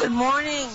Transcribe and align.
Good 0.00 0.12
morning. 0.12 0.68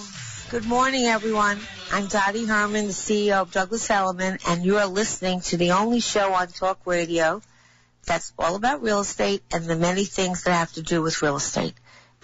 Good 0.50 0.66
morning, 0.66 1.06
everyone. 1.06 1.60
I'm 1.92 2.08
Dottie 2.08 2.46
Herman, 2.46 2.88
the 2.88 2.94
CEO 2.94 3.42
of 3.42 3.52
Douglas 3.52 3.90
Elliman, 3.90 4.40
and 4.48 4.66
you 4.66 4.78
are 4.78 4.88
listening 4.88 5.42
to 5.42 5.58
the 5.58 5.72
only 5.72 6.00
show 6.00 6.34
on 6.34 6.48
talk 6.48 6.80
radio 6.86 7.42
that's 8.06 8.34
all 8.40 8.56
about 8.56 8.82
real 8.82 9.02
estate 9.02 9.44
and 9.54 9.66
the 9.66 9.76
many 9.76 10.06
things 10.06 10.44
that 10.44 10.54
have 10.54 10.72
to 10.74 10.82
do 10.82 11.02
with 11.04 11.22
real 11.22 11.36
estate, 11.36 11.76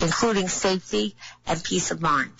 including 0.01 0.47
safety 0.47 1.15
and 1.45 1.63
peace 1.63 1.91
of 1.91 2.01
mind. 2.01 2.33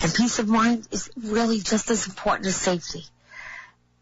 And 0.00 0.14
peace 0.14 0.38
of 0.38 0.46
mind 0.48 0.86
is 0.92 1.10
really 1.16 1.60
just 1.60 1.90
as 1.90 2.06
important 2.06 2.46
as 2.46 2.56
safety. 2.56 3.04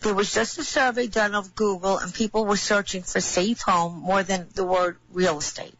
There 0.03 0.15
was 0.15 0.35
just 0.35 0.59
a 0.59 0.65
survey 0.65 1.07
done 1.07 1.35
of 1.35 1.55
Google 1.55 1.99
and 1.99 2.13
people 2.13 2.45
were 2.45 2.57
searching 2.57 3.03
for 3.03 3.21
safe 3.21 3.61
home 3.63 4.01
more 4.01 4.23
than 4.25 4.49
the 4.55 4.65
word 4.65 4.99
real 5.13 5.39
estate. 5.39 5.75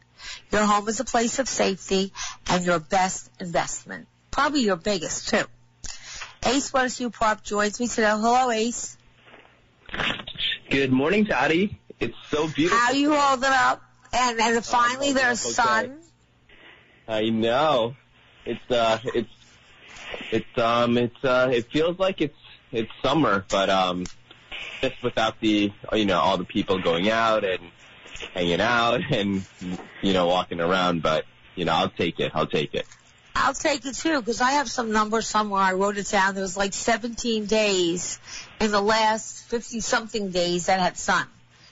Your 0.53 0.65
home 0.65 0.89
is 0.89 1.01
a 1.01 1.05
place 1.05 1.41
of 1.41 1.49
safety 1.49 2.13
and 2.49 2.65
your 2.65 2.79
best 2.79 3.31
investment. 3.41 4.07
Probably 4.31 4.61
your 4.61 4.77
biggest 4.77 5.29
too. 5.29 5.45
Ace 6.45 6.71
Watanasuparp 6.71 7.43
joins 7.43 7.81
me 7.81 7.89
today. 7.89 8.11
Hello, 8.11 8.51
Ace. 8.51 8.97
Good 10.71 10.93
morning, 10.93 11.25
Dottie. 11.25 11.81
It's 11.99 12.17
so 12.31 12.49
beautiful. 12.49 12.79
How 12.79 12.93
you 12.93 13.15
holding 13.15 13.51
up? 13.51 13.83
And 14.13 14.41
and 14.41 14.65
finally 14.65 15.13
there's 15.13 15.45
okay. 15.45 15.53
sun. 15.53 15.99
I 17.09 17.31
know. 17.31 17.97
It's 18.45 18.71
uh, 18.71 18.99
it's 19.15 19.31
it's 20.31 20.59
um, 20.59 20.97
it's 20.99 21.25
uh, 21.25 21.51
it 21.53 21.71
feels 21.71 21.99
like 21.99 22.21
it's 22.21 22.37
it's 22.73 22.91
summer, 23.03 23.45
but 23.49 23.71
um, 23.71 24.05
just 24.83 25.03
without 25.03 25.41
the 25.41 25.73
you 25.93 26.05
know 26.05 26.19
all 26.19 26.39
the 26.39 26.45
people 26.45 26.79
going 26.79 27.11
out 27.11 27.45
and 27.45 27.61
hanging 28.35 28.61
out 28.61 29.01
and 29.11 29.45
you 30.01 30.13
know 30.13 30.27
walking 30.27 30.61
around. 30.61 31.03
But 31.03 31.25
you 31.55 31.65
know, 31.65 31.73
I'll 31.73 31.91
take 31.91 32.19
it. 32.21 32.33
I'll 32.35 32.47
take 32.47 32.75
it. 32.75 32.87
I'll 33.35 33.55
take 33.55 33.87
it 33.87 33.95
too 33.95 34.21
because 34.21 34.41
I 34.41 34.53
have 34.53 34.71
some 34.71 34.93
number 34.93 35.23
somewhere. 35.23 35.63
I 35.63 35.73
wrote 35.73 35.97
it 35.97 36.09
down. 36.09 36.35
There 36.35 36.43
was 36.43 36.57
like 36.57 36.75
17 36.75 37.47
days 37.47 38.21
in 38.61 38.71
the 38.71 38.81
last 38.81 39.45
50 39.45 39.81
something 39.81 40.31
days 40.31 40.67
that 40.67 40.81
had 40.81 40.97
sun. 40.97 41.27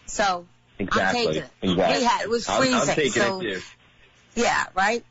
So 0.07 0.47
I'm 0.79 0.87
Exactly. 0.87 1.27
taking 1.27 1.43
it. 1.43 1.51
Exactly. 1.63 1.99
We 1.99 2.05
had 2.05 2.23
it 2.23 2.31
was 2.31 2.49
freezing. 2.49 2.75
I'm 2.75 2.87
taking 2.87 3.13
so 3.13 3.41
it 3.41 3.55
too. 3.55 3.63
yeah, 4.35 4.67
right. 4.75 5.05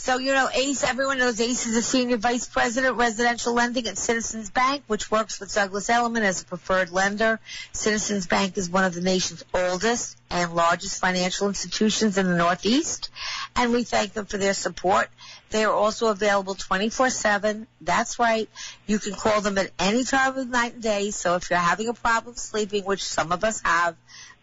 So 0.00 0.16
you 0.16 0.32
know, 0.32 0.48
Ace. 0.54 0.82
Everyone 0.82 1.18
knows 1.18 1.38
Ace 1.42 1.66
is 1.66 1.76
a 1.76 1.82
senior 1.82 2.16
vice 2.16 2.48
president 2.48 2.96
residential 2.96 3.52
lending 3.52 3.86
at 3.86 3.98
Citizens 3.98 4.48
Bank, 4.48 4.82
which 4.86 5.10
works 5.10 5.38
with 5.38 5.52
Douglas 5.52 5.90
Elliman 5.90 6.22
as 6.22 6.40
a 6.40 6.46
preferred 6.46 6.90
lender. 6.90 7.38
Citizens 7.72 8.26
Bank 8.26 8.56
is 8.56 8.70
one 8.70 8.84
of 8.84 8.94
the 8.94 9.02
nation's 9.02 9.44
oldest 9.52 10.16
and 10.30 10.54
largest 10.54 11.02
financial 11.02 11.48
institutions 11.48 12.16
in 12.16 12.26
the 12.26 12.34
Northeast, 12.34 13.10
and 13.54 13.72
we 13.72 13.84
thank 13.84 14.14
them 14.14 14.24
for 14.24 14.38
their 14.38 14.54
support. 14.54 15.10
They 15.50 15.64
are 15.64 15.72
also 15.72 16.06
available 16.06 16.54
24/7. 16.54 17.66
That's 17.82 18.18
right. 18.18 18.48
You 18.86 18.98
can 18.98 19.12
call 19.12 19.42
them 19.42 19.58
at 19.58 19.70
any 19.78 20.04
time 20.04 20.30
of 20.30 20.36
the 20.36 20.44
night 20.46 20.72
and 20.72 20.82
day. 20.82 21.10
So 21.10 21.34
if 21.34 21.50
you're 21.50 21.58
having 21.58 21.88
a 21.88 21.94
problem 21.94 22.36
sleeping, 22.36 22.86
which 22.86 23.04
some 23.04 23.32
of 23.32 23.44
us 23.44 23.60
have, 23.66 23.96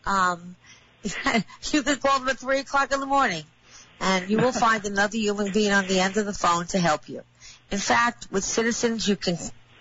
um, 0.06 0.56
you 1.04 1.82
can 1.82 1.96
call 1.96 2.20
them 2.20 2.30
at 2.30 2.38
three 2.38 2.60
o'clock 2.60 2.94
in 2.94 3.00
the 3.00 3.08
morning 3.08 3.44
and 4.00 4.30
you 4.30 4.38
will 4.38 4.52
find 4.52 4.86
another 4.86 5.18
human 5.18 5.52
being 5.52 5.72
on 5.72 5.88
the 5.88 6.00
end 6.00 6.18
of 6.18 6.26
the 6.26 6.34
phone 6.34 6.66
to 6.68 6.80
help 6.80 7.10
you. 7.10 7.24
In 7.72 7.80
fact, 7.80 8.28
with 8.32 8.44
Citizens, 8.44 9.08
you 9.08 9.16
can 9.16 9.38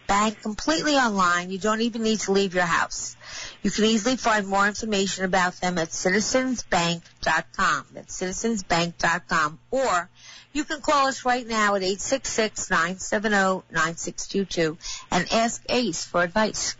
bank 0.06 0.40
completely 0.42 0.94
online. 0.94 1.50
You 1.50 1.58
don't 1.58 1.80
even 1.80 2.02
need 2.02 2.20
to 2.20 2.30
leave 2.32 2.54
your 2.54 2.64
house. 2.64 3.16
You 3.62 3.70
can 3.70 3.84
easily 3.84 4.16
find 4.16 4.46
more 4.46 4.66
information 4.66 5.24
about 5.24 5.60
them 5.60 5.78
at 5.78 5.88
citizensbank.com. 5.88 7.86
That's 7.92 8.20
citizensbank.com. 8.20 9.58
Or 9.70 10.08
you 10.52 10.64
can 10.64 10.80
call 10.80 11.08
us 11.08 11.24
right 11.24 11.46
now 11.46 11.74
at 11.74 11.82
866-970-9622 11.82 14.76
and 15.10 15.32
ask 15.32 15.62
Ace 15.68 16.04
for 16.04 16.22
advice. 16.22 16.76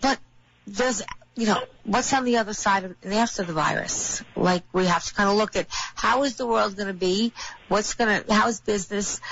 But 0.00 0.18
there's, 0.66 1.02
you 1.40 1.46
know, 1.46 1.62
what's 1.84 2.12
on 2.12 2.24
the 2.24 2.36
other 2.36 2.52
side 2.52 2.84
of 2.84 2.94
after 3.10 3.44
the 3.44 3.54
virus? 3.54 4.22
Like 4.36 4.62
we 4.74 4.84
have 4.84 5.02
to 5.06 5.14
kind 5.14 5.30
of 5.30 5.36
look 5.36 5.56
at 5.56 5.68
how 5.94 6.24
is 6.24 6.36
the 6.36 6.46
world 6.46 6.76
going 6.76 6.88
to 6.88 6.92
be? 6.92 7.32
What's 7.68 7.94
going 7.94 8.22
to? 8.22 8.32
How 8.32 8.48
is 8.48 8.60
business 8.60 9.22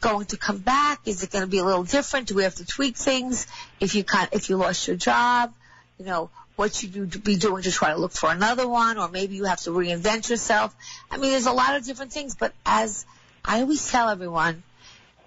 going 0.00 0.26
to 0.26 0.36
come 0.36 0.58
back? 0.58 1.00
Is 1.06 1.24
it 1.24 1.32
going 1.32 1.42
to 1.42 1.50
be 1.50 1.58
a 1.58 1.64
little 1.64 1.82
different? 1.82 2.28
Do 2.28 2.36
we 2.36 2.44
have 2.44 2.54
to 2.56 2.64
tweak 2.64 2.96
things? 2.96 3.48
If 3.80 3.96
you 3.96 4.04
can 4.04 4.28
if 4.30 4.48
you 4.50 4.56
lost 4.56 4.86
your 4.86 4.96
job, 4.96 5.52
you 5.98 6.04
know, 6.04 6.30
what 6.54 6.76
should 6.76 6.94
you 6.94 7.06
be 7.06 7.34
doing 7.34 7.64
to 7.64 7.72
try 7.72 7.90
to 7.90 7.96
look 7.96 8.12
for 8.12 8.30
another 8.30 8.68
one, 8.68 8.96
or 8.96 9.08
maybe 9.08 9.34
you 9.34 9.44
have 9.44 9.60
to 9.62 9.70
reinvent 9.70 10.30
yourself. 10.30 10.76
I 11.10 11.16
mean, 11.16 11.32
there's 11.32 11.46
a 11.46 11.52
lot 11.52 11.74
of 11.74 11.84
different 11.84 12.12
things, 12.12 12.36
but 12.36 12.52
as 12.64 13.04
I 13.44 13.62
always 13.62 13.90
tell 13.90 14.08
everyone, 14.08 14.62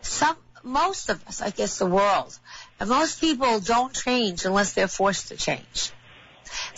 some, 0.02 0.38
most 0.64 1.10
of 1.10 1.26
us, 1.28 1.42
I 1.42 1.50
guess 1.50 1.78
the 1.78 1.88
world, 1.88 2.38
and 2.80 2.90
most 2.90 3.20
people 3.20 3.60
don't 3.60 3.94
change 3.94 4.46
unless 4.46 4.72
they're 4.74 4.88
forced 4.88 5.28
to 5.28 5.36
change. 5.36 5.92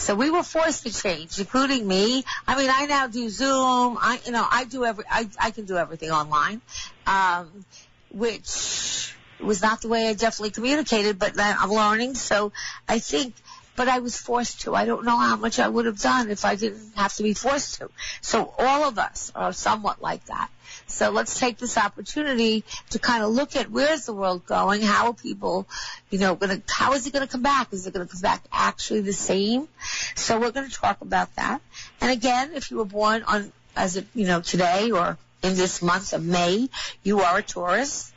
So 0.04 0.16
we 0.16 0.30
were 0.30 0.44
forced 0.44 0.84
to 0.84 0.92
change, 0.92 1.40
including 1.40 1.88
me. 1.88 2.26
I 2.46 2.58
mean, 2.58 2.70
I 2.70 2.88
now 2.88 3.08
do 3.08 3.30
Zoom. 3.30 3.98
I, 3.98 4.20
you 4.26 4.34
know, 4.34 4.46
I 4.52 4.66
do 4.66 4.84
every, 4.84 5.06
I, 5.10 5.30
I 5.40 5.52
can 5.52 5.64
do 5.64 5.78
everything 5.78 6.12
online, 6.12 6.60
um, 7.08 7.64
which 8.12 9.16
was 9.40 9.62
not 9.62 9.82
the 9.82 9.88
way 9.88 10.10
I 10.10 10.14
definitely 10.14 10.52
communicated, 10.52 11.20
but 11.20 11.40
I'm 11.40 11.70
learning. 11.70 12.16
So 12.16 12.52
I 12.86 13.00
think 13.00 13.34
but 13.78 13.88
I 13.88 14.00
was 14.00 14.18
forced 14.18 14.62
to. 14.62 14.76
I 14.76 14.86
don't 14.86 15.06
know 15.06 15.18
how 15.18 15.36
much 15.38 15.58
I 15.58 15.68
would 15.68 15.86
have 15.86 16.00
done 16.00 16.30
if 16.30 16.46
I 16.46 16.56
didn't 16.56 16.96
have 16.96 17.14
to 17.16 17.24
be 17.24 17.34
forced 17.34 17.80
to. 17.80 17.90
So 18.22 18.54
all 18.60 18.84
of 18.84 19.00
us 19.00 19.32
are 19.34 19.54
somewhat 19.54 20.02
like 20.02 20.26
that. 20.26 20.50
So 20.88 21.10
let's 21.10 21.40
take 21.40 21.58
this 21.58 21.78
opportunity 21.78 22.64
to 22.92 23.00
kind 23.00 23.24
of 23.24 23.32
look 23.32 23.56
at 23.56 23.70
where's 23.70 24.06
the 24.06 24.14
world 24.14 24.46
going? 24.46 24.82
How 24.82 25.08
are 25.08 25.14
people, 25.14 25.68
you 26.10 26.20
know, 26.20 26.36
going 26.36 26.62
to, 26.62 26.74
how 26.74 26.94
is 26.94 27.08
it 27.08 27.14
going 27.14 27.26
to 27.26 27.32
come 27.32 27.42
back? 27.42 27.72
Is 27.74 27.88
it 27.88 27.94
going 27.94 28.06
to 28.06 28.12
come 28.12 28.22
back 28.22 28.44
actually 28.52 29.02
the 29.02 29.14
same? 29.14 29.68
So 30.16 30.40
we're 30.40 30.52
going 30.52 30.70
to 30.70 30.76
talk 30.76 31.02
about 31.02 31.36
that. 31.36 31.62
And 32.02 32.12
again, 32.12 32.52
if 32.54 32.72
you 32.72 32.78
were 32.78 32.86
born 32.86 33.24
on, 33.24 33.52
as 33.76 33.98
a, 33.98 34.06
you 34.14 34.28
know, 34.28 34.42
today 34.42 34.92
or 34.92 35.18
in 35.42 35.56
this 35.56 35.82
month 35.82 36.14
of 36.14 36.24
May, 36.24 36.70
you 37.04 37.22
are 37.22 37.40
a 37.40 37.44
Taurus 37.44 38.12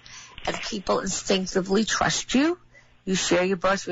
and 0.47 0.57
people 0.57 1.01
instinctively 1.01 1.85
trust 1.85 2.35
you. 2.35 2.59
You 3.05 3.15
share 3.15 3.45
your 3.45 3.57
birth 3.57 3.89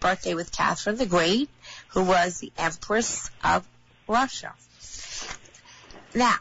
birthday 0.00 0.34
with 0.34 0.52
Catherine 0.52 0.96
the 0.96 1.06
Great, 1.06 1.48
who 1.88 2.02
was 2.02 2.38
the 2.38 2.52
Empress 2.58 3.30
of 3.42 3.66
Russia. 4.06 4.52
Now, 6.14 6.36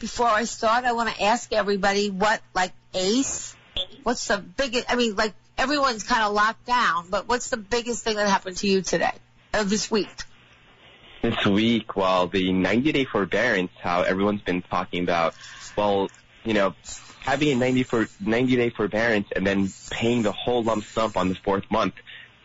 before 0.00 0.26
I 0.26 0.44
start, 0.44 0.84
I 0.84 0.92
want 0.92 1.14
to 1.14 1.22
ask 1.22 1.52
everybody 1.52 2.10
what, 2.10 2.40
like, 2.54 2.72
Ace, 2.94 3.54
what's 4.02 4.26
the 4.26 4.38
biggest, 4.38 4.90
I 4.90 4.96
mean, 4.96 5.14
like, 5.14 5.34
everyone's 5.56 6.02
kind 6.02 6.22
of 6.22 6.32
locked 6.32 6.66
down, 6.66 7.08
but 7.10 7.28
what's 7.28 7.50
the 7.50 7.58
biggest 7.58 8.02
thing 8.02 8.16
that 8.16 8.26
happened 8.26 8.56
to 8.56 8.66
you 8.66 8.82
today, 8.82 9.12
or 9.54 9.62
this 9.62 9.90
week? 9.90 10.08
This 11.22 11.44
week, 11.44 11.94
well, 11.94 12.26
the 12.26 12.50
90 12.50 12.92
day 12.92 13.04
forbearance, 13.04 13.70
how 13.80 14.02
everyone's 14.02 14.40
been 14.40 14.62
talking 14.62 15.04
about, 15.04 15.34
well, 15.76 16.10
you 16.44 16.54
know, 16.54 16.74
having 17.20 17.50
a 17.50 17.54
90 17.54 17.82
for 17.82 18.08
90 18.24 18.56
day 18.56 18.70
forbearance 18.70 19.28
and 19.36 19.46
then 19.46 19.68
paying 19.90 20.22
the 20.22 20.32
whole 20.32 20.62
lump 20.62 20.84
sum 20.84 21.12
on 21.14 21.28
the 21.28 21.34
fourth 21.34 21.70
month 21.70 21.92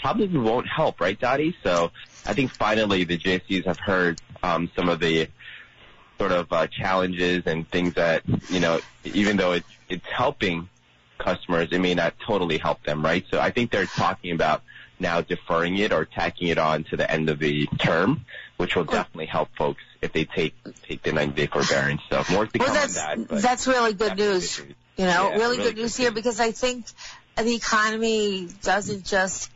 probably 0.02 0.28
won't 0.38 0.68
help, 0.68 1.00
right, 1.00 1.18
Dottie? 1.18 1.56
So 1.64 1.92
I 2.26 2.34
think 2.34 2.52
finally 2.52 3.06
the 3.06 3.18
GSEs 3.18 3.66
have 3.66 3.80
heard 3.80 4.22
um, 4.44 4.70
some 4.76 4.90
of 4.90 5.00
the 5.00 5.30
sort 6.18 6.32
of 6.32 6.52
uh, 6.52 6.68
challenges 6.68 7.44
and 7.46 7.70
things 7.70 7.96
that 7.96 8.24
you 8.50 8.60
know, 8.60 8.82
even 9.04 9.38
though 9.38 9.54
it's 9.54 9.70
it's 9.90 10.06
helping 10.06 10.70
customers, 11.18 11.70
it 11.72 11.80
may 11.80 11.96
not 11.96 12.14
totally 12.26 12.58
help 12.58 12.84
them, 12.84 13.04
right? 13.04 13.26
So 13.32 13.40
I 13.40 13.52
think 13.52 13.72
they're 13.72 13.86
talking 13.86 14.32
about 14.32 14.62
now 15.00 15.22
deferring 15.22 15.78
it 15.78 15.92
or 15.92 16.06
tacking 16.06 16.48
it 16.48 16.58
on 16.58 16.84
to 16.86 16.98
the 16.98 17.10
end 17.10 17.30
of 17.30 17.40
the 17.40 17.68
term, 17.80 18.26
which 18.58 18.76
will 18.76 18.86
definitely 18.86 19.26
help 19.26 19.50
folks 19.58 19.82
if 20.02 20.14
they 20.14 20.26
take 20.26 20.54
take 20.88 21.04
the 21.04 21.12
90 21.12 21.36
day 21.36 21.48
forbearance. 21.48 22.02
So 22.10 22.24
more 22.30 22.46
to 22.46 22.60
well, 22.60 22.74
that's, 22.74 22.96
that. 22.96 23.28
That's 23.28 23.68
really 23.68 23.94
good 23.94 24.18
news. 24.18 24.60
You 24.60 25.06
know, 25.06 25.06
Yeah, 25.06 25.30
really, 25.32 25.40
really 25.40 25.58
good 25.58 25.64
good 25.76 25.82
news 25.82 25.98
here 25.98 26.12
because 26.12 26.40
I 26.40 26.52
think 26.52 26.86
the 27.36 27.56
economy 27.56 28.48
doesn't 28.62 29.06
just 29.06 29.52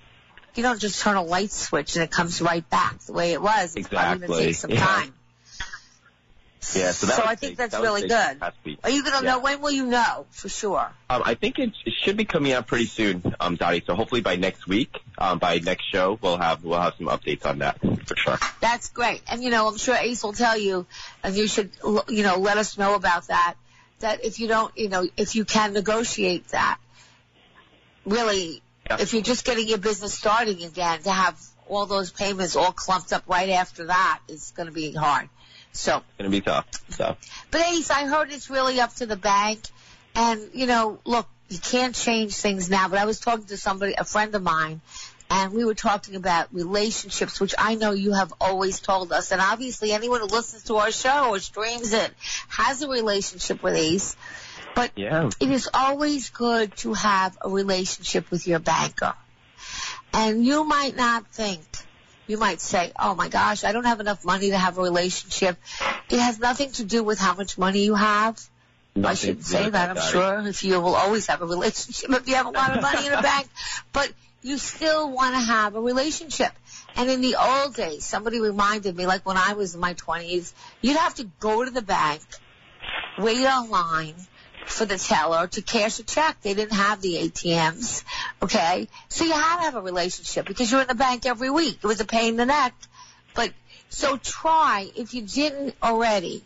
you 0.55 0.63
don't 0.63 0.79
just 0.79 1.01
turn 1.01 1.15
a 1.15 1.23
light 1.23 1.51
switch 1.51 1.95
and 1.95 2.03
it 2.03 2.11
comes 2.11 2.41
right 2.41 2.67
back 2.69 2.99
the 2.99 3.13
way 3.13 3.31
it 3.33 3.41
was. 3.41 3.75
It's 3.75 3.87
probably 3.87 4.27
going 4.27 4.39
to 4.39 4.45
take 4.45 4.55
some 4.55 4.71
Yeah. 4.71 4.85
time. 4.85 5.13
Yeah, 6.75 6.91
so 6.91 7.07
that 7.07 7.15
so 7.15 7.23
I 7.25 7.35
think 7.35 7.57
that's 7.57 7.71
That 7.71 7.81
really 7.81 8.01
good. 8.07 8.37
Are 8.83 8.89
you 8.89 9.01
going 9.03 9.17
to 9.19 9.23
Yeah. 9.23 9.31
know? 9.31 9.39
When 9.39 9.61
will 9.61 9.71
you 9.71 9.85
know 9.85 10.25
for 10.29 10.49
sure? 10.49 10.91
Um, 11.09 11.23
I 11.25 11.35
think 11.35 11.57
it, 11.57 11.71
it 11.85 11.93
should 12.03 12.17
be 12.17 12.25
coming 12.25 12.51
out 12.51 12.67
pretty 12.67 12.85
soon, 12.85 13.23
um, 13.39 13.55
Dottie. 13.55 13.81
So 13.87 13.95
hopefully 13.95 14.19
by 14.21 14.35
next 14.35 14.67
week, 14.67 14.99
um, 15.17 15.39
by 15.39 15.59
next 15.59 15.85
show, 15.89 16.19
we'll 16.21 16.37
have 16.37 16.63
we'll 16.63 16.79
have 16.79 16.95
some 16.97 17.07
updates 17.07 17.45
on 17.45 17.59
that 17.59 17.79
for 18.05 18.15
sure. 18.17 18.37
That's 18.59 18.89
great. 18.89 19.21
And 19.29 19.41
you 19.41 19.49
know, 19.51 19.67
I'm 19.69 19.77
sure 19.77 19.95
Ace 19.95 20.21
will 20.21 20.33
tell 20.33 20.57
you, 20.57 20.85
and 21.23 21.33
you 21.35 21.47
should, 21.47 21.71
l- 21.83 22.03
you 22.09 22.23
know, 22.23 22.37
let 22.37 22.57
us 22.57 22.77
know 22.77 22.93
about 22.95 23.27
that. 23.27 23.55
That 23.99 24.25
if 24.25 24.39
you 24.39 24.47
don't, 24.49 24.77
you 24.77 24.89
know, 24.89 25.07
if 25.15 25.35
you 25.35 25.45
can 25.45 25.71
negotiate 25.73 26.49
that, 26.49 26.77
really, 28.05 28.61
Yeah. 28.89 28.97
if 28.99 29.13
you're 29.13 29.21
just 29.21 29.45
getting 29.45 29.67
your 29.67 29.77
business 29.77 30.13
starting 30.13 30.63
again, 30.63 31.01
to 31.03 31.11
have 31.11 31.39
all 31.67 31.85
those 31.85 32.11
payments 32.11 32.55
all 32.55 32.71
clumped 32.71 33.13
up 33.13 33.23
right 33.27 33.49
after 33.49 33.85
that 33.85 34.19
is 34.27 34.51
going 34.55 34.67
to 34.67 34.73
be 34.73 34.91
hard. 34.91 35.29
So, 35.71 35.97
It's 35.97 36.05
gonna 36.17 36.29
be 36.29 36.41
tough. 36.41 36.65
So 36.89 37.15
but 37.51 37.61
Ace, 37.61 37.89
I 37.89 38.05
heard 38.05 38.31
it's 38.31 38.49
really 38.49 38.79
up 38.79 38.95
to 38.95 39.05
the 39.05 39.15
bank. 39.15 39.61
And, 40.15 40.49
you 40.53 40.65
know, 40.65 40.99
look, 41.05 41.27
you 41.49 41.59
can't 41.59 41.95
change 41.95 42.35
things 42.35 42.69
now, 42.69 42.87
but 42.89 42.99
I 42.99 43.05
was 43.05 43.19
talking 43.19 43.45
to 43.45 43.57
somebody, 43.57 43.93
a 43.97 44.03
friend 44.03 44.33
of 44.35 44.43
mine, 44.43 44.81
and 45.29 45.53
we 45.53 45.63
were 45.63 45.75
talking 45.75 46.15
about 46.15 46.53
relationships, 46.53 47.39
which 47.39 47.53
I 47.57 47.75
know 47.75 47.91
you 47.91 48.13
have 48.13 48.33
always 48.41 48.79
told 48.79 49.11
us. 49.11 49.31
And 49.31 49.41
obviously 49.41 49.91
anyone 49.91 50.21
who 50.21 50.27
listens 50.27 50.63
to 50.63 50.77
our 50.77 50.91
show 50.91 51.29
or 51.29 51.39
streams 51.39 51.93
it 51.93 52.11
has 52.49 52.81
a 52.81 52.89
relationship 52.89 53.61
with 53.61 53.75
Ace. 53.75 54.15
But 54.75 54.91
yeah, 54.95 55.29
it 55.39 55.49
is 55.49 55.69
always 55.73 56.29
good 56.29 56.75
to 56.77 56.93
have 56.93 57.37
a 57.41 57.49
relationship 57.49 58.29
with 58.31 58.47
your 58.47 58.59
banker. 58.59 59.13
And 60.13 60.43
you 60.43 60.63
might 60.63 60.95
not 60.95 61.27
think, 61.27 61.61
you 62.29 62.37
might 62.37 62.61
say, 62.61 62.91
oh 62.97 63.15
my 63.15 63.27
gosh, 63.27 63.63
I 63.63 63.71
don't 63.71 63.85
have 63.85 63.99
enough 63.99 64.23
money 64.23 64.51
to 64.51 64.57
have 64.57 64.77
a 64.77 64.81
relationship. 64.81 65.57
It 66.11 66.19
has 66.19 66.37
nothing 66.37 66.71
to 66.73 66.83
do 66.83 67.03
with 67.03 67.17
how 67.17 67.33
much 67.33 67.57
money 67.57 67.83
you 67.83 67.95
have. 67.95 68.39
I 69.03 69.15
shouldn't 69.15 69.45
say 69.45 69.67
that, 69.67 69.89
I'm 69.97 70.11
sure, 70.11 70.47
if 70.47 70.63
you 70.63 70.79
will 70.79 70.95
always 70.95 71.25
have 71.27 71.41
a 71.41 71.47
relationship 71.47 72.09
if 72.21 72.27
you 72.27 72.35
have 72.35 72.45
a 72.45 72.51
lot 72.51 72.75
of 72.75 72.83
money 72.83 73.07
in 73.07 73.11
the 73.11 73.21
bank. 73.23 73.47
But 73.91 74.11
you 74.43 74.59
still 74.59 75.11
want 75.11 75.33
to 75.33 75.41
have 75.41 75.75
a 75.75 75.81
relationship. 75.81 76.51
And 76.95 77.09
in 77.09 77.21
the 77.21 77.35
old 77.35 77.73
days, 77.73 78.05
somebody 78.05 78.39
reminded 78.39 78.95
me, 78.95 79.07
like 79.07 79.25
when 79.25 79.37
I 79.37 79.53
was 79.53 79.73
in 79.73 79.81
my 79.81 79.95
20s, 79.95 80.53
you'd 80.81 80.97
have 80.97 81.15
to 81.15 81.23
go 81.39 81.65
to 81.65 81.71
the 81.71 81.81
bank, 81.81 82.21
wait 83.17 83.43
online 83.43 84.15
for 84.69 84.85
the 84.85 84.97
teller 84.97 85.47
to 85.47 85.61
cash 85.61 85.99
a 85.99 86.03
check. 86.03 86.41
They 86.41 86.53
didn't 86.53 86.73
have 86.75 87.01
the 87.01 87.15
ATMs, 87.15 88.03
okay? 88.41 88.87
So 89.09 89.25
you 89.25 89.33
had 89.33 89.57
to 89.57 89.63
have 89.63 89.75
a 89.75 89.81
relationship 89.81 90.45
because 90.45 90.71
you're 90.71 90.81
in 90.81 90.87
the 90.87 90.95
bank 90.95 91.25
every 91.25 91.49
week. 91.49 91.79
It 91.83 91.87
was 91.87 91.99
a 91.99 92.05
pain 92.05 92.29
in 92.29 92.35
the 92.37 92.45
neck. 92.45 92.73
But, 93.33 93.51
so 93.89 94.17
try, 94.17 94.89
if 94.95 95.13
you 95.13 95.23
didn't 95.23 95.75
already, 95.81 96.43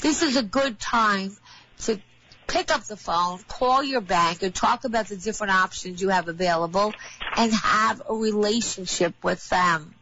this 0.00 0.22
is 0.22 0.36
a 0.36 0.42
good 0.42 0.78
time 0.78 1.36
to 1.82 2.00
pick 2.46 2.72
up 2.72 2.84
the 2.84 2.96
phone, 2.96 3.40
call 3.48 3.82
your 3.82 4.00
bank, 4.00 4.42
and 4.42 4.54
talk 4.54 4.84
about 4.84 5.08
the 5.08 5.16
different 5.16 5.52
options 5.52 6.00
you 6.00 6.10
have 6.10 6.28
available, 6.28 6.92
and 7.36 7.52
have 7.52 8.02
a 8.08 8.14
relationship 8.14 9.14
with 9.22 9.46
them. 9.48 9.94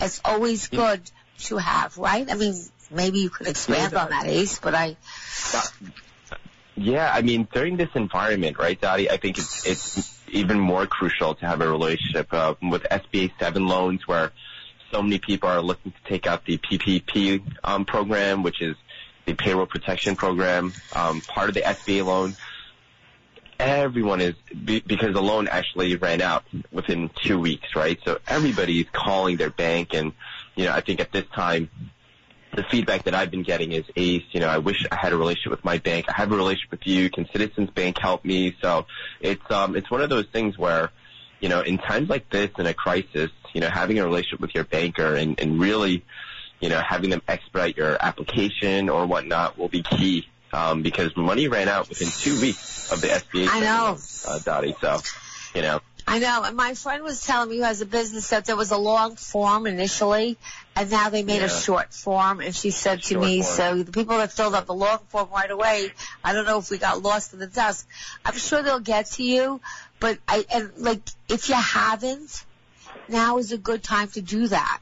It's 0.00 0.20
always 0.24 0.68
mm. 0.68 0.76
good 0.76 1.10
to 1.44 1.56
have, 1.56 1.96
right? 1.98 2.30
I 2.30 2.34
mean, 2.34 2.54
maybe 2.90 3.20
you 3.20 3.30
could 3.30 3.48
expand 3.48 3.94
on 3.94 4.10
that, 4.10 4.26
Ace, 4.26 4.58
but 4.58 4.74
I, 4.74 4.96
Yeah, 6.78 7.10
I 7.12 7.22
mean, 7.22 7.48
during 7.52 7.76
this 7.76 7.88
environment, 7.94 8.56
right, 8.56 8.80
Dottie, 8.80 9.10
I 9.10 9.16
think 9.16 9.36
it's 9.38 9.66
it's 9.66 10.20
even 10.28 10.60
more 10.60 10.86
crucial 10.86 11.34
to 11.34 11.46
have 11.46 11.60
a 11.60 11.68
relationship 11.68 12.32
uh, 12.32 12.54
with 12.62 12.84
SBA 12.84 13.32
seven 13.40 13.66
loans, 13.66 14.06
where 14.06 14.30
so 14.92 15.02
many 15.02 15.18
people 15.18 15.48
are 15.48 15.60
looking 15.60 15.90
to 15.90 15.98
take 16.08 16.28
out 16.28 16.44
the 16.44 16.56
PPP 16.58 17.42
um, 17.64 17.84
program, 17.84 18.44
which 18.44 18.62
is 18.62 18.76
the 19.24 19.34
payroll 19.34 19.66
protection 19.66 20.14
program, 20.14 20.72
um, 20.92 21.20
part 21.22 21.48
of 21.48 21.56
the 21.56 21.62
SBA 21.62 22.04
loan. 22.04 22.36
Everyone 23.58 24.20
is 24.20 24.36
be, 24.64 24.78
because 24.78 25.14
the 25.14 25.22
loan 25.22 25.48
actually 25.48 25.96
ran 25.96 26.22
out 26.22 26.44
within 26.70 27.10
two 27.24 27.40
weeks, 27.40 27.74
right? 27.74 27.98
So 28.04 28.20
everybody's 28.28 28.86
calling 28.92 29.36
their 29.36 29.50
bank, 29.50 29.94
and 29.94 30.12
you 30.54 30.66
know, 30.66 30.72
I 30.72 30.80
think 30.80 31.00
at 31.00 31.10
this 31.10 31.26
time 31.34 31.70
the 32.58 32.64
feedback 32.64 33.04
that 33.04 33.14
I've 33.14 33.30
been 33.30 33.44
getting 33.44 33.70
is 33.70 33.84
Ace, 33.94 34.24
you 34.32 34.40
know, 34.40 34.48
I 34.48 34.58
wish 34.58 34.84
I 34.90 34.96
had 34.96 35.12
a 35.12 35.16
relationship 35.16 35.52
with 35.52 35.64
my 35.64 35.78
bank. 35.78 36.06
I 36.08 36.12
have 36.14 36.32
a 36.32 36.36
relationship 36.36 36.72
with 36.72 36.86
you. 36.88 37.08
Can 37.08 37.28
Citizens 37.30 37.70
Bank 37.70 37.98
help 37.98 38.24
me? 38.24 38.56
So 38.60 38.86
it's 39.20 39.48
um 39.50 39.76
it's 39.76 39.88
one 39.92 40.00
of 40.00 40.10
those 40.10 40.26
things 40.32 40.58
where, 40.58 40.90
you 41.38 41.48
know, 41.48 41.60
in 41.60 41.78
times 41.78 42.08
like 42.08 42.28
this 42.30 42.50
in 42.58 42.66
a 42.66 42.74
crisis, 42.74 43.30
you 43.54 43.60
know, 43.60 43.68
having 43.68 44.00
a 44.00 44.04
relationship 44.04 44.40
with 44.40 44.56
your 44.56 44.64
banker 44.64 45.14
and, 45.14 45.38
and 45.38 45.60
really, 45.60 46.04
you 46.58 46.68
know, 46.68 46.80
having 46.80 47.10
them 47.10 47.22
expedite 47.28 47.76
your 47.76 47.96
application 48.00 48.88
or 48.88 49.06
whatnot 49.06 49.56
will 49.56 49.68
be 49.68 49.82
key. 49.82 50.26
Um, 50.52 50.82
because 50.82 51.14
money 51.14 51.46
ran 51.46 51.68
out 51.68 51.90
within 51.90 52.08
two 52.08 52.40
weeks 52.40 52.90
of 52.90 53.02
the 53.02 53.08
SBA. 53.08 53.48
I 53.50 53.60
know. 53.60 53.98
Uh, 54.26 54.38
Dottie. 54.38 54.74
So, 54.80 54.98
you 55.54 55.60
know, 55.60 55.80
I 56.08 56.18
know. 56.20 56.42
And 56.42 56.56
my 56.56 56.74
friend 56.74 57.02
was 57.02 57.22
telling 57.22 57.50
me 57.50 57.58
who 57.58 57.64
has 57.64 57.80
a 57.80 57.86
business 57.86 58.30
that 58.30 58.46
there 58.46 58.56
was 58.56 58.70
a 58.70 58.78
long 58.78 59.16
form 59.16 59.66
initially, 59.66 60.38
and 60.74 60.90
now 60.90 61.10
they 61.10 61.22
made 61.22 61.42
a 61.42 61.48
short 61.48 61.92
form. 61.92 62.40
And 62.40 62.54
she 62.54 62.70
said 62.70 63.02
to 63.04 63.18
me, 63.18 63.42
form. 63.42 63.56
so 63.56 63.82
the 63.82 63.92
people 63.92 64.16
that 64.16 64.32
filled 64.32 64.54
out 64.54 64.66
the 64.66 64.74
long 64.74 65.00
form 65.08 65.28
right 65.30 65.50
away, 65.50 65.90
I 66.24 66.32
don't 66.32 66.46
know 66.46 66.58
if 66.58 66.70
we 66.70 66.78
got 66.78 67.02
lost 67.02 67.34
in 67.34 67.40
the 67.40 67.46
dust. 67.46 67.86
I'm 68.24 68.36
sure 68.36 68.62
they'll 68.62 68.80
get 68.80 69.06
to 69.12 69.22
you, 69.22 69.60
but 70.00 70.18
I 70.26 70.44
and 70.52 70.72
like 70.78 71.02
if 71.28 71.50
you 71.50 71.56
haven't, 71.56 72.44
now 73.08 73.38
is 73.38 73.52
a 73.52 73.58
good 73.58 73.82
time 73.82 74.08
to 74.08 74.22
do 74.22 74.48
that. 74.48 74.80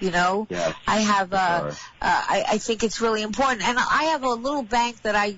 You 0.00 0.10
know, 0.10 0.48
Yes, 0.50 0.74
I 0.86 0.98
have. 0.98 1.32
Uh, 1.32 1.60
sure. 1.60 1.68
uh, 1.68 1.74
I, 2.00 2.44
I 2.52 2.58
think 2.58 2.82
it's 2.82 3.00
really 3.00 3.22
important, 3.22 3.62
and 3.62 3.78
I 3.78 4.04
have 4.12 4.24
a 4.24 4.30
little 4.30 4.64
bank 4.64 5.00
that 5.02 5.14
I, 5.14 5.36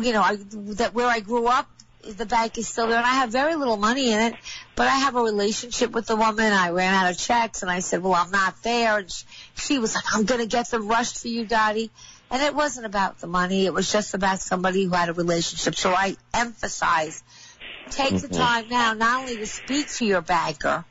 you 0.00 0.12
know, 0.12 0.22
I, 0.22 0.36
that 0.74 0.94
where 0.94 1.08
I 1.08 1.18
grew 1.18 1.48
up. 1.48 1.68
The 2.14 2.26
bank 2.26 2.58
is 2.58 2.68
still 2.68 2.86
there, 2.86 2.96
and 2.96 3.06
I 3.06 3.14
have 3.14 3.30
very 3.30 3.56
little 3.56 3.76
money 3.76 4.12
in 4.12 4.20
it. 4.20 4.34
But 4.74 4.88
I 4.88 4.96
have 4.96 5.16
a 5.16 5.22
relationship 5.22 5.90
with 5.90 6.06
the 6.06 6.16
woman. 6.16 6.52
I 6.52 6.70
ran 6.70 6.94
out 6.94 7.10
of 7.10 7.18
checks, 7.18 7.62
and 7.62 7.70
I 7.70 7.80
said, 7.80 8.02
"Well, 8.02 8.14
I'm 8.14 8.30
not 8.30 8.62
there." 8.62 8.98
And 8.98 9.10
she, 9.10 9.24
she 9.56 9.78
was 9.78 9.94
like, 9.94 10.04
"I'm 10.12 10.24
going 10.24 10.40
to 10.40 10.46
get 10.46 10.70
them 10.70 10.88
rushed 10.88 11.20
for 11.20 11.28
you, 11.28 11.44
Dottie." 11.44 11.90
And 12.30 12.42
it 12.42 12.54
wasn't 12.54 12.86
about 12.86 13.20
the 13.20 13.26
money. 13.26 13.66
It 13.66 13.74
was 13.74 13.90
just 13.90 14.14
about 14.14 14.40
somebody 14.40 14.84
who 14.84 14.90
had 14.90 15.08
a 15.08 15.12
relationship. 15.12 15.76
So 15.76 15.92
I 15.92 16.16
emphasize, 16.34 17.22
take 17.90 18.20
the 18.20 18.28
time 18.28 18.68
now 18.68 18.94
not 18.94 19.20
only 19.20 19.36
to 19.36 19.46
speak 19.46 19.88
to 19.94 20.04
your 20.04 20.22
banker, 20.22 20.84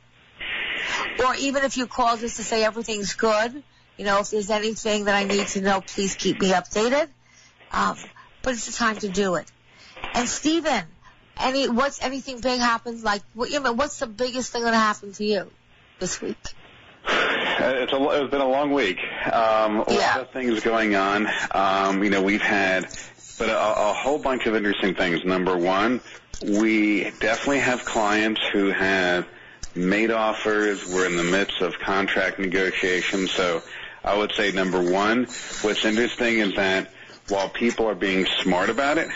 or 1.19 1.35
even 1.35 1.63
if 1.63 1.77
you 1.77 1.87
call 1.87 2.17
just 2.17 2.37
to 2.37 2.43
say 2.43 2.63
everything's 2.63 3.13
good, 3.15 3.63
you 3.97 4.05
know, 4.05 4.19
if 4.19 4.29
there's 4.29 4.49
anything 4.49 5.05
that 5.05 5.15
I 5.15 5.23
need 5.23 5.47
to 5.47 5.61
know, 5.61 5.81
please 5.81 6.15
keep 6.15 6.39
me 6.39 6.51
updated. 6.51 7.07
Um, 7.71 7.97
but 8.41 8.53
it's 8.53 8.65
the 8.67 8.73
time 8.73 8.97
to 8.97 9.09
do 9.09 9.35
it. 9.35 9.51
And 10.13 10.27
Stephen, 10.27 10.83
any 11.39 11.69
what's 11.69 12.01
anything 12.01 12.39
big 12.39 12.59
happens? 12.59 13.03
Like, 13.03 13.21
what, 13.33 13.49
you 13.49 13.59
know, 13.59 13.73
what's 13.73 13.99
the 13.99 14.07
biggest 14.07 14.51
thing 14.51 14.63
that 14.63 14.73
happened 14.73 15.15
to 15.15 15.25
you 15.25 15.51
this 15.99 16.21
week? 16.21 16.37
It's 17.07 17.93
a, 17.93 18.21
it's 18.21 18.31
been 18.31 18.41
a 18.41 18.47
long 18.47 18.71
week. 18.71 18.99
Um, 19.31 19.83
a 19.87 19.93
Yeah. 19.93 20.15
lot 20.15 20.21
of 20.21 20.31
things 20.31 20.59
going 20.61 20.95
on. 20.95 21.27
Um, 21.51 22.03
you 22.03 22.09
know, 22.09 22.21
we've 22.21 22.41
had, 22.41 22.87
but 23.37 23.49
a, 23.49 23.89
a 23.89 23.93
whole 23.93 24.19
bunch 24.19 24.45
of 24.45 24.55
interesting 24.55 24.95
things. 24.95 25.23
Number 25.23 25.57
one, 25.57 26.01
we 26.41 27.11
definitely 27.19 27.59
have 27.59 27.85
clients 27.85 28.41
who 28.51 28.71
have 28.71 29.25
made 29.73 30.11
offers. 30.11 30.85
We're 30.85 31.05
in 31.05 31.15
the 31.15 31.23
midst 31.23 31.61
of 31.61 31.79
contract 31.79 32.39
negotiations. 32.39 33.31
So 33.31 33.61
I 34.03 34.17
would 34.17 34.33
say 34.33 34.51
number 34.51 34.81
one, 34.81 35.25
what's 35.61 35.85
interesting 35.85 36.39
is 36.39 36.55
that 36.55 36.91
while 37.29 37.49
people 37.49 37.87
are 37.87 37.95
being 37.95 38.25
smart 38.43 38.69
about 38.69 38.97
it, 38.97 39.09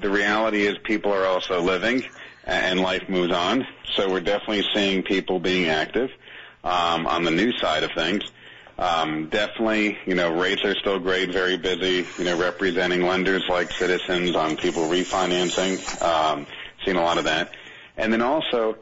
the 0.00 0.10
reality 0.10 0.66
is 0.66 0.76
people 0.84 1.12
are 1.12 1.26
also 1.26 1.60
living 1.60 2.04
and 2.44 2.80
life 2.80 3.08
moves 3.08 3.32
on. 3.32 3.66
So 3.94 4.10
we're 4.10 4.20
definitely 4.20 4.64
seeing 4.74 5.02
people 5.02 5.40
being 5.40 5.68
active 5.68 6.10
um, 6.64 7.06
on 7.06 7.24
the 7.24 7.30
new 7.30 7.52
side 7.58 7.82
of 7.82 7.90
things. 7.92 8.22
Um, 8.78 9.28
definitely, 9.28 9.96
you 10.06 10.14
know, 10.14 10.38
rates 10.38 10.62
are 10.64 10.74
still 10.76 10.98
great, 10.98 11.32
very 11.32 11.56
busy, 11.56 12.06
you 12.18 12.24
know, 12.24 12.38
representing 12.38 13.02
lenders 13.02 13.44
like 13.48 13.72
citizens 13.72 14.36
on 14.36 14.56
people 14.56 14.82
refinancing. 14.82 16.02
Um, 16.02 16.46
seeing 16.84 16.96
a 16.96 17.02
lot 17.02 17.18
of 17.18 17.24
that. 17.24 17.50
And 17.96 18.12
then 18.12 18.22
also, 18.22 18.76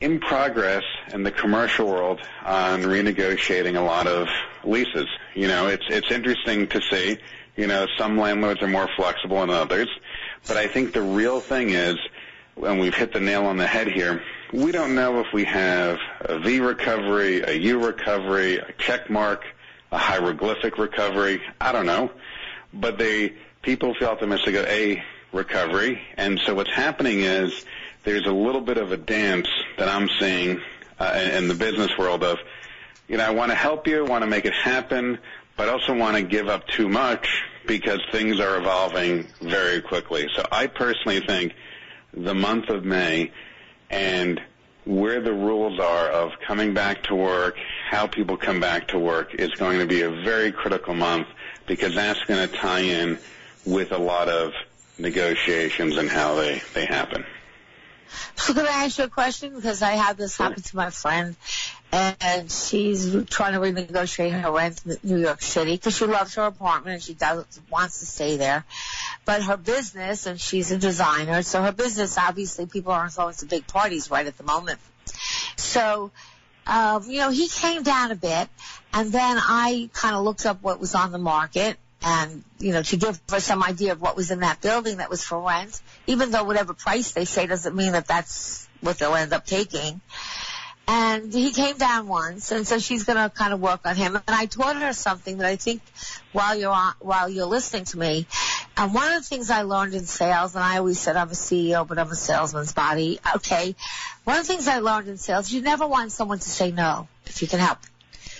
in 0.00 0.18
progress 0.18 0.82
in 1.12 1.22
the 1.22 1.30
commercial 1.30 1.86
world 1.86 2.20
on 2.44 2.82
renegotiating 2.82 3.76
a 3.76 3.80
lot 3.80 4.08
of 4.08 4.26
leases. 4.64 5.06
You 5.34 5.46
know, 5.46 5.68
it's 5.68 5.84
it's 5.88 6.10
interesting 6.10 6.66
to 6.68 6.80
see. 6.90 7.18
You 7.56 7.66
know, 7.66 7.86
some 7.98 8.18
landlords 8.18 8.62
are 8.62 8.68
more 8.68 8.88
flexible 8.96 9.40
than 9.40 9.50
others, 9.50 9.88
but 10.46 10.56
I 10.56 10.66
think 10.66 10.92
the 10.92 11.02
real 11.02 11.40
thing 11.40 11.70
is, 11.70 11.96
and 12.62 12.80
we've 12.80 12.94
hit 12.94 13.12
the 13.12 13.20
nail 13.20 13.46
on 13.46 13.56
the 13.56 13.66
head 13.66 13.88
here. 13.88 14.22
We 14.52 14.72
don't 14.72 14.94
know 14.94 15.20
if 15.20 15.26
we 15.32 15.44
have 15.44 15.98
a 16.20 16.38
V 16.38 16.60
recovery, 16.60 17.40
a 17.40 17.52
U 17.52 17.84
recovery, 17.84 18.58
a 18.58 18.72
check 18.78 19.08
mark, 19.08 19.44
a 19.90 19.98
hieroglyphic 19.98 20.78
recovery. 20.78 21.40
I 21.60 21.72
don't 21.72 21.86
know, 21.86 22.10
but 22.72 22.98
they 22.98 23.34
people 23.62 23.94
feel 23.94 24.08
optimistic 24.08 24.54
of 24.56 24.66
a 24.66 25.02
recovery, 25.32 26.00
and 26.16 26.40
so 26.44 26.54
what's 26.54 26.74
happening 26.74 27.20
is 27.20 27.64
there's 28.04 28.26
a 28.26 28.32
little 28.32 28.60
bit 28.60 28.76
of 28.78 28.92
a 28.92 28.96
dance 28.96 29.48
that 29.78 29.88
I'm 29.88 30.08
seeing 30.18 30.60
uh, 30.98 31.30
in 31.34 31.48
the 31.48 31.54
business 31.54 31.96
world 31.96 32.22
of, 32.22 32.38
you 33.08 33.16
know, 33.16 33.24
I 33.24 33.30
want 33.30 33.50
to 33.50 33.54
help 33.56 33.86
you, 33.86 34.04
I 34.04 34.08
want 34.08 34.22
to 34.22 34.26
make 34.28 34.44
it 34.44 34.52
happen, 34.52 35.18
but 35.62 35.68
also 35.68 35.94
want 35.94 36.16
to 36.16 36.24
give 36.24 36.48
up 36.48 36.66
too 36.66 36.88
much 36.88 37.44
because 37.68 38.00
things 38.10 38.40
are 38.40 38.56
evolving 38.56 39.28
very 39.40 39.80
quickly. 39.80 40.28
So 40.34 40.44
I 40.50 40.66
personally 40.66 41.20
think 41.20 41.54
the 42.12 42.34
month 42.34 42.68
of 42.68 42.84
May 42.84 43.30
and 43.88 44.40
where 44.84 45.20
the 45.20 45.32
rules 45.32 45.78
are 45.78 46.08
of 46.08 46.32
coming 46.44 46.74
back 46.74 47.04
to 47.04 47.14
work, 47.14 47.54
how 47.88 48.08
people 48.08 48.36
come 48.36 48.58
back 48.58 48.88
to 48.88 48.98
work 48.98 49.36
is 49.36 49.50
going 49.52 49.78
to 49.78 49.86
be 49.86 50.02
a 50.02 50.10
very 50.10 50.50
critical 50.50 50.94
month 50.94 51.28
because 51.68 51.94
that's 51.94 52.24
going 52.24 52.48
to 52.48 52.52
tie 52.52 52.80
in 52.80 53.20
with 53.64 53.92
a 53.92 53.98
lot 53.98 54.28
of 54.28 54.54
negotiations 54.98 55.96
and 55.96 56.10
how 56.10 56.34
they, 56.34 56.60
they 56.74 56.86
happen. 56.86 57.24
So 58.34 58.52
can 58.52 58.66
I 58.66 58.84
ask 58.86 58.98
you 58.98 59.04
a 59.04 59.08
question? 59.08 59.54
Because 59.54 59.80
I 59.80 59.92
had 59.92 60.16
this 60.16 60.36
happen 60.36 60.60
to 60.60 60.76
my 60.76 60.90
friend, 60.90 61.36
and 61.92 62.50
she's 62.50 63.14
trying 63.26 63.52
to 63.52 63.60
renegotiate 63.60 64.40
her 64.40 64.50
rent 64.50 64.80
in 64.86 64.96
New 65.02 65.18
York 65.18 65.42
City 65.42 65.72
because 65.72 65.96
she 65.96 66.06
loves 66.06 66.34
her 66.36 66.44
apartment 66.44 66.94
and 66.94 67.02
she 67.02 67.12
does 67.12 67.44
wants 67.70 68.00
to 68.00 68.06
stay 68.06 68.38
there. 68.38 68.64
But 69.26 69.42
her 69.42 69.58
business, 69.58 70.26
and 70.26 70.40
she's 70.40 70.70
a 70.70 70.78
designer, 70.78 71.42
so 71.42 71.62
her 71.62 71.72
business 71.72 72.16
obviously 72.16 72.66
people 72.66 72.92
aren't 72.92 73.14
going 73.14 73.34
to 73.34 73.46
big 73.46 73.66
parties 73.66 74.10
right 74.10 74.26
at 74.26 74.38
the 74.38 74.44
moment. 74.44 74.80
So, 75.56 76.10
um, 76.66 77.04
you 77.08 77.18
know, 77.18 77.30
he 77.30 77.48
came 77.48 77.82
down 77.82 78.10
a 78.10 78.16
bit, 78.16 78.48
and 78.94 79.12
then 79.12 79.36
I 79.38 79.90
kind 79.92 80.16
of 80.16 80.24
looked 80.24 80.46
up 80.46 80.62
what 80.62 80.80
was 80.80 80.94
on 80.94 81.12
the 81.12 81.18
market, 81.18 81.76
and 82.02 82.42
you 82.58 82.72
know, 82.72 82.82
to 82.82 82.96
give 82.96 83.20
her 83.30 83.40
some 83.40 83.62
idea 83.62 83.92
of 83.92 84.00
what 84.00 84.16
was 84.16 84.30
in 84.30 84.40
that 84.40 84.62
building 84.62 84.96
that 84.96 85.10
was 85.10 85.22
for 85.22 85.38
rent, 85.38 85.80
even 86.06 86.30
though 86.30 86.44
whatever 86.44 86.72
price 86.72 87.12
they 87.12 87.26
say 87.26 87.46
doesn't 87.46 87.76
mean 87.76 87.92
that 87.92 88.06
that's 88.06 88.66
what 88.80 88.98
they'll 88.98 89.14
end 89.14 89.32
up 89.32 89.46
taking. 89.46 90.00
And 90.94 91.32
he 91.32 91.52
came 91.52 91.78
down 91.78 92.06
once, 92.06 92.52
and 92.52 92.68
so 92.68 92.78
she's 92.78 93.04
going 93.04 93.16
to 93.16 93.34
kind 93.34 93.54
of 93.54 93.60
work 93.62 93.80
on 93.86 93.96
him. 93.96 94.14
And 94.14 94.24
I 94.28 94.44
taught 94.44 94.76
her 94.76 94.92
something 94.92 95.38
that 95.38 95.46
I 95.46 95.56
think 95.56 95.80
while 96.32 96.54
you're 96.54 96.70
on, 96.70 96.92
while 97.00 97.30
you're 97.30 97.46
listening 97.46 97.86
to 97.86 97.98
me, 97.98 98.26
and 98.76 98.92
one 98.92 99.10
of 99.10 99.22
the 99.22 99.26
things 99.26 99.48
I 99.48 99.62
learned 99.62 99.94
in 99.94 100.04
sales, 100.04 100.54
and 100.54 100.62
I 100.62 100.76
always 100.76 101.00
said 101.00 101.16
I'm 101.16 101.30
a 101.30 101.32
CEO, 101.32 101.88
but 101.88 101.98
I'm 101.98 102.10
a 102.10 102.14
salesman's 102.14 102.74
body. 102.74 103.20
Okay, 103.36 103.74
one 104.24 104.36
of 104.36 104.46
the 104.46 104.52
things 104.52 104.68
I 104.68 104.80
learned 104.80 105.08
in 105.08 105.16
sales, 105.16 105.50
you 105.50 105.62
never 105.62 105.86
want 105.86 106.12
someone 106.12 106.40
to 106.40 106.50
say 106.50 106.72
no 106.72 107.08
if 107.24 107.40
you 107.40 107.48
can 107.48 107.60
help. 107.60 107.78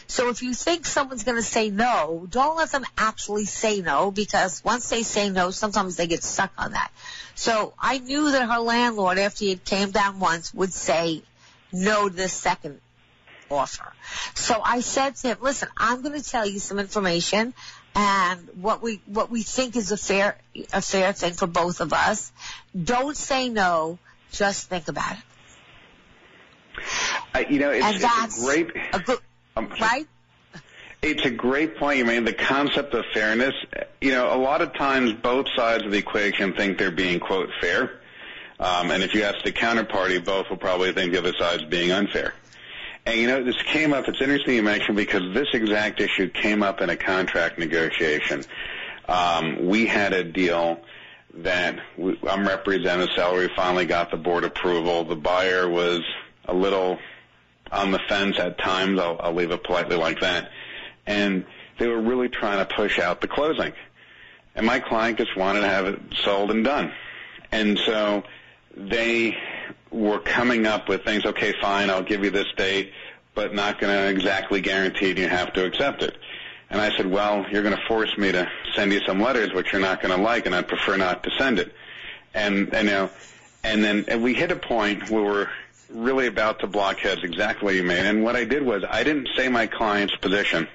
So 0.07 0.29
if 0.29 0.43
you 0.43 0.53
think 0.53 0.85
someone's 0.85 1.25
going 1.25 1.39
to 1.39 1.43
say 1.43 1.71
no, 1.71 2.27
don't 2.29 2.59
let 2.59 2.71
them 2.71 2.85
actually 2.99 3.47
say 3.47 3.81
no 3.81 4.11
because 4.11 4.63
once 4.63 4.91
they 4.91 5.05
say 5.05 5.31
no, 5.31 5.53
sometimes 5.53 5.97
they 5.97 6.07
get 6.07 6.23
stuck 6.23 6.53
on 6.59 6.73
that. 6.73 6.91
So 7.35 7.73
I 7.79 7.97
knew 7.97 8.31
that 8.33 8.47
her 8.47 8.59
landlord, 8.59 9.17
after 9.17 9.47
he 9.47 9.57
came 9.57 9.91
down 9.91 10.21
once, 10.21 10.53
would 10.53 10.75
say 10.75 11.23
no 11.73 12.09
to 12.09 12.15
the 12.15 12.29
second 12.29 12.81
offer. 13.51 13.93
So 14.35 14.61
I 14.65 14.81
said 14.81 15.17
to 15.17 15.29
him, 15.29 15.39
listen, 15.41 15.69
I'm 15.77 16.03
going 16.03 16.21
to 16.21 16.27
tell 16.29 16.47
you 16.47 16.59
some 16.59 16.79
information 16.79 17.55
and 17.95 18.49
what 18.61 18.83
we, 18.83 19.01
what 19.07 19.31
we 19.31 19.43
think 19.43 19.77
is 19.77 19.93
a 19.93 19.97
fair, 19.97 20.37
a 20.73 20.81
fair 20.81 21.13
thing 21.13 21.35
for 21.35 21.47
both 21.47 21.81
of 21.81 21.93
us. 21.93 22.33
Don't 22.81 23.17
say 23.17 23.49
no. 23.49 23.99
Just 24.31 24.69
think 24.69 24.89
about 24.89 25.13
it. 25.13 25.23
Uh, 27.35 27.45
you 27.51 27.59
know, 27.59 27.71
it's, 27.71 27.85
and 27.85 27.95
it's 27.97 28.05
that's 28.05 28.43
a 28.43 28.47
great, 28.47 28.71
a 28.95 29.01
good, 29.01 29.19
um, 29.57 29.69
right? 29.81 30.07
It's 31.03 31.25
a 31.25 31.31
great 31.31 31.77
point 31.77 31.99
you 31.99 32.05
made. 32.05 32.25
The 32.25 32.33
concept 32.33 32.95
of 32.95 33.05
fairness. 33.13 33.55
You 34.01 34.13
know, 34.13 34.35
a 34.35 34.39
lot 34.39 34.63
of 34.63 34.73
times 34.75 35.13
both 35.13 35.47
sides 35.55 35.85
of 35.85 35.91
the 35.91 35.99
equation 35.99 36.55
think 36.55 36.79
they're 36.79 36.91
being 36.91 37.19
quote 37.19 37.51
fair, 37.61 38.01
um, 38.61 38.91
and 38.91 39.03
if 39.03 39.15
you 39.15 39.23
ask 39.23 39.43
the 39.45 39.53
counterparty, 39.53 40.25
both 40.25 40.49
will 40.51 40.57
probably 40.57 40.93
think 40.93 41.13
the 41.13 41.19
other 41.19 41.35
side's 41.39 41.65
being 41.65 41.91
unfair. 41.91 42.35
And 43.05 43.21
you 43.21 43.27
know, 43.27 43.43
this 43.43 43.61
came 43.63 43.93
up. 43.93 44.09
It's 44.09 44.21
interesting 44.21 44.55
you 44.55 44.63
mentioned 44.63 44.97
because 44.97 45.35
this 45.35 45.49
exact 45.53 46.01
issue 46.01 46.29
came 46.29 46.63
up 46.63 46.81
in 46.81 46.91
a 46.91 46.97
contract 46.97 47.59
negotiation. 47.59 48.45
Um, 49.09 49.67
we 49.67 49.87
had 49.87 50.13
a 50.13 50.23
deal 50.23 50.81
that 51.35 51.81
we, 51.97 52.19
I'm 52.29 52.47
representing. 52.47 53.09
A 53.09 53.13
Salary 53.15 53.51
finally 53.57 53.87
got 53.87 54.11
the 54.11 54.17
board 54.17 54.45
approval. 54.45 55.05
The 55.05 55.17
buyer 55.17 55.69
was 55.69 56.03
a 56.45 56.55
little 56.55 56.99
on 57.73 57.91
the 57.91 57.99
fence 58.09 58.39
at 58.39 58.59
times. 58.59 59.01
I'll, 59.01 59.17
I'll 59.19 59.35
leave 59.35 59.51
it 59.51 59.65
politely 59.65 59.97
like 59.97 60.21
that. 60.21 60.51
And 61.07 61.45
they 61.79 61.89
were 61.89 62.01
really 62.01 62.29
trying 62.29 62.65
to 62.65 62.75
push 62.75 62.99
out 63.01 63.21
the 63.21 63.29
closing. 63.29 63.73
And 64.55 64.67
my 64.67 64.79
client 64.79 65.19
just 65.19 65.37
wanted 65.37 65.63
to 65.63 65.69
have 65.69 65.87
it 65.87 65.99
sold 66.23 66.51
and 66.51 66.65
done. 66.65 66.93
And 67.51 67.79
so 67.79 68.23
they 68.77 69.37
were 69.91 70.19
coming 70.19 70.67
up 70.67 70.89
with 70.89 71.05
things, 71.05 71.25
okay, 71.25 71.53
fine, 71.61 71.91
I'll 71.91 72.03
give 72.03 72.25
you 72.25 72.31
this 72.31 72.51
date, 72.57 72.93
but 73.35 73.55
not 73.55 73.81
going 73.81 73.95
to 73.95 74.09
exactly 74.09 74.61
guarantee 74.61 75.13
you 75.19 75.29
have 75.29 75.53
to 75.55 75.65
accept 75.65 76.03
it. 76.03 76.17
And 76.71 76.81
I 76.81 76.97
said, 76.97 77.07
well, 77.07 77.45
you're 77.51 77.63
going 77.63 77.77
to 77.77 77.87
force 77.87 78.17
me 78.17 78.33
to 78.33 78.51
send 78.75 78.93
you 78.93 79.01
some 79.07 79.21
letters 79.21 79.53
which 79.53 79.73
you're 79.73 79.81
not 79.81 80.01
going 80.01 80.17
to 80.17 80.23
like, 80.23 80.47
and 80.47 80.55
I'd 80.55 80.69
prefer 80.69 80.97
not 80.97 81.23
to 81.25 81.31
send 81.37 81.59
it. 81.59 81.75
And, 82.35 82.73
and 82.75 82.89
you 82.89 82.95
know, 82.95 83.11
and 83.65 83.85
then 83.85 84.05
and 84.09 84.23
we 84.23 84.35
hit 84.35 84.51
a 84.51 84.57
point 84.57 85.11
where 85.11 85.23
we're 85.23 85.49
really 85.91 86.27
about 86.27 86.61
to 86.61 86.67
block 86.67 86.99
heads 86.99 87.23
exactly 87.23 87.65
what 87.67 87.75
you 87.75 87.85
made. 87.85 88.05
And 88.05 88.25
what 88.25 88.37
I 88.37 88.45
did 88.45 88.65
was 88.65 88.85
I 88.89 89.05
didn't 89.05 89.29
say 89.37 89.49
my 89.49 89.67
client's 89.67 90.17
position, 90.17 90.67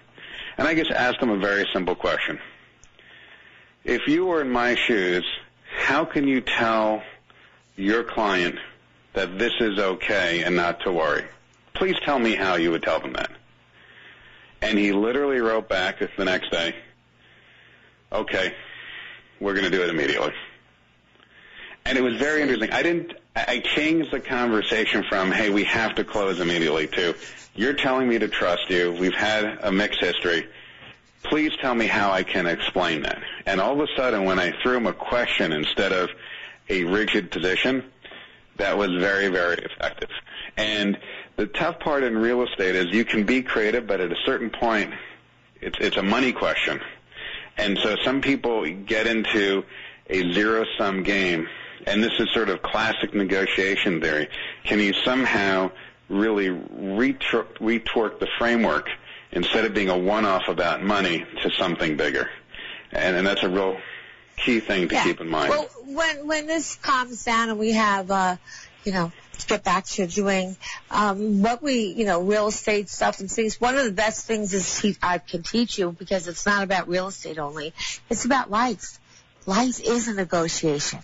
and 0.57 0.67
I 0.67 0.75
just 0.75 0.91
asked 0.91 1.19
them 1.19 1.29
a 1.29 1.37
very 1.37 1.67
simple 1.73 1.95
question. 1.95 2.39
If 3.83 4.07
you 4.07 4.25
were 4.25 4.41
in 4.41 4.51
my 4.51 4.75
shoes, 4.75 5.25
how 5.75 6.05
can 6.05 6.27
you 6.27 6.41
tell 6.41 7.03
your 7.77 8.03
client 8.03 8.59
that 9.13 9.39
this 9.39 9.53
is 9.61 9.79
okay 9.79 10.43
and 10.43 10.55
not 10.55 10.81
to 10.81 10.91
worry? 10.91 11.23
Please 11.73 11.95
tell 12.03 12.19
me 12.19 12.35
how 12.35 12.55
you 12.55 12.71
would 12.71 12.83
tell 12.83 12.99
them 12.99 13.13
that. 13.13 13.31
And 14.61 14.77
he 14.77 14.91
literally 14.91 15.39
wrote 15.39 15.69
back 15.69 15.99
the 16.17 16.25
next 16.25 16.51
day, 16.51 16.75
okay, 18.11 18.53
we're 19.39 19.53
going 19.53 19.65
to 19.65 19.71
do 19.71 19.83
it 19.83 19.89
immediately. 19.89 20.33
And 21.85 21.97
it 21.97 22.01
was 22.01 22.15
very 22.15 22.41
interesting. 22.41 22.71
I 22.71 22.83
didn't, 22.83 23.13
I 23.35 23.59
changed 23.59 24.11
the 24.11 24.19
conversation 24.19 25.05
from, 25.07 25.31
hey, 25.31 25.49
we 25.49 25.63
have 25.65 25.95
to 25.95 26.03
close 26.03 26.39
immediately 26.39 26.87
to, 26.87 27.15
you're 27.55 27.73
telling 27.73 28.09
me 28.09 28.19
to 28.19 28.27
trust 28.27 28.69
you. 28.69 28.91
We've 28.91 29.13
had 29.13 29.59
a 29.61 29.71
mixed 29.71 30.01
history. 30.01 30.47
Please 31.23 31.51
tell 31.61 31.75
me 31.75 31.87
how 31.87 32.11
I 32.11 32.23
can 32.23 32.45
explain 32.45 33.03
that. 33.03 33.21
And 33.45 33.61
all 33.61 33.73
of 33.73 33.79
a 33.79 33.95
sudden, 33.95 34.25
when 34.25 34.39
I 34.39 34.51
threw 34.61 34.77
him 34.77 34.87
a 34.87 34.93
question 34.93 35.53
instead 35.53 35.93
of 35.93 36.09
a 36.69 36.83
rigid 36.83 37.31
position, 37.31 37.83
that 38.57 38.77
was 38.77 38.91
very, 38.99 39.27
very 39.27 39.57
effective. 39.57 40.09
And 40.57 40.97
the 41.35 41.47
tough 41.47 41.79
part 41.79 42.03
in 42.03 42.17
real 42.17 42.43
estate 42.43 42.75
is 42.75 42.87
you 42.91 43.05
can 43.05 43.23
be 43.23 43.41
creative, 43.41 43.87
but 43.87 44.01
at 44.01 44.11
a 44.11 44.17
certain 44.25 44.49
point, 44.49 44.93
it's, 45.61 45.77
it's 45.79 45.97
a 45.97 46.03
money 46.03 46.31
question. 46.31 46.79
And 47.57 47.77
so 47.79 47.95
some 48.03 48.21
people 48.21 48.69
get 48.69 49.07
into 49.07 49.63
a 50.09 50.33
zero 50.33 50.65
sum 50.77 51.03
game, 51.03 51.47
and 51.85 52.03
this 52.03 52.13
is 52.19 52.29
sort 52.31 52.49
of 52.49 52.61
classic 52.61 53.13
negotiation 53.13 54.01
theory. 54.01 54.29
Can 54.63 54.79
you 54.79 54.93
somehow 55.05 55.71
really 56.09 56.49
retort, 56.49 57.57
retort 57.59 58.19
the 58.19 58.27
framework 58.37 58.89
instead 59.31 59.65
of 59.65 59.73
being 59.73 59.89
a 59.89 59.97
one 59.97 60.25
off 60.25 60.47
about 60.47 60.83
money 60.83 61.25
to 61.43 61.49
something 61.51 61.97
bigger? 61.97 62.29
And, 62.91 63.17
and 63.17 63.27
that's 63.27 63.43
a 63.43 63.49
real 63.49 63.77
key 64.37 64.59
thing 64.59 64.87
to 64.87 64.95
Yeah. 64.95 65.03
keep 65.03 65.19
in 65.19 65.27
mind. 65.27 65.49
Well, 65.49 65.69
when 65.83 66.27
when 66.27 66.47
this 66.47 66.75
calms 66.75 67.23
down 67.25 67.49
and 67.49 67.59
we 67.59 67.73
have, 67.73 68.09
uh, 68.09 68.37
you 68.85 68.93
know, 68.93 69.11
to 69.39 69.47
get 69.47 69.63
back 69.63 69.85
to 69.85 70.07
doing 70.07 70.55
um, 70.89 71.41
what 71.41 71.61
we, 71.61 71.87
you 71.87 72.05
know, 72.05 72.21
real 72.21 72.47
estate 72.47 72.89
stuff 72.89 73.19
and 73.19 73.29
things. 73.29 73.59
One 73.59 73.77
of 73.77 73.85
the 73.85 73.91
best 73.91 74.25
things 74.25 74.53
is 74.53 74.79
he, 74.79 74.95
I 75.01 75.17
can 75.17 75.43
teach 75.43 75.77
you 75.77 75.91
because 75.91 76.27
it's 76.27 76.45
not 76.45 76.63
about 76.63 76.87
real 76.87 77.07
estate 77.07 77.37
only. 77.37 77.73
It's 78.09 78.25
about 78.25 78.49
life. 78.49 78.99
Life 79.45 79.79
is 79.83 80.07
a 80.07 80.13
negotiation. 80.13 80.99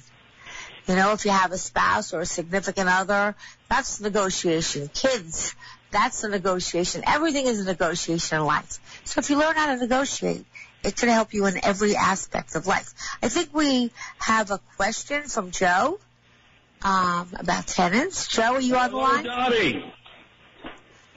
You 0.87 0.95
know, 0.95 1.13
if 1.13 1.23
you 1.25 1.31
have 1.31 1.51
a 1.51 1.57
spouse 1.57 2.13
or 2.13 2.21
a 2.21 2.25
significant 2.25 2.89
other, 2.89 3.35
that's 3.69 4.01
negotiation. 4.01 4.89
Kids, 4.93 5.55
that's 5.91 6.23
a 6.23 6.29
negotiation. 6.29 7.03
Everything 7.07 7.45
is 7.45 7.61
a 7.61 7.65
negotiation 7.65 8.39
in 8.39 8.45
life. 8.45 8.79
So 9.05 9.19
if 9.19 9.29
you 9.29 9.39
learn 9.39 9.55
how 9.55 9.73
to 9.73 9.79
negotiate, 9.79 10.45
it 10.83 10.95
can 10.97 11.09
help 11.09 11.33
you 11.33 11.45
in 11.45 11.63
every 11.63 11.95
aspect 11.95 12.55
of 12.55 12.67
life. 12.67 12.93
I 13.21 13.29
think 13.29 13.53
we 13.53 13.91
have 14.17 14.51
a 14.51 14.59
question 14.77 15.23
from 15.23 15.51
Joe 15.51 15.99
um, 16.81 17.29
about 17.37 17.67
tenants. 17.67 18.27
Joe, 18.27 18.55
are 18.55 18.61
you 18.61 18.75
on 18.75 18.91
the 18.91 18.97
line? 18.97 19.23
Dottie. 19.23 19.93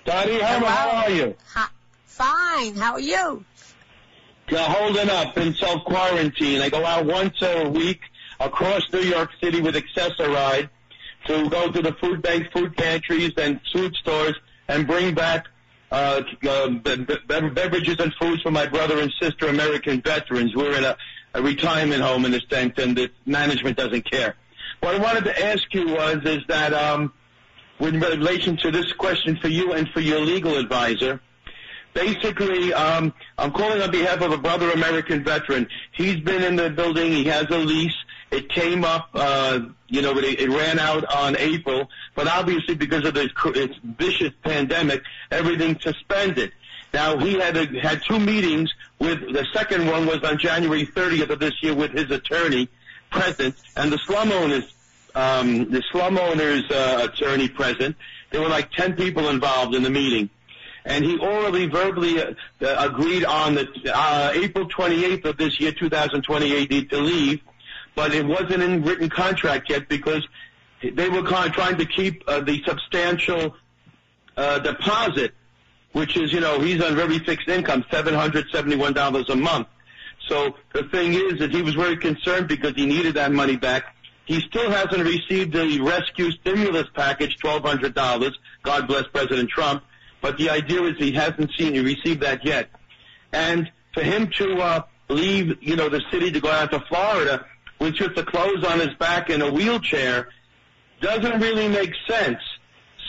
Dottie, 0.05 0.41
how, 0.41 0.65
how 0.65 0.91
are 0.91 1.11
you? 1.11 1.35
Hi. 1.53 1.67
Fine. 2.07 2.77
How 2.77 2.93
are 2.93 3.01
you? 3.01 3.45
Uh, 4.51 4.57
holding 4.59 5.11
up 5.11 5.37
in 5.37 5.55
self 5.55 5.85
quarantine. 5.85 6.63
I 6.63 6.71
go 6.71 6.85
out 6.85 7.05
once 7.05 7.35
a 7.43 7.69
week 7.69 8.01
across 8.39 8.83
New 8.93 9.01
York 9.01 9.31
City 9.43 9.61
with 9.61 9.77
Access-A-Ride 9.77 10.71
to 11.27 11.51
go 11.51 11.71
to 11.71 11.83
the 11.83 11.93
food 11.95 12.23
bank, 12.23 12.53
food 12.53 12.77
pantries, 12.77 13.33
and 13.37 13.61
food 13.73 13.95
stores 13.97 14.35
and 14.69 14.87
bring 14.87 15.15
back 15.15 15.47
uh, 15.97 16.23
uh, 16.49 16.69
be- 16.69 16.97
be- 16.97 17.49
beverages 17.51 17.97
and 17.99 18.13
foods 18.21 18.43
for 18.43 18.51
my 18.51 18.67
brother 18.67 19.01
and 19.01 19.11
sister, 19.21 19.49
American 19.49 20.03
veterans. 20.03 20.55
We're 20.55 20.77
in 20.77 20.85
a, 20.85 20.97
a 21.35 21.43
retirement 21.43 22.03
home 22.03 22.27
in 22.27 22.35
a 22.35 22.41
sense, 22.51 22.75
and 22.77 22.95
the 22.97 23.11
management 23.25 23.79
doesn't 23.79 24.11
care. 24.11 24.37
What 24.81 24.95
I 24.95 24.99
wanted 24.99 25.25
to 25.25 25.47
ask 25.47 25.63
you 25.73 25.87
was, 25.89 26.19
is 26.25 26.43
that 26.49 26.75
um, 26.75 27.15
with 27.81 27.95
relation 27.95 28.59
to 28.59 28.71
this 28.71 28.93
question 28.93 29.37
for 29.37 29.49
you 29.49 29.73
and 29.73 29.89
for 29.89 30.01
your 30.01 30.21
legal 30.21 30.59
advisor, 30.59 31.21
basically, 31.95 32.75
um, 32.75 33.15
I'm 33.39 33.53
calling 33.53 33.81
on 33.81 33.91
behalf 33.91 34.21
of 34.21 34.33
a 34.33 34.39
brother 34.39 34.71
American 34.73 35.25
veteran. 35.25 35.67
He's 35.93 36.21
been 36.21 36.43
in 36.43 36.57
the 36.57 36.69
building. 36.69 37.11
He 37.11 37.25
has 37.25 37.47
a 37.49 37.59
lease. 37.59 37.97
It 38.31 38.49
came 38.49 38.85
up, 38.85 39.11
uh, 39.15 39.61
you 39.89 40.03
know, 40.03 40.17
it, 40.19 40.41
it 40.41 40.51
ran 40.51 40.79
out 40.79 41.05
on 41.15 41.37
April, 41.37 41.89
but 42.15 42.27
obviously 42.27 42.75
because 42.75 43.05
of 43.07 43.15
this, 43.15 43.31
this 43.55 43.71
vicious 43.83 44.33
pandemic, 44.43 45.03
everything 45.31 45.79
suspended. 45.81 46.53
Now 46.93 47.19
he 47.19 47.35
had 47.35 47.57
a, 47.57 47.67
had 47.81 48.03
two 48.07 48.19
meetings 48.19 48.73
with 48.99 49.21
the 49.21 49.47
second 49.53 49.87
one 49.87 50.07
was 50.07 50.23
on 50.25 50.39
January 50.39 50.87
30th 50.87 51.31
of 51.31 51.39
this 51.39 51.55
year 51.63 51.75
with 51.75 51.93
his 51.93 52.11
attorney 52.11 52.69
present 53.11 53.55
and 53.77 53.93
the 53.93 53.99
slum 53.99 54.33
owners 54.33 54.75
um, 55.17 55.71
the 55.71 55.83
slum 55.91 56.19
owners 56.19 56.71
uh, 56.71 57.09
attorney 57.11 57.49
present. 57.49 57.97
There 58.31 58.41
were 58.43 58.49
like 58.49 58.71
10 58.73 58.97
people 58.97 59.29
involved 59.31 59.75
in 59.75 59.83
the 59.83 59.91
meeting. 59.91 60.29
And 60.85 61.05
he 61.05 61.19
orally, 61.19 61.67
verbally 61.67 62.23
uh, 62.23 62.35
agreed 62.61 63.25
on 63.25 63.57
the 63.57 63.69
uh, 63.93 64.33
April 64.35 64.69
28th 64.69 65.25
of 65.25 65.37
this 65.37 65.59
year, 65.59 65.73
2020 65.73 66.63
AD, 66.63 66.91
to 66.91 66.99
leave, 66.99 67.41
but 67.97 68.15
it 68.15 68.25
wasn't 68.25 68.63
in 68.63 68.83
written 68.83 69.09
contract 69.09 69.69
yet 69.69 69.89
because 69.89 70.25
they 70.81 71.09
were 71.09 71.23
kind 71.23 71.49
of 71.49 71.53
trying 71.53 71.77
to 71.79 71.87
keep 71.87 72.23
uh, 72.29 72.41
the 72.41 72.63
substantial 72.65 73.57
uh, 74.37 74.59
deposit, 74.61 75.33
which 75.93 76.17
is, 76.17 76.33
you 76.33 76.39
know, 76.39 76.61
he's 76.61 76.81
on 76.85 76.95
very 76.95 77.19
fixed 77.19 77.49
income, 77.49 77.85
$771 77.91 79.29
a 79.29 79.35
month. 79.35 79.67
So 80.29 80.55
the 80.75 80.85
thing 80.85 81.15
is 81.15 81.39
that 81.39 81.51
he 81.51 81.63
was 81.63 81.75
very 81.75 81.97
concerned 81.97 82.49
because 82.49 82.75
he 82.77 82.85
needed 82.85 83.15
that 83.15 83.33
money 83.33 83.57
back. 83.57 83.97
He 84.27 84.41
still 84.41 84.71
hasn't 84.71 85.03
received 85.03 85.55
the 85.55 85.81
rescue 85.81 86.31
stimulus 86.33 86.89
package, 86.95 87.39
$1,200. 87.39 88.33
God 88.63 88.89
bless 88.89 89.07
President 89.09 89.49
Trump. 89.49 89.83
But 90.21 90.37
the 90.37 90.51
idea 90.51 90.83
is 90.83 90.99
he 90.99 91.13
hasn't 91.13 91.51
seen, 91.57 91.75
he 91.75 91.81
received 91.81 92.21
that 92.23 92.45
yet. 92.45 92.69
And 93.33 93.71
for 93.95 94.03
him 94.03 94.29
to 94.37 94.57
uh, 94.57 94.83
leave, 95.09 95.57
you 95.63 95.77
know, 95.77 95.89
the 95.89 96.03
city 96.11 96.31
to 96.33 96.41
go 96.41 96.51
out 96.51 96.73
to 96.73 96.81
Florida 96.81 97.47
with 97.79 97.95
just 97.95 98.15
the 98.15 98.25
clothes 98.25 98.65
on 98.65 98.81
his 98.81 98.95
back 98.99 99.31
in 99.31 99.43
a 99.43 99.51
wheelchair 99.53 100.29
doesn't 101.01 101.41
really 101.41 101.69
make 101.69 101.93
sense. 102.09 102.39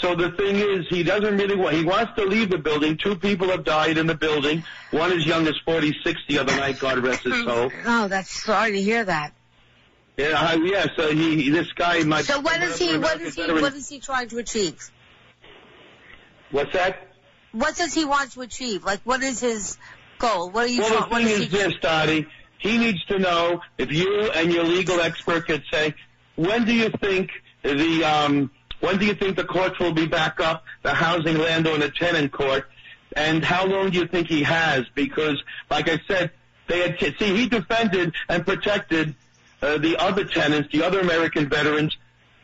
So 0.02 0.14
the 0.14 0.30
thing 0.32 0.58
is, 0.58 0.86
he 0.90 1.02
doesn't 1.04 1.38
really 1.38 1.56
want, 1.56 1.76
he 1.76 1.84
wants 1.84 2.12
to 2.18 2.26
leave 2.26 2.52
the 2.52 2.58
building. 2.60 2.98
Two 2.98 3.16
people 3.16 3.50
have 3.50 3.64
died 3.64 3.98
in 3.98 4.06
the 4.06 4.14
building. 4.16 4.64
One 4.92 5.12
as 5.12 5.26
young 5.26 5.48
as 5.48 5.56
46 5.66 6.20
the 6.30 6.38
other 6.40 6.56
night, 6.56 6.80
God 6.80 7.00
rest 7.00 7.24
his 7.24 7.44
soul. 7.44 7.72
Oh, 7.86 8.08
that's 8.08 8.30
sorry 8.44 8.74
to 8.74 8.82
hear 8.82 9.04
that. 9.06 9.34
Yeah, 10.18 10.30
uh, 10.36 10.58
yeah, 10.58 10.86
so 10.96 11.14
he, 11.16 11.50
this 11.50 11.72
guy, 11.74 12.04
my 12.04 12.22
So 12.22 12.40
what 12.42 12.62
is 12.62 12.78
he? 12.78 12.98
What 12.98 13.22
is 13.22 13.36
he? 13.36 13.42
veteran- 13.42 13.62
What 13.62 13.74
is 13.74 13.88
he 13.90 14.00
trying 14.00 14.28
to 14.30 14.38
achieve? 14.40 14.92
What's 16.52 16.74
that? 16.74 17.08
What 17.52 17.76
does 17.76 17.94
he 17.94 18.06
want 18.06 18.32
to 18.34 18.42
achieve? 18.42 18.84
Like, 18.84 19.02
what 19.04 19.22
is 19.24 19.40
his 19.40 19.78
goal? 20.20 20.50
What 20.52 20.66
are 20.66 20.68
you? 20.68 20.82
Well, 20.82 20.90
trying, 20.90 21.02
the 21.02 21.08
what 21.10 21.18
thing 21.24 21.28
is 21.28 21.40
is 21.40 21.52
he? 21.52 21.58
this, 21.58 21.74
Dottie. 21.82 22.28
He 22.60 22.78
needs 22.78 23.04
to 23.06 23.20
know 23.20 23.62
if 23.78 23.92
you 23.92 24.32
and 24.32 24.52
your 24.52 24.64
legal 24.64 25.00
expert 25.00 25.48
could 25.48 25.64
say, 25.72 25.94
when 26.36 26.66
do 26.66 26.74
you 26.74 26.90
think 27.02 27.32
the 27.64 28.04
um, 28.04 28.52
when 28.80 28.98
do 28.98 29.06
you 29.06 29.14
think 29.14 29.36
the 29.36 29.44
courts 29.44 29.80
will 29.80 29.94
be 29.94 30.06
back 30.06 30.40
up, 30.40 30.64
the 30.84 30.94
housing 30.94 31.38
landowner 31.38 31.90
tenant 31.90 32.32
court, 32.32 32.70
and 33.16 33.44
how 33.44 33.66
long 33.66 33.90
do 33.90 34.00
you 34.00 34.08
think 34.08 34.28
he 34.28 34.44
has? 34.44 34.86
Because, 34.94 35.42
like 35.70 35.90
I 35.90 36.00
said, 36.08 36.32
they 36.68 36.82
had 36.82 37.00
see 37.00 37.36
he 37.36 37.48
defended 37.48 38.14
and 38.30 38.46
protected 38.46 39.16
uh, 39.62 39.78
the 39.78 39.98
other 39.98 40.26
tenants, 40.26 40.70
the 40.72 40.84
other 40.84 41.00
American 41.00 41.50
veterans 41.50 41.98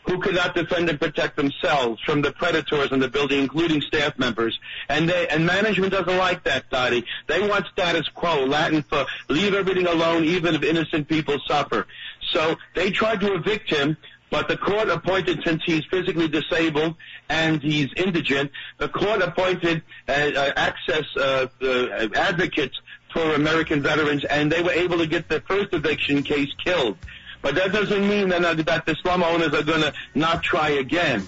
who 0.06 0.20
could 0.20 0.36
not 0.36 0.56
defend 0.56 0.90
and 0.90 1.00
protect 1.00 1.36
themselves 1.36 2.02
from 2.02 2.22
the 2.22 2.32
predators 2.32 2.92
in 2.92 3.00
the 3.00 3.08
building, 3.08 3.40
including 3.40 3.82
staff 3.82 4.18
members. 4.18 4.60
And 4.90 5.10
they, 5.10 5.28
and 5.30 5.46
management 5.46 5.94
doesn't 5.94 6.18
like 6.18 6.44
that, 6.44 6.70
Dottie. 6.70 7.06
They 7.28 7.48
want 7.48 7.66
status 7.68 8.08
quo, 8.10 8.46
Latin 8.46 8.84
for 8.84 9.06
leave 9.30 9.54
everything 9.54 9.88
alone, 9.88 10.26
even 10.26 10.56
if 10.56 10.64
innocent 10.64 11.08
people 11.08 11.38
suffer. 11.48 11.88
So 12.32 12.56
they 12.76 12.92
tried 12.92 13.22
to 13.22 13.34
evict 13.34 13.70
him, 13.70 13.98
but 14.30 14.48
the 14.48 14.58
court 14.58 14.90
appointed, 14.90 15.42
since 15.46 15.62
he's 15.64 15.86
physically 15.86 16.28
disabled 16.28 16.96
and 17.30 17.62
he's 17.62 17.90
indigent, 17.96 18.52
the 18.80 18.90
court 18.90 19.22
appointed 19.22 19.84
uh, 20.10 20.12
uh, 20.12 20.52
access 20.56 21.06
uh, 21.16 21.48
uh, 21.62 22.10
advocates 22.16 22.76
for 23.14 23.36
American 23.36 23.82
veterans, 23.82 24.26
and 24.26 24.52
they 24.52 24.64
were 24.64 24.72
able 24.72 24.98
to 24.98 25.06
get 25.06 25.30
the 25.30 25.40
first 25.42 25.72
eviction 25.74 26.24
case 26.24 26.50
killed. 26.64 26.98
But 27.44 27.56
that 27.56 27.74
doesn't 27.74 28.08
mean 28.08 28.30
that, 28.30 28.66
that 28.66 28.86
the 28.86 28.96
slum 28.96 29.22
owners 29.22 29.54
are 29.54 29.64
going 29.64 29.82
to 29.82 29.94
not 30.16 30.42
try 30.42 30.70
again. 30.70 31.28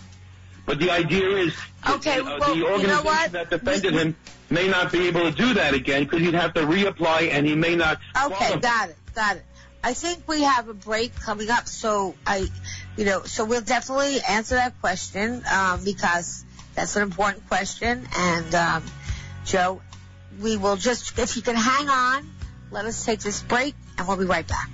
But 0.65 0.79
the 0.79 0.89
idea 0.89 1.27
is 1.37 1.53
Okay, 1.87 2.19
uh, 2.19 2.39
well, 2.39 2.39
the 2.39 2.55
you 2.55 2.63
know 2.63 2.71
organization 2.71 3.31
that 3.33 3.49
defended 3.51 3.93
We- 3.93 3.99
him 3.99 4.15
may 4.49 4.67
not 4.67 4.91
be 4.91 5.07
able 5.07 5.29
to 5.29 5.31
do 5.31 5.53
that 5.55 5.73
again 5.73 6.05
because 6.05 6.21
he'd 6.21 6.33
have 6.33 6.53
to 6.55 6.61
reapply 6.61 7.31
and 7.31 7.45
he 7.45 7.53
may 7.53 7.75
not. 7.75 7.99
Okay, 8.15 8.33
qualify. 8.35 8.59
got 8.59 8.89
it, 8.89 8.95
got 9.13 9.35
it. 9.37 9.45
I 9.83 9.93
think 9.93 10.27
we 10.27 10.41
have 10.41 10.67
a 10.67 10.73
break 10.73 11.13
coming 11.15 11.51
up, 11.51 11.67
so 11.67 12.15
I, 12.25 12.47
you 12.97 13.05
know, 13.05 13.23
so 13.23 13.45
we'll 13.45 13.61
definitely 13.61 14.19
answer 14.27 14.55
that 14.55 14.79
question 14.81 15.43
um, 15.51 15.83
because 15.83 16.43
that's 16.73 16.95
an 16.95 17.03
important 17.03 17.47
question. 17.47 18.07
And 18.17 18.55
um, 18.55 18.83
Joe, 19.45 19.81
we 20.41 20.57
will 20.57 20.77
just, 20.77 21.19
if 21.19 21.35
you 21.35 21.43
can 21.43 21.55
hang 21.55 21.87
on, 21.89 22.27
let 22.71 22.85
us 22.85 23.05
take 23.05 23.19
this 23.19 23.43
break, 23.43 23.75
and 23.99 24.07
we'll 24.07 24.17
be 24.17 24.25
right 24.25 24.47
back. 24.47 24.69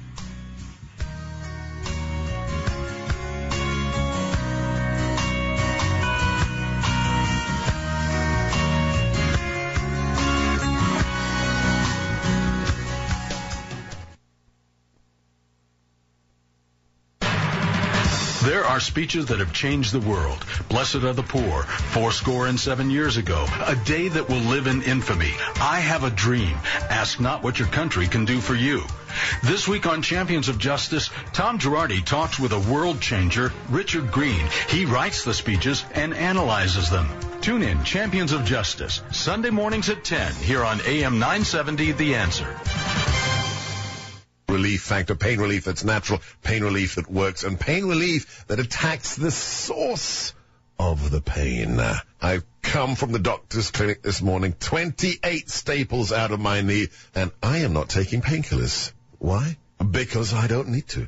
Are 18.71 18.79
speeches 18.79 19.25
that 19.25 19.39
have 19.39 19.51
changed 19.51 19.91
the 19.91 19.99
world. 19.99 20.45
Blessed 20.69 21.03
are 21.03 21.11
the 21.11 21.21
poor, 21.21 21.63
four 21.63 22.13
score 22.13 22.47
and 22.47 22.57
seven 22.57 22.89
years 22.89 23.17
ago. 23.17 23.45
A 23.65 23.75
day 23.75 24.07
that 24.07 24.29
will 24.29 24.39
live 24.39 24.65
in 24.65 24.81
infamy. 24.83 25.33
I 25.59 25.81
have 25.81 26.05
a 26.05 26.09
dream. 26.09 26.55
Ask 26.89 27.19
not 27.19 27.43
what 27.43 27.59
your 27.59 27.67
country 27.67 28.07
can 28.07 28.23
do 28.23 28.39
for 28.39 28.55
you. 28.55 28.81
This 29.43 29.67
week 29.67 29.87
on 29.87 30.01
Champions 30.01 30.47
of 30.47 30.57
Justice, 30.57 31.09
Tom 31.33 31.59
Girardi 31.59 32.01
talks 32.05 32.39
with 32.39 32.53
a 32.53 32.71
world 32.71 33.01
changer, 33.01 33.51
Richard 33.69 34.09
Green. 34.09 34.47
He 34.69 34.85
writes 34.85 35.25
the 35.25 35.33
speeches 35.33 35.83
and 35.93 36.13
analyzes 36.13 36.89
them. 36.89 37.09
Tune 37.41 37.63
in 37.63 37.83
Champions 37.83 38.31
of 38.31 38.45
Justice, 38.45 39.01
Sunday 39.11 39.49
mornings 39.49 39.89
at 39.89 40.05
10 40.05 40.33
here 40.35 40.63
on 40.63 40.79
AM 40.85 41.19
970 41.19 41.91
The 41.91 42.15
Answer 42.15 43.20
relief 44.51 44.83
factor, 44.83 45.15
pain 45.15 45.39
relief 45.39 45.65
that's 45.65 45.83
natural, 45.83 46.21
pain 46.43 46.63
relief 46.63 46.95
that 46.95 47.09
works, 47.09 47.43
and 47.43 47.59
pain 47.59 47.85
relief 47.85 48.45
that 48.47 48.59
attacks 48.59 49.15
the 49.15 49.31
source 49.31 50.33
of 50.77 51.09
the 51.09 51.21
pain. 51.21 51.79
I've 52.21 52.43
come 52.61 52.95
from 52.95 53.11
the 53.11 53.19
doctor's 53.19 53.71
clinic 53.71 54.01
this 54.01 54.21
morning, 54.21 54.53
28 54.53 55.49
staples 55.49 56.11
out 56.11 56.31
of 56.31 56.39
my 56.39 56.61
knee, 56.61 56.87
and 57.15 57.31
I 57.41 57.59
am 57.59 57.73
not 57.73 57.89
taking 57.89 58.21
painkillers. 58.21 58.91
Why? 59.19 59.57
Because 59.77 60.33
I 60.33 60.47
don't 60.47 60.69
need 60.69 60.87
to. 60.89 61.07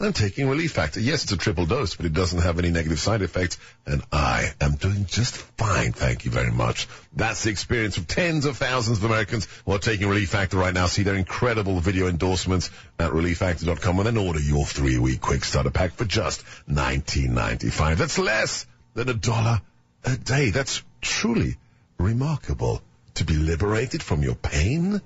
I'm 0.00 0.12
taking 0.12 0.48
Relief 0.48 0.72
Factor. 0.72 0.98
Yes, 0.98 1.22
it's 1.22 1.32
a 1.32 1.36
triple 1.36 1.64
dose, 1.64 1.94
but 1.94 2.06
it 2.06 2.12
doesn't 2.12 2.40
have 2.42 2.58
any 2.58 2.70
negative 2.70 2.98
side 2.98 3.22
effects, 3.22 3.56
and 3.86 4.02
I 4.10 4.52
am 4.60 4.74
doing 4.74 5.06
just 5.06 5.36
fine, 5.36 5.92
thank 5.92 6.24
you 6.24 6.30
very 6.30 6.50
much. 6.50 6.88
That's 7.14 7.44
the 7.44 7.50
experience 7.50 7.98
of 7.98 8.08
tens 8.08 8.44
of 8.44 8.56
thousands 8.56 8.98
of 8.98 9.04
Americans 9.04 9.46
who 9.64 9.72
are 9.72 9.78
taking 9.78 10.08
Relief 10.08 10.30
Factor 10.30 10.56
right 10.56 10.74
now. 10.74 10.86
See 10.86 11.04
their 11.04 11.14
incredible 11.14 11.78
video 11.78 12.08
endorsements 12.08 12.70
at 12.98 13.12
relieffactor.com 13.12 13.98
and 13.98 14.06
then 14.06 14.16
order 14.16 14.40
your 14.40 14.66
three-week 14.66 15.20
quick 15.20 15.44
starter 15.44 15.70
pack 15.70 15.92
for 15.92 16.04
just 16.04 16.44
$19.95. 16.68 17.96
That's 17.96 18.18
less 18.18 18.66
than 18.94 19.08
a 19.08 19.14
dollar 19.14 19.60
a 20.04 20.16
day. 20.16 20.50
That's 20.50 20.82
truly 21.00 21.58
remarkable. 21.98 22.82
To 23.16 23.24
be 23.24 23.36
liberated 23.36 24.02
from 24.02 24.22
your 24.22 24.34
pain 24.34 25.02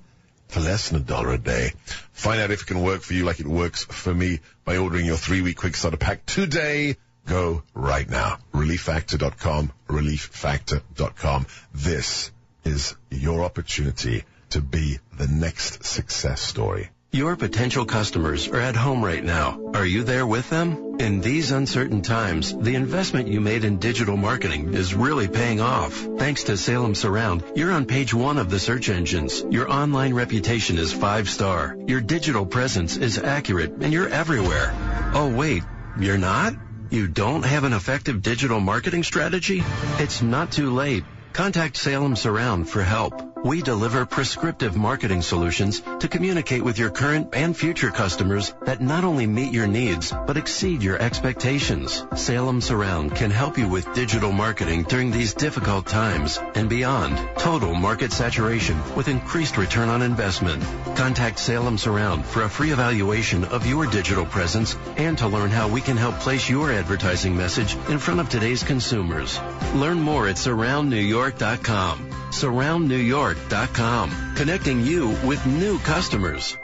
for 0.47 0.59
less 0.59 0.89
than 0.89 1.01
a 1.01 1.03
dollar 1.03 1.33
a 1.33 1.37
day. 1.37 1.73
Find 2.13 2.39
out 2.39 2.51
if 2.51 2.61
it 2.61 2.67
can 2.67 2.81
work 2.81 3.01
for 3.01 3.13
you 3.13 3.25
like 3.25 3.39
it 3.39 3.47
works 3.47 3.83
for 3.85 4.13
me 4.13 4.39
by 4.65 4.77
ordering 4.77 5.05
your 5.05 5.17
three-week 5.17 5.57
quick 5.57 5.75
starter 5.75 5.97
pack 5.97 6.25
today. 6.25 6.97
Go 7.25 7.63
right 7.73 8.09
now. 8.09 8.37
ReliefFactor.com, 8.53 9.73
ReliefFactor.com. 9.87 11.47
This 11.73 12.31
is 12.63 12.95
your 13.09 13.43
opportunity 13.43 14.23
to 14.51 14.61
be 14.61 14.99
the 15.17 15.27
next 15.27 15.83
success 15.83 16.41
story. 16.41 16.89
Your 17.17 17.35
potential 17.35 17.83
customers 17.83 18.47
are 18.47 18.61
at 18.61 18.75
home 18.75 19.03
right 19.03 19.23
now. 19.23 19.59
Are 19.73 19.87
you 19.87 20.03
there 20.03 20.27
with 20.27 20.47
them? 20.51 20.97
In 20.99 21.19
these 21.19 21.49
uncertain 21.49 22.03
times, 22.03 22.55
the 22.55 22.75
investment 22.75 23.27
you 23.27 23.41
made 23.41 23.63
in 23.63 23.79
digital 23.79 24.15
marketing 24.15 24.75
is 24.75 24.93
really 24.93 25.27
paying 25.27 25.59
off. 25.59 25.93
Thanks 26.19 26.43
to 26.43 26.57
Salem 26.57 26.93
Surround, 26.93 27.43
you're 27.55 27.71
on 27.71 27.87
page 27.87 28.13
one 28.13 28.37
of 28.37 28.51
the 28.51 28.59
search 28.59 28.89
engines. 28.89 29.43
Your 29.49 29.67
online 29.67 30.13
reputation 30.13 30.77
is 30.77 30.93
five 30.93 31.27
star. 31.27 31.75
Your 31.87 32.01
digital 32.01 32.45
presence 32.45 32.97
is 32.97 33.17
accurate 33.17 33.71
and 33.81 33.91
you're 33.91 34.09
everywhere. 34.09 34.71
Oh 35.15 35.33
wait, 35.35 35.63
you're 35.99 36.19
not? 36.19 36.53
You 36.91 37.07
don't 37.07 37.43
have 37.43 37.63
an 37.63 37.73
effective 37.73 38.21
digital 38.21 38.59
marketing 38.59 39.01
strategy? 39.01 39.63
It's 39.97 40.21
not 40.21 40.51
too 40.51 40.69
late. 40.69 41.03
Contact 41.33 41.77
Salem 41.77 42.15
Surround 42.15 42.69
for 42.69 42.83
help. 42.83 43.36
We 43.43 43.61
deliver 43.61 44.05
prescriptive 44.05 44.75
marketing 44.75 45.21
solutions 45.21 45.81
to 45.99 46.07
communicate 46.07 46.63
with 46.63 46.79
your 46.79 46.89
current 46.89 47.29
and 47.33 47.55
future 47.55 47.91
customers 47.91 48.53
that 48.65 48.81
not 48.81 49.03
only 49.03 49.27
meet 49.27 49.53
your 49.53 49.67
needs, 49.67 50.11
but 50.11 50.37
exceed 50.37 50.81
your 50.81 50.97
expectations. 51.01 52.05
Salem 52.15 52.61
Surround 52.61 53.15
can 53.15 53.31
help 53.31 53.57
you 53.57 53.67
with 53.67 53.93
digital 53.93 54.31
marketing 54.31 54.83
during 54.83 55.11
these 55.11 55.33
difficult 55.33 55.85
times 55.85 56.39
and 56.55 56.67
beyond. 56.69 57.17
Total 57.37 57.73
market 57.73 58.11
saturation 58.11 58.77
with 58.95 59.07
increased 59.07 59.57
return 59.57 59.89
on 59.89 60.01
investment. 60.01 60.63
Contact 60.95 61.37
Salem 61.39 61.77
Surround 61.77 62.25
for 62.25 62.43
a 62.43 62.49
free 62.49 62.71
evaluation 62.71 63.45
of 63.45 63.67
your 63.67 63.85
digital 63.85 64.25
presence 64.25 64.75
and 64.97 65.17
to 65.19 65.27
learn 65.27 65.51
how 65.51 65.67
we 65.67 65.81
can 65.81 65.97
help 65.97 66.15
place 66.15 66.49
your 66.49 66.71
advertising 66.71 67.37
message 67.37 67.75
in 67.89 67.99
front 67.99 68.19
of 68.19 68.29
today's 68.29 68.63
consumers. 68.63 69.39
Learn 69.75 69.99
more 69.99 70.27
at 70.27 70.35
surroundnewyork.com. 70.37 72.26
SurroundNewYork.com, 72.37 74.35
connecting 74.35 74.81
you 74.81 75.09
with 75.25 75.43
new 75.47 75.79
customers. 75.79 76.55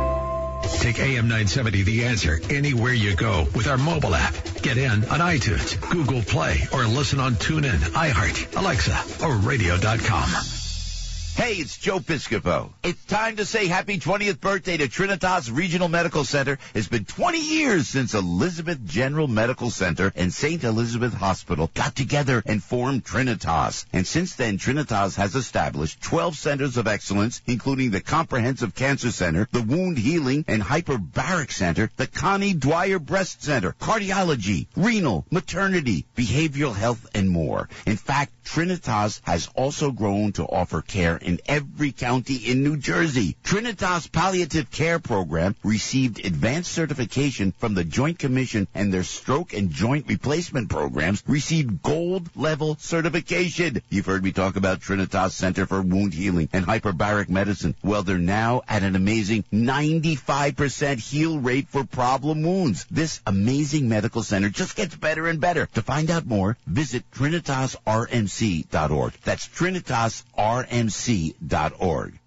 Take 0.81 0.99
AM 1.01 1.29
970 1.29 1.83
The 1.83 2.05
Answer 2.05 2.41
anywhere 2.51 2.93
you 2.93 3.17
go 3.17 3.47
with 3.55 3.67
our 3.67 3.79
mobile 3.79 4.15
app. 4.15 4.35
Get 4.63 4.77
in 4.77 4.91
on 4.91 5.21
iTunes, 5.21 5.79
Google 5.91 6.23
Play, 6.23 6.61
or 6.73 6.85
listen 6.85 7.21
on 7.21 7.35
TuneIn, 7.35 7.79
iHeart, 7.93 8.57
Alexa, 8.57 9.25
or 9.25 9.37
radio.com. 9.37 10.58
Hey, 11.39 11.53
it's 11.53 11.79
Joe 11.79 12.01
Piscopo. 12.01 12.73
It's 12.83 13.05
time 13.05 13.37
to 13.37 13.45
say 13.45 13.69
happy 13.69 14.01
20th 14.01 14.41
birthday 14.41 14.77
to 14.77 14.89
Trinitas 14.89 15.55
Regional 15.55 15.87
Medical 15.87 16.25
Center. 16.25 16.59
It's 16.75 16.89
been 16.89 17.05
20 17.05 17.39
years 17.39 17.87
since 17.87 18.13
Elizabeth 18.13 18.85
General 18.85 19.29
Medical 19.29 19.71
Center 19.71 20.13
and 20.17 20.35
St. 20.35 20.65
Elizabeth 20.65 21.15
Hospital 21.15 21.71
got 21.75 21.95
together 21.95 22.43
and 22.45 22.61
formed 22.61 23.05
Trinitas. 23.05 23.87
And 23.93 24.05
since 24.05 24.35
then, 24.35 24.59
Trinitas 24.59 25.15
has 25.15 25.37
established 25.37 26.03
12 26.03 26.37
centers 26.37 26.77
of 26.77 26.89
excellence, 26.89 27.41
including 27.47 27.93
the 27.93 28.01
Comprehensive 28.01 28.75
Cancer 28.75 29.13
Center, 29.13 29.47
the 29.53 29.63
Wound 29.63 29.97
Healing 29.97 30.45
and 30.49 30.61
Hyperbaric 30.61 31.53
Center, 31.53 31.89
the 31.99 32.09
Connie 32.09 32.55
Dwyer 32.55 32.99
Breast 32.99 33.45
Center, 33.45 33.77
Cardiology, 33.81 34.67
Renal, 34.75 35.25
Maternity, 35.31 36.05
Behavioral 36.17 36.75
Health, 36.75 37.09
and 37.15 37.31
more. 37.31 37.69
In 37.87 37.97
fact, 37.97 38.33
Trinitas 38.45 39.21
has 39.25 39.49
also 39.55 39.93
grown 39.93 40.33
to 40.33 40.43
offer 40.45 40.81
care 40.81 41.17
in 41.29 41.39
every 41.45 41.93
county 41.93 42.37
in 42.37 42.63
New 42.63 42.79
Jersey. 42.79 43.37
Trinitas 43.45 44.11
Palliative 44.11 44.71
Care 44.71 44.99
Program 44.99 45.55
received 45.63 46.25
advanced 46.25 46.73
certification 46.73 47.53
from 47.59 47.75
the 47.75 47.85
Joint 47.85 48.19
Commission 48.19 48.67
and 48.75 48.91
their 48.91 49.05
stroke 49.05 49.53
and 49.53 49.71
joint 49.71 50.07
replacement 50.09 50.71
programs 50.71 51.23
received 51.27 51.83
gold 51.83 52.31
level 52.35 52.79
certification. 52.81 53.83
You've 53.91 54.07
heard 54.07 54.25
me 54.25 54.33
talk 54.33 54.57
about 54.57 54.81
Trinitas 54.81 55.33
Center 55.33 55.67
for 55.67 55.83
Wound 55.83 56.15
Healing 56.15 56.49
and 56.55 56.65
Hyperbaric 56.65 57.29
Medicine. 57.29 57.75
Well, 57.83 58.03
they're 58.03 58.17
now 58.17 58.63
at 58.67 58.83
an 58.83 58.97
amazing 58.97 59.45
95% 59.53 60.99
heal 60.99 61.39
rate 61.39 61.69
for 61.69 61.85
problem 61.85 62.43
wounds. 62.43 62.87
This 62.91 63.21
amazing 63.27 63.87
medical 63.87 64.23
center 64.23 64.49
just 64.49 64.77
gets 64.77 64.97
better 64.97 65.27
and 65.27 65.43
better. 65.43 65.69
To 65.75 65.83
find 65.83 66.11
out 66.11 66.25
more, 66.25 66.57
visit 66.67 67.05
trinitasrmc.org. 67.11 69.13
That's 69.25 69.47
trinitasrmc.org. 70.39 72.19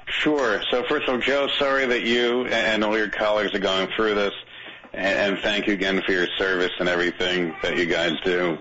Sure. 0.07 0.63
So 0.71 0.83
first 0.85 1.09
of 1.09 1.15
all, 1.15 1.21
Joe, 1.21 1.49
sorry 1.59 1.87
that 1.87 2.03
you 2.03 2.47
and 2.47 2.85
all 2.85 2.97
your 2.97 3.09
colleagues 3.09 3.55
are 3.55 3.59
going 3.59 3.89
through 3.97 4.15
this, 4.15 4.35
and, 4.93 5.39
thank 5.39 5.67
you 5.67 5.73
again 5.73 6.03
for 6.03 6.13
your 6.13 6.29
service 6.39 6.71
and 6.79 6.89
everything 6.89 7.55
that 7.63 7.77
you 7.77 7.87
guys 7.87 8.13
do. 8.25 8.59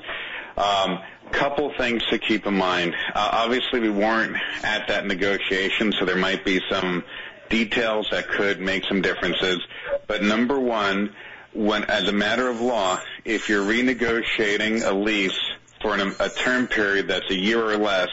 Um, 0.57 0.99
couple 1.31 1.73
things 1.77 2.05
to 2.05 2.17
keep 2.19 2.45
in 2.45 2.53
mind. 2.53 2.95
Uh, 3.13 3.29
obviously, 3.33 3.79
we 3.79 3.89
weren't 3.89 4.35
at 4.63 4.87
that 4.87 5.05
negotiation, 5.05 5.91
so 5.91 6.05
there 6.05 6.15
might 6.15 6.45
be 6.45 6.61
some 6.69 7.03
details 7.49 8.07
that 8.11 8.27
could 8.29 8.59
make 8.59 8.85
some 8.85 9.01
differences. 9.01 9.59
But 10.07 10.21
number 10.21 10.59
one, 10.59 11.13
when 11.53 11.83
as 11.85 12.07
a 12.07 12.11
matter 12.11 12.49
of 12.49 12.61
law, 12.61 12.99
if 13.25 13.49
you're 13.49 13.65
renegotiating 13.65 14.85
a 14.85 14.93
lease 14.93 15.39
for 15.81 15.95
an, 15.95 16.13
a 16.19 16.29
term 16.29 16.67
period 16.67 17.07
that's 17.07 17.29
a 17.29 17.35
year 17.35 17.63
or 17.63 17.77
less, 17.77 18.09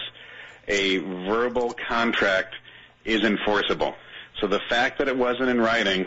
a 0.68 0.98
verbal 0.98 1.74
contract 1.88 2.54
is 3.04 3.24
enforceable. 3.24 3.94
So 4.40 4.46
the 4.46 4.60
fact 4.68 4.98
that 4.98 5.08
it 5.08 5.16
wasn't 5.16 5.48
in 5.48 5.60
writing 5.60 6.06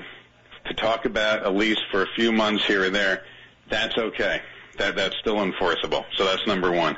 to 0.65 0.73
talk 0.73 1.05
about 1.05 1.45
a 1.45 1.49
lease 1.49 1.81
for 1.91 2.03
a 2.03 2.07
few 2.15 2.31
months 2.31 2.65
here 2.65 2.83
or 2.85 2.89
there, 2.89 3.23
that's 3.69 3.97
okay. 3.97 4.41
That 4.77 4.95
that's 4.95 5.15
still 5.17 5.41
enforceable. 5.43 6.05
So 6.15 6.25
that's 6.25 6.45
number 6.47 6.71
one. 6.71 6.97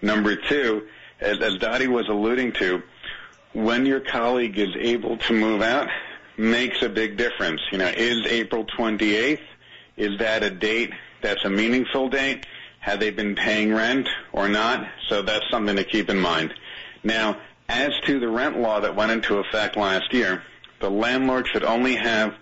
Number 0.00 0.34
two, 0.34 0.88
as, 1.20 1.40
as 1.40 1.56
Dottie 1.58 1.86
was 1.86 2.08
alluding 2.08 2.52
to, 2.54 2.82
when 3.52 3.86
your 3.86 4.00
colleague 4.00 4.58
is 4.58 4.74
able 4.76 5.16
to 5.18 5.32
move 5.32 5.62
out, 5.62 5.88
makes 6.36 6.82
a 6.82 6.88
big 6.88 7.16
difference. 7.16 7.60
You 7.70 7.78
know, 7.78 7.86
is 7.86 8.26
April 8.26 8.64
28th, 8.64 9.40
is 9.96 10.18
that 10.18 10.42
a 10.42 10.50
date 10.50 10.92
that's 11.20 11.44
a 11.44 11.50
meaningful 11.50 12.08
date? 12.08 12.46
Have 12.80 12.98
they 12.98 13.10
been 13.10 13.36
paying 13.36 13.72
rent 13.72 14.08
or 14.32 14.48
not? 14.48 14.88
So 15.08 15.22
that's 15.22 15.44
something 15.50 15.76
to 15.76 15.84
keep 15.84 16.10
in 16.10 16.18
mind. 16.18 16.52
Now, 17.04 17.40
as 17.72 17.92
to 18.06 18.20
the 18.20 18.28
rent 18.28 18.60
law 18.60 18.80
that 18.80 18.94
went 18.94 19.10
into 19.10 19.38
effect 19.38 19.76
last 19.76 20.12
year, 20.12 20.42
the 20.80 20.90
landlord 20.90 21.48
should 21.48 21.64
only 21.64 21.96
have 21.96 22.34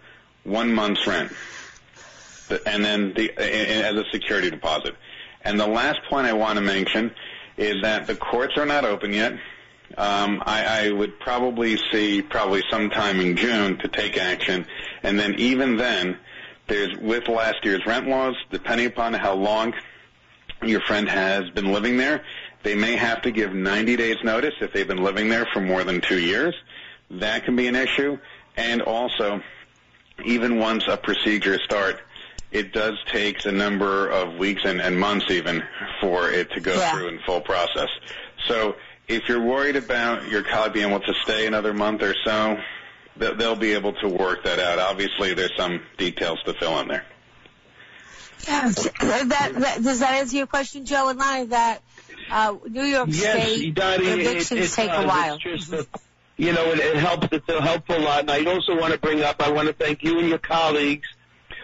one 0.42 0.72
month's 0.72 1.06
rent, 1.06 1.32
and 2.66 2.84
then 2.84 3.14
the 3.14 3.30
as 3.38 3.94
a 3.94 4.04
security 4.10 4.50
deposit. 4.50 4.96
And 5.42 5.58
the 5.58 5.66
last 5.66 6.00
point 6.08 6.26
I 6.26 6.32
want 6.32 6.56
to 6.56 6.60
mention 6.62 7.14
is 7.56 7.80
that 7.82 8.06
the 8.06 8.16
courts 8.16 8.56
are 8.56 8.66
not 8.66 8.84
open 8.84 9.12
yet. 9.12 9.32
Um, 9.96 10.42
I, 10.44 10.86
I 10.86 10.90
would 10.90 11.18
probably 11.20 11.78
see 11.90 12.22
probably 12.22 12.62
sometime 12.68 13.20
in 13.20 13.36
June 13.36 13.78
to 13.78 13.88
take 13.88 14.18
action, 14.18 14.66
and 15.02 15.18
then 15.18 15.34
even 15.38 15.76
then, 15.76 16.18
there's 16.66 16.96
with 16.96 17.28
last 17.28 17.64
year's 17.64 17.84
rent 17.86 18.08
laws, 18.08 18.34
depending 18.50 18.86
upon 18.86 19.14
how 19.14 19.34
long 19.34 19.74
your 20.62 20.80
friend 20.80 21.08
has 21.08 21.48
been 21.50 21.72
living 21.72 21.96
there, 21.96 22.24
they 22.62 22.74
may 22.74 22.96
have 22.96 23.22
to 23.22 23.30
give 23.30 23.54
90 23.54 23.96
days 23.96 24.16
notice 24.22 24.54
if 24.60 24.72
they've 24.72 24.86
been 24.88 25.02
living 25.02 25.28
there 25.28 25.46
for 25.52 25.60
more 25.60 25.84
than 25.84 26.00
two 26.00 26.18
years. 26.18 26.54
That 27.10 27.44
can 27.44 27.56
be 27.56 27.66
an 27.66 27.76
issue. 27.76 28.18
And 28.56 28.82
also, 28.82 29.42
even 30.24 30.58
once 30.58 30.84
a 30.86 30.96
procedure 30.96 31.58
starts, 31.64 32.00
it 32.50 32.72
does 32.72 32.98
take 33.06 33.44
a 33.46 33.52
number 33.52 34.08
of 34.08 34.36
weeks 34.36 34.62
and, 34.64 34.80
and 34.80 34.98
months 34.98 35.26
even 35.30 35.62
for 36.00 36.30
it 36.30 36.50
to 36.52 36.60
go 36.60 36.74
Yeah. 36.74 36.92
through 36.92 37.08
in 37.08 37.20
full 37.20 37.40
process. 37.40 37.88
So 38.48 38.76
if 39.08 39.28
you're 39.28 39.42
worried 39.42 39.76
about 39.76 40.28
your 40.28 40.42
colleague 40.42 40.72
being 40.74 40.88
able 40.90 41.00
to 41.00 41.14
stay 41.22 41.46
another 41.46 41.72
month 41.72 42.02
or 42.02 42.14
so, 42.24 42.58
they'll 43.16 43.56
be 43.56 43.72
able 43.72 43.92
to 43.94 44.08
work 44.08 44.44
that 44.44 44.58
out. 44.58 44.78
Obviously, 44.78 45.34
there's 45.34 45.54
some 45.56 45.80
details 45.96 46.42
to 46.44 46.54
fill 46.54 46.78
in 46.80 46.88
there. 46.88 47.04
That, 48.46 49.26
that, 49.28 49.78
does 49.82 50.00
that 50.00 50.14
answer 50.14 50.36
your 50.36 50.46
question, 50.46 50.86
Joe? 50.86 51.08
And 51.08 51.18
not 51.18 51.50
that 51.50 51.82
uh, 52.30 52.56
New 52.68 52.84
York 52.84 53.08
Yes, 53.10 53.52
State 53.52 53.74
Dottie, 53.74 54.06
it, 54.06 54.18
evictions 54.20 54.72
it 54.72 54.74
take 54.74 54.90
does. 54.90 55.04
a 55.04 55.08
while. 55.08 55.38
Just 55.38 55.72
a, 55.72 55.86
you 56.36 56.52
know, 56.52 56.70
it, 56.72 56.78
it 56.78 56.96
helps. 56.96 57.28
It's 57.32 57.48
a 57.48 57.60
helpful 57.60 58.00
lot. 58.00 58.20
And 58.20 58.30
I 58.30 58.44
also 58.44 58.78
want 58.78 58.92
to 58.92 58.98
bring 58.98 59.22
up. 59.22 59.40
I 59.40 59.50
want 59.50 59.68
to 59.68 59.74
thank 59.74 60.02
you 60.02 60.18
and 60.18 60.28
your 60.28 60.38
colleagues 60.38 61.08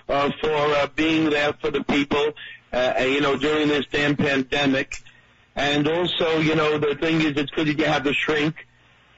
uh, 0.09 0.31
for 0.41 0.53
uh, 0.53 0.87
being 0.95 1.31
there 1.31 1.53
for 1.55 1.71
the 1.71 1.83
people. 1.85 2.33
Uh, 2.73 2.95
you 2.99 3.21
know, 3.21 3.37
during 3.39 3.69
this 3.69 3.87
damn 3.91 4.17
pandemic. 4.17 5.01
And 5.55 5.89
also, 5.89 6.41
you 6.41 6.55
know, 6.55 6.77
the 6.77 6.95
thing 6.95 7.23
is, 7.23 7.37
it's 7.37 7.51
good 7.53 7.69
that 7.69 7.79
you 7.79 7.87
have 7.87 8.05
the 8.05 8.13
shrink. 8.13 8.67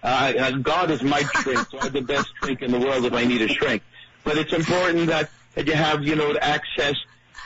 Uh, 0.01 0.33
uh, 0.39 0.51
God 0.53 0.93
is 0.93 1.03
my 1.03 1.23
shrink, 1.23 1.67
so 1.71 1.79
I 1.81 1.85
have 1.85 1.93
the 1.93 2.03
best 2.03 2.29
shrink 2.41 2.63
in 2.63 2.71
the 2.71 2.79
world 2.79 3.05
if 3.05 3.13
I 3.13 3.25
need 3.25 3.43
a 3.43 3.49
shrink. 3.49 3.83
But 4.23 4.39
it's 4.39 4.53
important 4.53 5.09
that, 5.09 5.31
that 5.55 5.67
you 5.67 5.73
have, 5.73 6.05
you 6.05 6.15
know, 6.15 6.37
access, 6.37 6.95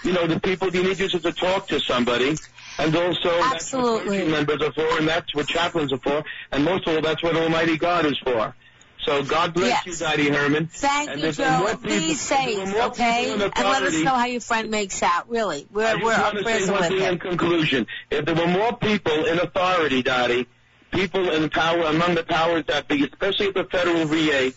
you 0.04 0.12
know, 0.12 0.26
the 0.26 0.38
people 0.38 0.68
you 0.68 0.82
need 0.82 0.98
just 0.98 1.22
to 1.22 1.32
talk 1.32 1.68
to 1.68 1.80
somebody. 1.80 2.36
And 2.83 2.97
also, 2.97 3.31
that's 3.38 3.73
what 3.73 4.07
members 4.07 4.61
are 4.61 4.73
for, 4.73 4.99
and 4.99 5.07
that's 5.07 5.33
what 5.35 5.47
chaplains 5.47 5.92
are 5.92 5.99
for, 5.99 6.25
and 6.51 6.64
most 6.64 6.87
of 6.88 6.97
all, 6.97 7.01
that's 7.01 7.23
what 7.23 7.37
Almighty 7.37 7.77
God 7.79 8.05
is 8.07 8.18
for. 8.18 8.55
So 9.05 9.25
God 9.25 9.55
bless 9.55 9.87
you, 9.87 9.95
Dottie 9.95 10.31
Herman. 10.31 10.66
Thank 10.66 11.11
and 11.11 11.21
you, 11.21 11.29
if 11.29 11.37
there 11.37 11.61
were 11.61 11.75
Joe. 11.75 11.81
Be 11.83 12.14
safe, 12.14 12.75
okay? 12.75 13.33
And 13.33 13.40
let 13.40 13.83
us 13.83 14.01
know 14.03 14.14
how 14.14 14.27
your 14.27 14.40
friend 14.40 14.71
makes 14.71 15.03
out. 15.03 15.31
Really, 15.31 15.66
we're 15.71 15.87
I 15.87 16.03
we're 16.03 16.14
say 16.14 16.42
prison 16.42 16.75
with 16.75 16.88
thing 16.88 17.03
in 17.03 17.18
conclusion. 17.18 17.87
If 18.11 18.25
there 18.25 18.35
were 18.35 18.47
more 18.49 18.77
people 18.77 19.27
in 19.27 19.38
authority, 19.38 20.03
Dottie, 20.03 20.47
people 20.90 21.31
in 21.31 21.51
power 21.51 21.83
among 21.85 22.16
the 22.16 22.25
powers 22.25 22.64
that 22.66 22.88
be, 22.88 23.05
especially 23.05 23.49
at 23.49 23.55
the 23.55 23.64
federal 23.64 24.07
VA, 24.07 24.53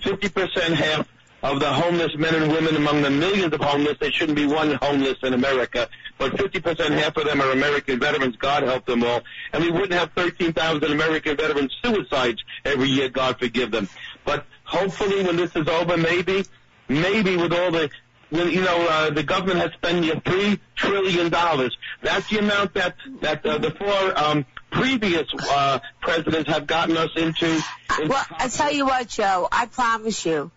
50% 0.00 0.74
half 0.74 1.06
of 1.42 1.60
the 1.60 1.72
homeless 1.72 2.14
men 2.16 2.34
and 2.34 2.52
women 2.52 2.76
among 2.76 3.02
the 3.02 3.10
millions 3.10 3.52
of 3.52 3.60
homeless, 3.60 3.96
there 3.98 4.12
shouldn't 4.12 4.36
be 4.36 4.46
one 4.46 4.74
homeless 4.82 5.16
in 5.22 5.32
America, 5.32 5.88
but 6.18 6.32
50% 6.32 6.90
half 6.90 7.16
of 7.16 7.24
them 7.24 7.40
are 7.40 7.50
American 7.50 7.98
veterans, 7.98 8.36
God 8.36 8.62
help 8.62 8.84
them 8.84 9.02
all. 9.02 9.22
And 9.52 9.64
we 9.64 9.70
wouldn't 9.70 9.92
have 9.92 10.12
13,000 10.12 10.84
American 10.84 11.36
veteran 11.36 11.70
suicides 11.82 12.42
every 12.64 12.88
year, 12.88 13.08
God 13.08 13.38
forgive 13.38 13.70
them. 13.70 13.88
But 14.24 14.44
hopefully 14.64 15.24
when 15.24 15.36
this 15.36 15.56
is 15.56 15.66
over, 15.66 15.96
maybe, 15.96 16.44
maybe 16.88 17.36
with 17.36 17.52
all 17.52 17.70
the 17.70 17.90
well, 18.30 18.48
you 18.48 18.60
know, 18.60 18.86
uh, 18.86 19.10
the 19.10 19.24
government 19.24 19.58
has 19.58 19.72
spent 19.72 20.24
three 20.24 20.60
trillion 20.76 21.30
dollars. 21.30 21.76
That's 22.00 22.28
the 22.30 22.38
amount 22.38 22.74
that 22.74 22.94
that 23.22 23.44
uh, 23.44 23.58
the 23.58 23.72
four 23.72 24.18
um, 24.18 24.46
previous 24.70 25.26
uh, 25.50 25.80
presidents 26.00 26.48
have 26.48 26.66
gotten 26.66 26.96
us 26.96 27.10
into. 27.16 27.60
Well, 28.06 28.24
I 28.30 28.48
tell 28.48 28.72
you 28.72 28.86
what, 28.86 29.08
Joe, 29.08 29.48
I 29.50 29.66
promise 29.66 30.24
you, 30.24 30.50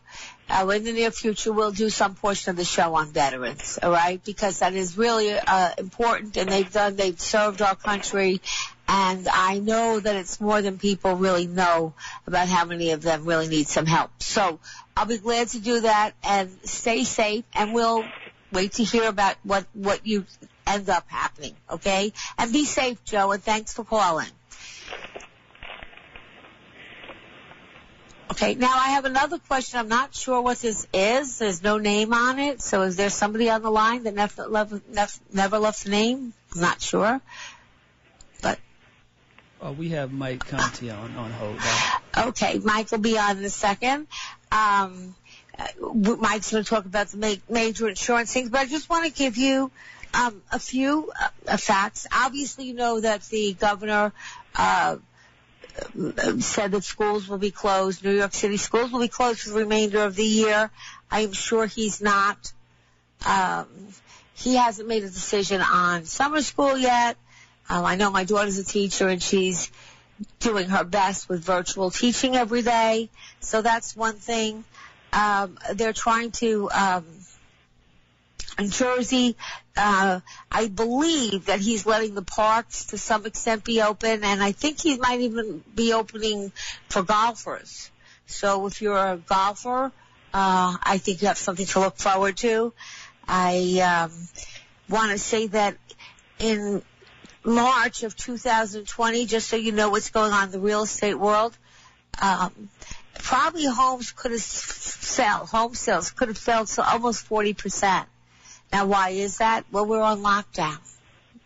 uh, 0.50 0.68
in 0.70 0.84
the 0.84 0.94
near 0.94 1.12
future, 1.12 1.52
we'll 1.52 1.72
do 1.72 1.90
some 1.90 2.16
portion 2.16 2.52
of 2.52 2.58
the 2.58 2.66
show 2.66 2.96
on 2.96 3.08
veterans, 3.08 3.80
all 3.82 3.92
right? 3.92 4.24
Because 4.24 4.60
that 4.60 4.74
is 4.74 4.98
really 4.98 5.32
uh, 5.32 5.72
important, 5.78 6.38
and 6.38 6.50
they've 6.50 6.72
done, 6.72 6.96
they've 6.96 7.20
served 7.20 7.62
our 7.62 7.76
country, 7.76 8.42
and 8.88 9.28
I 9.28 9.60
know 9.60 10.00
that 10.00 10.16
it's 10.16 10.42
more 10.42 10.62
than 10.62 10.78
people 10.78 11.16
really 11.16 11.48
know 11.48 11.94
about 12.28 12.48
how 12.48 12.66
many 12.66 12.92
of 12.92 13.02
them 13.02 13.26
really 13.26 13.48
need 13.48 13.68
some 13.68 13.86
help. 13.86 14.12
So 14.22 14.60
I'll 14.96 15.06
be 15.06 15.18
glad 15.18 15.48
to 15.50 15.60
do 15.60 15.82
that, 15.82 16.12
and 16.24 16.52
stay 16.64 17.04
safe, 17.04 17.46
and 17.54 17.74
we'll 17.74 18.04
wait 18.52 18.74
to 18.74 18.84
hear 18.84 19.08
about 19.08 19.36
what 19.44 19.66
what 19.74 20.06
you 20.06 20.26
end 20.68 20.90
up 20.90 21.10
happening, 21.10 21.56
okay? 21.70 22.14
And 22.38 22.54
be 22.54 22.66
safe, 22.66 23.04
Joe, 23.04 23.32
and 23.32 23.44
thanks 23.44 23.74
for 23.74 23.84
calling. 23.84 24.30
Okay, 28.32 28.56
now 28.56 28.74
I 28.74 28.92
have 28.92 29.06
another 29.06 29.38
question. 29.38 29.80
I'm 29.80 29.90
not 29.90 30.16
sure 30.16 30.42
what 30.42 30.58
this 30.60 30.88
is. 30.94 31.38
There's 31.38 31.62
no 31.62 31.78
name 31.78 32.14
on 32.14 32.40
it. 32.40 32.62
So 32.62 32.82
is 32.84 32.96
there 32.96 33.10
somebody 33.10 33.50
on 33.50 33.62
the 33.62 33.70
line 33.70 34.04
that 34.04 34.14
never 34.16 34.48
left, 34.48 34.74
never, 34.90 35.12
never 35.32 35.60
left 35.60 35.86
a 35.86 35.90
name? 35.90 36.34
I'm 36.56 36.62
not 36.62 36.82
sure. 36.82 37.22
But, 38.42 38.60
Uh, 39.62 39.72
we 39.74 39.90
have 39.90 40.12
Mike 40.12 40.48
Conti 40.48 40.90
on, 40.90 41.16
on 41.16 41.32
hold. 41.32 41.60
okay, 42.30 42.60
Mike 42.60 42.92
will 42.92 43.00
be 43.00 43.18
on 43.18 43.38
in 43.38 43.44
a 43.44 43.50
second. 43.50 44.08
Um, 44.52 45.16
uh, 45.60 45.68
Mike's 46.20 46.52
going 46.52 46.64
to 46.64 46.70
talk 46.70 46.86
about 46.86 47.10
the 47.10 47.18
ma- 47.18 47.54
major 47.54 47.88
insurance 47.88 48.34
things, 48.34 48.50
but 48.50 48.62
I 48.62 48.66
just 48.66 48.90
want 48.90 49.06
to 49.06 49.12
give 49.12 49.38
you 49.38 49.70
um, 50.14 50.42
a 50.52 50.60
few 50.60 51.12
uh, 51.48 51.58
facts. 51.58 52.08
Obviously, 52.12 52.66
you 52.66 52.74
know 52.74 53.00
that 53.02 53.22
the 53.24 53.54
governor 53.54 54.14
uh, 54.56 54.98
said 56.40 56.72
that 56.72 56.84
schools 56.84 57.28
will 57.28 57.38
be 57.38 57.52
closed. 57.52 58.04
New 58.04 58.16
York 58.16 58.34
City 58.34 58.58
schools 58.58 58.92
will 58.92 59.00
be 59.00 59.08
closed 59.08 59.42
for 59.42 59.50
the 59.50 59.60
remainder 59.60 60.04
of 60.04 60.16
the 60.16 60.26
year. 60.26 60.70
I 61.10 61.22
am 61.22 61.34
sure 61.34 61.66
he's 61.66 62.02
not. 62.02 62.52
Um, 63.26 63.68
he 64.36 64.56
hasn't 64.56 64.88
made 64.88 65.04
a 65.04 65.10
decision 65.10 65.62
on 65.62 66.06
summer 66.06 66.42
school 66.42 66.78
yet. 66.78 67.18
Um, 67.70 67.86
I 67.86 67.96
know 67.96 68.12
my 68.12 68.24
daughter's 68.24 68.58
a 68.58 68.64
teacher 68.64 69.08
and 69.08 69.22
she's 69.22 69.72
doing 70.40 70.70
her 70.70 70.84
best 70.84 71.30
with 71.30 71.44
virtual 71.44 71.92
teaching 71.92 72.36
every 72.36 72.62
day. 72.62 73.10
So 73.40 73.62
that's 73.62 73.96
one 73.96 74.16
thing. 74.16 74.64
Um, 75.12 75.58
they're 75.74 75.94
trying 75.94 76.32
to, 76.32 76.70
um, 76.72 77.06
in 78.60 78.70
Jersey, 78.70 79.36
uh, 79.76 80.20
I 80.52 80.68
believe 80.68 81.46
that 81.46 81.60
he's 81.60 81.86
letting 81.86 82.16
the 82.16 82.22
parks 82.22 82.86
to 82.88 82.98
some 82.98 83.26
extent 83.26 83.64
be 83.64 83.82
open, 83.82 84.24
and 84.24 84.44
I 84.44 84.52
think 84.52 84.82
he 84.82 84.98
might 84.98 85.22
even 85.22 85.64
be 85.74 85.94
opening 85.94 86.52
for 86.90 87.02
golfers. 87.02 87.90
So 88.26 88.68
if 88.68 88.82
you're 88.82 88.98
a 88.98 89.18
golfer, 89.18 89.92
uh, 90.34 90.78
I 90.82 90.98
think 91.00 91.22
you 91.22 91.28
have 91.28 91.38
something 91.38 91.66
to 91.68 91.80
look 91.80 91.98
forward 91.98 92.38
to. 92.38 92.74
I 93.28 94.10
um, 94.10 94.28
want 94.90 95.12
to 95.12 95.18
say 95.18 95.48
that 95.48 95.78
in 96.40 96.82
March 97.44 98.04
of 98.04 98.16
2020, 98.16 99.26
just 99.26 99.48
so 99.48 99.56
you 99.56 99.72
know 99.72 99.90
what's 99.90 100.10
going 100.10 100.32
on 100.32 100.46
in 100.46 100.52
the 100.52 100.60
real 100.60 100.84
estate 100.84 101.16
world, 101.16 101.58
um, 102.22 102.70
probably 103.20 103.66
homes 103.66 104.12
could 104.12 104.32
have 104.32 104.42
sell 104.42 105.46
home 105.46 105.76
sales 105.76 106.12
could 106.12 106.30
have 106.30 106.38
fell 106.38 106.66
to 106.66 106.88
almost 106.88 107.26
40 107.26 107.54
percent. 107.54 108.08
Now, 108.74 108.88
why 108.88 109.10
is 109.12 109.38
that? 109.38 109.66
Well, 109.72 109.86
we're 109.86 110.02
on 110.02 110.22
lockdown. 110.22 110.80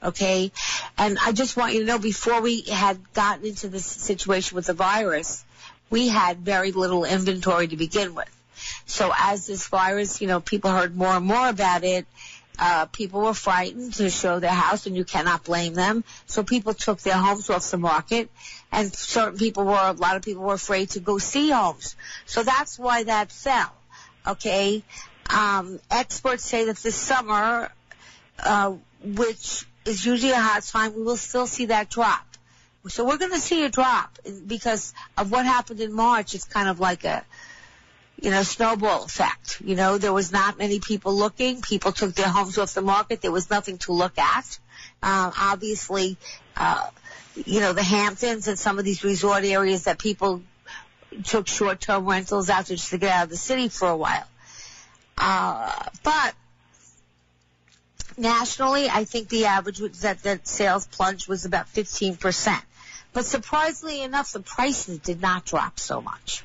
Okay? 0.02 0.52
And 0.98 1.20
I 1.22 1.34
just 1.34 1.58
want 1.58 1.74
you 1.74 1.82
to 1.82 1.86
know 1.86 2.00
before 2.00 2.42
we 2.42 2.62
had 2.62 2.98
gotten 3.14 3.46
into 3.46 3.68
this 3.68 3.86
situation 3.86 4.56
with 4.56 4.68
the 4.68 4.74
virus, 4.74 5.44
we 5.90 6.08
had 6.08 6.40
very 6.40 6.72
little 6.72 7.04
inventory 7.04 7.68
to 7.68 7.78
begin 7.78 8.16
with. 8.16 8.34
So 8.86 9.12
as 9.16 9.46
this 9.46 9.68
virus, 9.68 10.22
you 10.22 10.28
know, 10.28 10.40
people 10.40 10.72
heard 10.72 10.96
more 10.96 11.14
and 11.14 11.26
more 11.26 11.50
about 11.50 11.84
it, 11.84 12.08
Uh, 12.60 12.88
people 12.88 13.22
were 13.22 13.36
frightened 13.36 13.94
to 13.94 14.10
show 14.10 14.40
their 14.40 14.50
house, 14.50 14.88
and 14.88 14.98
you 14.98 15.06
cannot 15.06 15.44
blame 15.44 15.76
them. 15.76 16.04
So 16.26 16.42
people 16.42 16.74
took 16.74 17.00
their 17.02 17.14
homes 17.14 17.52
off 17.52 17.70
the 17.70 17.78
market, 17.78 18.32
and 18.72 18.92
certain 18.92 19.38
people 19.38 19.66
were, 19.66 19.90
a 19.90 19.92
lot 19.92 20.16
of 20.16 20.24
people 20.24 20.42
were 20.42 20.56
afraid 20.56 20.90
to 20.96 21.00
go 21.00 21.20
see 21.20 21.52
homes. 21.52 21.96
So 22.26 22.42
that's 22.42 22.80
why 22.80 23.04
that 23.04 23.32
fell. 23.32 23.72
Okay. 24.26 24.82
Um, 25.30 25.80
experts 25.92 26.44
say 26.44 26.66
that 26.66 26.78
this 26.78 26.96
summer, 26.96 27.70
uh, 28.40 28.76
which 29.04 29.66
is 29.86 30.06
usually 30.06 30.32
a 30.32 30.40
hot 30.40 30.64
time, 30.64 30.96
we 30.96 31.04
will 31.04 31.18
still 31.18 31.48
see 31.48 31.66
that 31.68 31.90
drop. 31.90 32.24
So 32.88 33.06
we're 33.06 33.18
going 33.18 33.34
to 33.34 33.40
see 33.40 33.66
a 33.66 33.70
drop 33.70 34.18
because 34.46 34.94
of 35.18 35.32
what 35.32 35.46
happened 35.46 35.82
in 35.82 35.92
March. 35.92 36.36
It's 36.36 36.46
kind 36.46 36.70
of 36.70 36.80
like 36.80 37.04
a, 37.04 37.26
you 38.22 38.32
know, 38.32 38.44
snowball 38.44 39.04
effect. 39.04 39.62
You 39.64 39.76
know, 39.76 39.98
there 39.98 40.14
was 40.14 40.32
not 40.32 40.58
many 40.58 40.80
people 40.80 41.14
looking. 41.14 41.62
People 41.62 41.92
took 41.92 42.14
their 42.14 42.30
homes 42.30 42.58
off 42.58 42.74
the 42.74 42.82
market. 42.82 43.22
There 43.22 43.32
was 43.32 43.50
nothing 43.50 43.78
to 43.80 43.92
look 43.92 44.18
at. 44.18 44.60
Uh, 45.04 45.32
obviously, 45.38 46.18
uh, 46.56 46.90
you 47.46 47.60
know, 47.60 47.74
the 47.74 47.84
Hamptons 47.84 48.48
and 48.48 48.58
some 48.58 48.80
of 48.80 48.86
these 48.86 49.04
resort 49.04 49.44
areas 49.44 49.84
that 49.84 50.00
people 50.00 50.42
took 51.26 51.48
short-term 51.48 52.06
rentals 52.06 52.50
out 52.50 52.66
just 52.68 52.90
to 52.92 52.98
get 52.98 53.12
out 53.12 53.26
of 53.26 53.30
the 53.30 53.38
city 53.38 53.68
for 53.68 53.90
a 53.90 53.98
while. 53.98 54.26
Uh, 55.18 55.74
but 56.04 56.36
nationally, 58.18 58.90
I 58.90 59.04
think 59.04 59.30
the 59.30 59.46
average 59.46 59.80
was 59.80 60.02
that 60.02 60.22
the 60.24 60.40
sales 60.44 60.88
plunge 60.88 61.28
was 61.28 61.46
about 61.46 61.68
15%. 61.68 62.62
But 63.14 63.26
surprisingly 63.26 64.02
enough, 64.02 64.32
the 64.32 64.42
prices 64.42 65.00
did 65.00 65.22
not 65.22 65.46
drop 65.46 65.80
so 65.80 66.02
much. 66.02 66.44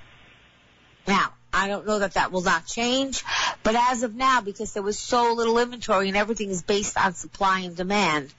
Now, 1.06 1.32
I 1.52 1.68
don't 1.68 1.86
know 1.86 1.98
that 1.98 2.14
that 2.14 2.32
will 2.32 2.42
not 2.42 2.66
change, 2.66 3.22
but 3.62 3.74
as 3.74 4.02
of 4.04 4.14
now, 4.14 4.40
because 4.40 4.72
there 4.72 4.82
was 4.82 4.98
so 4.98 5.34
little 5.34 5.58
inventory 5.58 6.08
and 6.08 6.16
everything 6.16 6.48
is 6.48 6.62
based 6.62 6.96
on 6.96 7.12
supply 7.12 7.60
and 7.60 7.76
demand, 7.76 8.32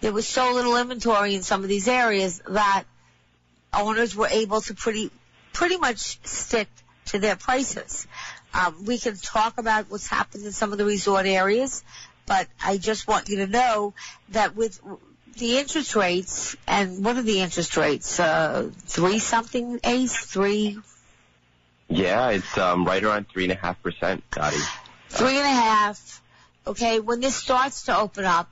there 0.00 0.12
was 0.12 0.28
so 0.28 0.52
little 0.52 0.76
inventory 0.76 1.34
in 1.34 1.42
some 1.42 1.62
of 1.62 1.68
these 1.68 1.88
areas 1.88 2.40
that 2.48 2.84
owners 3.74 4.14
were 4.14 4.28
able 4.28 4.60
to 4.60 4.74
pretty, 4.74 5.10
pretty 5.52 5.76
much 5.76 6.24
stick 6.24 6.68
to 7.06 7.18
their 7.18 7.34
prices. 7.36 8.06
Um, 8.56 8.84
we 8.84 8.98
can 8.98 9.16
talk 9.16 9.58
about 9.58 9.90
what's 9.90 10.06
happened 10.06 10.44
in 10.44 10.52
some 10.52 10.72
of 10.72 10.78
the 10.78 10.84
resort 10.84 11.26
areas, 11.26 11.84
but 12.24 12.48
I 12.62 12.78
just 12.78 13.06
want 13.06 13.28
you 13.28 13.38
to 13.38 13.46
know 13.46 13.92
that 14.30 14.56
with 14.56 14.80
the 15.36 15.58
interest 15.58 15.94
rates, 15.94 16.56
and 16.66 17.04
what 17.04 17.16
are 17.16 17.22
the 17.22 17.40
interest 17.40 17.76
rates? 17.76 18.18
Uh, 18.18 18.70
three 18.86 19.18
something, 19.18 19.80
Ace? 19.84 20.16
Three? 20.16 20.78
Yeah, 21.88 22.30
it's 22.30 22.56
um, 22.56 22.86
right 22.86 23.04
around 23.04 23.28
three 23.28 23.44
and 23.44 23.52
a 23.52 23.56
half 23.56 23.82
percent, 23.82 24.24
Dottie. 24.30 24.56
Three 25.10 25.36
and 25.36 25.46
a 25.46 25.60
half. 25.60 26.22
Okay, 26.66 27.00
when 27.00 27.20
this 27.20 27.36
starts 27.36 27.84
to 27.84 27.96
open 27.96 28.24
up, 28.24 28.48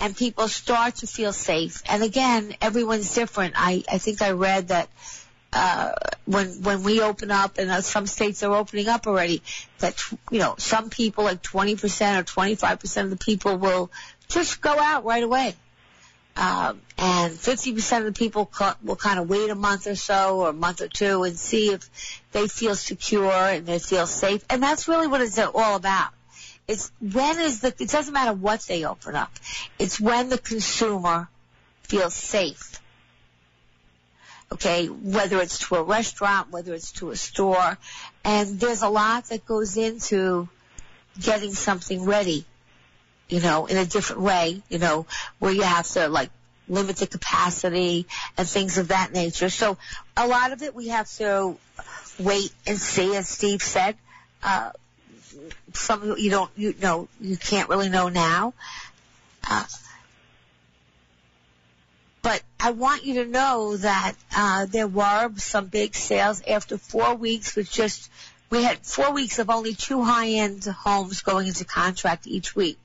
and 0.00 0.16
people 0.16 0.48
start 0.48 0.96
to 0.96 1.06
feel 1.06 1.32
safe, 1.32 1.82
and 1.86 2.02
again, 2.02 2.56
everyone's 2.60 3.14
different. 3.14 3.54
I 3.56 3.84
I 3.88 3.98
think 3.98 4.22
I 4.22 4.30
read 4.30 4.68
that 4.68 4.88
uh, 5.52 5.92
when 6.24 6.48
when 6.62 6.82
we 6.82 7.00
open 7.00 7.30
up, 7.30 7.58
and 7.58 7.70
uh, 7.70 7.80
some 7.80 8.06
states 8.06 8.42
are 8.42 8.54
opening 8.54 8.88
up 8.88 9.06
already, 9.06 9.42
that 9.78 10.02
you 10.30 10.38
know 10.38 10.54
some 10.58 10.88
people, 10.90 11.24
like 11.24 11.42
20% 11.42 12.20
or 12.20 12.24
25% 12.24 13.02
of 13.02 13.10
the 13.10 13.16
people, 13.16 13.56
will 13.56 13.90
just 14.28 14.60
go 14.60 14.78
out 14.78 15.04
right 15.04 15.22
away. 15.22 15.54
Um, 16.34 16.80
and 16.96 17.34
50% 17.34 17.98
of 17.98 18.04
the 18.06 18.12
people 18.12 18.50
will 18.82 18.96
kind 18.96 19.20
of 19.20 19.28
wait 19.28 19.50
a 19.50 19.54
month 19.54 19.86
or 19.86 19.94
so 19.94 20.40
or 20.40 20.48
a 20.48 20.52
month 20.54 20.80
or 20.80 20.88
two 20.88 21.24
and 21.24 21.36
see 21.36 21.72
if 21.72 21.90
they 22.32 22.48
feel 22.48 22.74
secure 22.74 23.30
and 23.30 23.66
they 23.66 23.78
feel 23.78 24.06
safe. 24.06 24.42
And 24.48 24.62
that's 24.62 24.88
really 24.88 25.08
what 25.08 25.20
it's 25.20 25.38
all 25.38 25.76
about. 25.76 26.08
It's 26.66 26.90
when 27.00 27.38
is 27.38 27.60
the, 27.60 27.74
it 27.78 27.90
doesn't 27.90 28.14
matter 28.14 28.32
what 28.32 28.62
they 28.62 28.86
open 28.86 29.14
up. 29.14 29.30
It's 29.78 30.00
when 30.00 30.30
the 30.30 30.38
consumer 30.38 31.28
feels 31.82 32.14
safe 32.14 32.81
okay, 34.52 34.86
whether 34.86 35.40
it's 35.40 35.66
to 35.68 35.76
a 35.76 35.82
restaurant, 35.82 36.50
whether 36.50 36.74
it's 36.74 36.92
to 36.92 37.10
a 37.10 37.16
store. 37.16 37.78
And 38.24 38.60
there's 38.60 38.82
a 38.82 38.88
lot 38.88 39.26
that 39.26 39.44
goes 39.46 39.76
into 39.76 40.48
getting 41.20 41.52
something 41.52 42.04
ready, 42.04 42.44
you 43.28 43.40
know, 43.40 43.66
in 43.66 43.76
a 43.76 43.86
different 43.86 44.22
way, 44.22 44.62
you 44.68 44.78
know, 44.78 45.06
where 45.38 45.52
you 45.52 45.62
have 45.62 45.86
to 45.88 46.08
like 46.08 46.30
limit 46.68 46.96
the 46.96 47.06
capacity 47.06 48.06
and 48.36 48.46
things 48.46 48.78
of 48.78 48.88
that 48.88 49.12
nature. 49.12 49.48
So 49.48 49.78
a 50.16 50.26
lot 50.26 50.52
of 50.52 50.62
it 50.62 50.74
we 50.74 50.88
have 50.88 51.10
to 51.12 51.56
wait 52.18 52.52
and 52.66 52.78
see, 52.78 53.16
as 53.16 53.28
Steve 53.28 53.62
said. 53.62 53.96
Uh, 54.42 54.70
some 55.72 56.16
you 56.18 56.30
don't, 56.30 56.50
you 56.56 56.74
know, 56.82 57.08
you 57.20 57.36
can't 57.36 57.68
really 57.68 57.88
know 57.88 58.08
now. 58.08 58.52
Uh, 59.48 59.64
but 62.22 62.42
I 62.60 62.70
want 62.70 63.04
you 63.04 63.24
to 63.24 63.26
know 63.26 63.76
that 63.76 64.14
uh, 64.34 64.66
there 64.66 64.86
were 64.86 65.32
some 65.36 65.66
big 65.66 65.94
sales 65.94 66.40
after 66.46 66.78
four 66.78 67.16
weeks 67.16 67.56
with 67.56 67.70
just 67.70 68.10
we 68.48 68.62
had 68.62 68.78
four 68.86 69.12
weeks 69.12 69.38
of 69.38 69.50
only 69.50 69.74
two 69.74 70.02
high-end 70.02 70.64
homes 70.64 71.22
going 71.22 71.46
into 71.46 71.64
contract 71.64 72.26
each 72.26 72.54
week. 72.54 72.78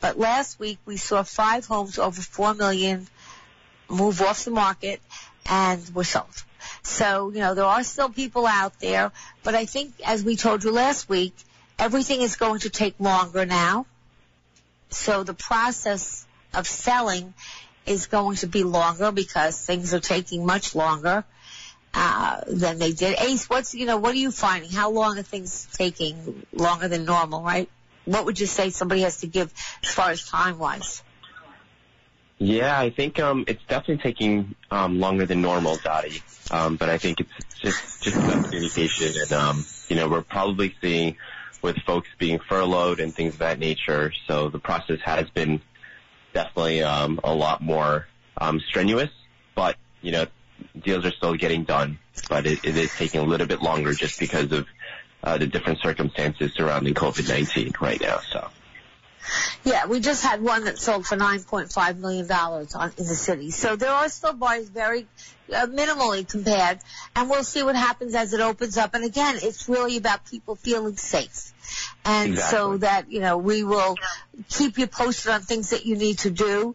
But 0.00 0.18
last 0.18 0.58
week 0.58 0.78
we 0.86 0.96
saw 0.96 1.22
five 1.22 1.66
homes 1.66 1.98
over 1.98 2.22
four 2.22 2.54
million 2.54 3.08
move 3.88 4.22
off 4.22 4.44
the 4.44 4.52
market 4.52 5.00
and 5.46 5.94
were 5.94 6.04
sold. 6.04 6.44
So, 6.82 7.30
you 7.30 7.40
know, 7.40 7.54
there 7.54 7.64
are 7.64 7.82
still 7.82 8.08
people 8.08 8.46
out 8.46 8.78
there, 8.80 9.12
but 9.42 9.54
I 9.54 9.66
think 9.66 9.94
as 10.04 10.24
we 10.24 10.36
told 10.36 10.64
you 10.64 10.70
last 10.70 11.08
week, 11.08 11.34
everything 11.78 12.20
is 12.22 12.36
going 12.36 12.60
to 12.60 12.70
take 12.70 12.94
longer 12.98 13.44
now. 13.44 13.86
So 14.90 15.24
the 15.24 15.34
process 15.34 16.26
of 16.54 16.66
selling 16.66 17.34
is 17.86 18.06
going 18.06 18.36
to 18.36 18.46
be 18.46 18.64
longer 18.64 19.12
because 19.12 19.60
things 19.60 19.94
are 19.94 20.00
taking 20.00 20.46
much 20.46 20.74
longer 20.74 21.24
uh, 21.94 22.40
than 22.46 22.78
they 22.78 22.92
did. 22.92 23.18
Ace, 23.20 23.48
what's 23.48 23.74
you 23.74 23.86
know 23.86 23.96
what 23.96 24.12
are 24.14 24.18
you 24.18 24.30
finding? 24.30 24.70
How 24.70 24.90
long 24.90 25.18
are 25.18 25.22
things 25.22 25.66
taking 25.72 26.46
longer 26.52 26.88
than 26.88 27.04
normal? 27.04 27.42
Right? 27.42 27.68
What 28.04 28.24
would 28.24 28.40
you 28.40 28.46
say 28.46 28.70
somebody 28.70 29.02
has 29.02 29.20
to 29.20 29.26
give 29.26 29.52
as 29.82 29.90
far 29.90 30.10
as 30.10 30.26
time 30.26 30.58
wise? 30.58 31.02
Yeah, 32.38 32.76
I 32.76 32.90
think 32.90 33.20
um, 33.20 33.44
it's 33.46 33.62
definitely 33.68 34.02
taking 34.02 34.56
um, 34.70 34.98
longer 34.98 35.26
than 35.26 35.42
normal, 35.42 35.76
Dottie. 35.76 36.22
Um, 36.50 36.74
but 36.76 36.88
I 36.88 36.98
think 36.98 37.20
it's 37.20 37.60
just 37.60 38.02
just 38.02 38.16
about 38.16 38.44
communication, 38.44 39.12
and 39.22 39.32
um, 39.32 39.64
you 39.88 39.96
know 39.96 40.08
we're 40.08 40.22
probably 40.22 40.74
seeing 40.80 41.16
with 41.62 41.76
folks 41.86 42.08
being 42.18 42.40
furloughed 42.40 42.98
and 42.98 43.14
things 43.14 43.34
of 43.34 43.38
that 43.40 43.58
nature. 43.58 44.12
So 44.26 44.48
the 44.48 44.58
process 44.58 44.98
has 45.04 45.30
been 45.30 45.60
definitely 46.32 46.82
um, 46.82 47.20
a 47.24 47.34
lot 47.34 47.60
more 47.60 48.06
um, 48.36 48.60
strenuous, 48.60 49.10
but 49.54 49.76
you 50.00 50.12
know 50.12 50.26
deals 50.80 51.04
are 51.04 51.12
still 51.12 51.34
getting 51.34 51.64
done, 51.64 51.98
but 52.28 52.46
it, 52.46 52.64
it 52.64 52.76
is 52.76 52.94
taking 52.94 53.20
a 53.20 53.24
little 53.24 53.46
bit 53.46 53.62
longer 53.62 53.92
just 53.92 54.18
because 54.18 54.52
of 54.52 54.66
uh, 55.22 55.38
the 55.38 55.46
different 55.46 55.80
circumstances 55.80 56.52
surrounding 56.54 56.94
COVID-19 56.94 57.80
right 57.80 58.00
now. 58.00 58.20
So. 58.30 58.48
Yeah, 59.64 59.86
we 59.86 60.00
just 60.00 60.24
had 60.24 60.42
one 60.42 60.64
that 60.64 60.78
sold 60.78 61.06
for 61.06 61.16
$9.5 61.16 61.98
million 61.98 62.30
on, 62.30 62.92
in 62.96 63.06
the 63.06 63.14
city. 63.14 63.50
So 63.50 63.76
there 63.76 63.90
are 63.90 64.08
still 64.08 64.32
bars 64.32 64.68
very 64.68 65.06
uh, 65.52 65.66
minimally 65.66 66.28
compared, 66.28 66.78
and 67.14 67.30
we'll 67.30 67.44
see 67.44 67.62
what 67.62 67.76
happens 67.76 68.14
as 68.14 68.32
it 68.32 68.40
opens 68.40 68.76
up. 68.76 68.94
And 68.94 69.04
again, 69.04 69.36
it's 69.42 69.68
really 69.68 69.96
about 69.96 70.26
people 70.26 70.56
feeling 70.56 70.96
safe. 70.96 71.52
And 72.04 72.32
exactly. 72.32 72.58
so 72.58 72.76
that, 72.78 73.10
you 73.10 73.20
know, 73.20 73.38
we 73.38 73.62
will 73.64 73.96
keep 74.48 74.78
you 74.78 74.86
posted 74.86 75.32
on 75.32 75.42
things 75.42 75.70
that 75.70 75.86
you 75.86 75.96
need 75.96 76.18
to 76.20 76.30
do. 76.30 76.74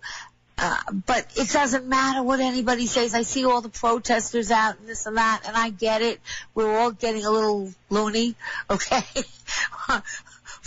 Uh, 0.59 0.75
but 1.05 1.27
it 1.35 1.49
doesn't 1.51 1.85
matter 1.87 2.23
what 2.23 2.39
anybody 2.39 2.87
says. 2.87 3.13
I 3.13 3.21
see 3.21 3.45
all 3.45 3.61
the 3.61 3.69
protesters 3.69 4.49
out 4.49 4.79
and 4.79 4.87
this 4.87 5.05
and 5.05 5.17
that, 5.17 5.43
and 5.45 5.55
I 5.55 5.69
get 5.69 6.01
it. 6.01 6.19
We're 6.55 6.79
all 6.79 6.89
getting 6.91 7.25
a 7.25 7.29
little 7.29 7.71
loony, 7.91 8.35
okay, 8.69 9.03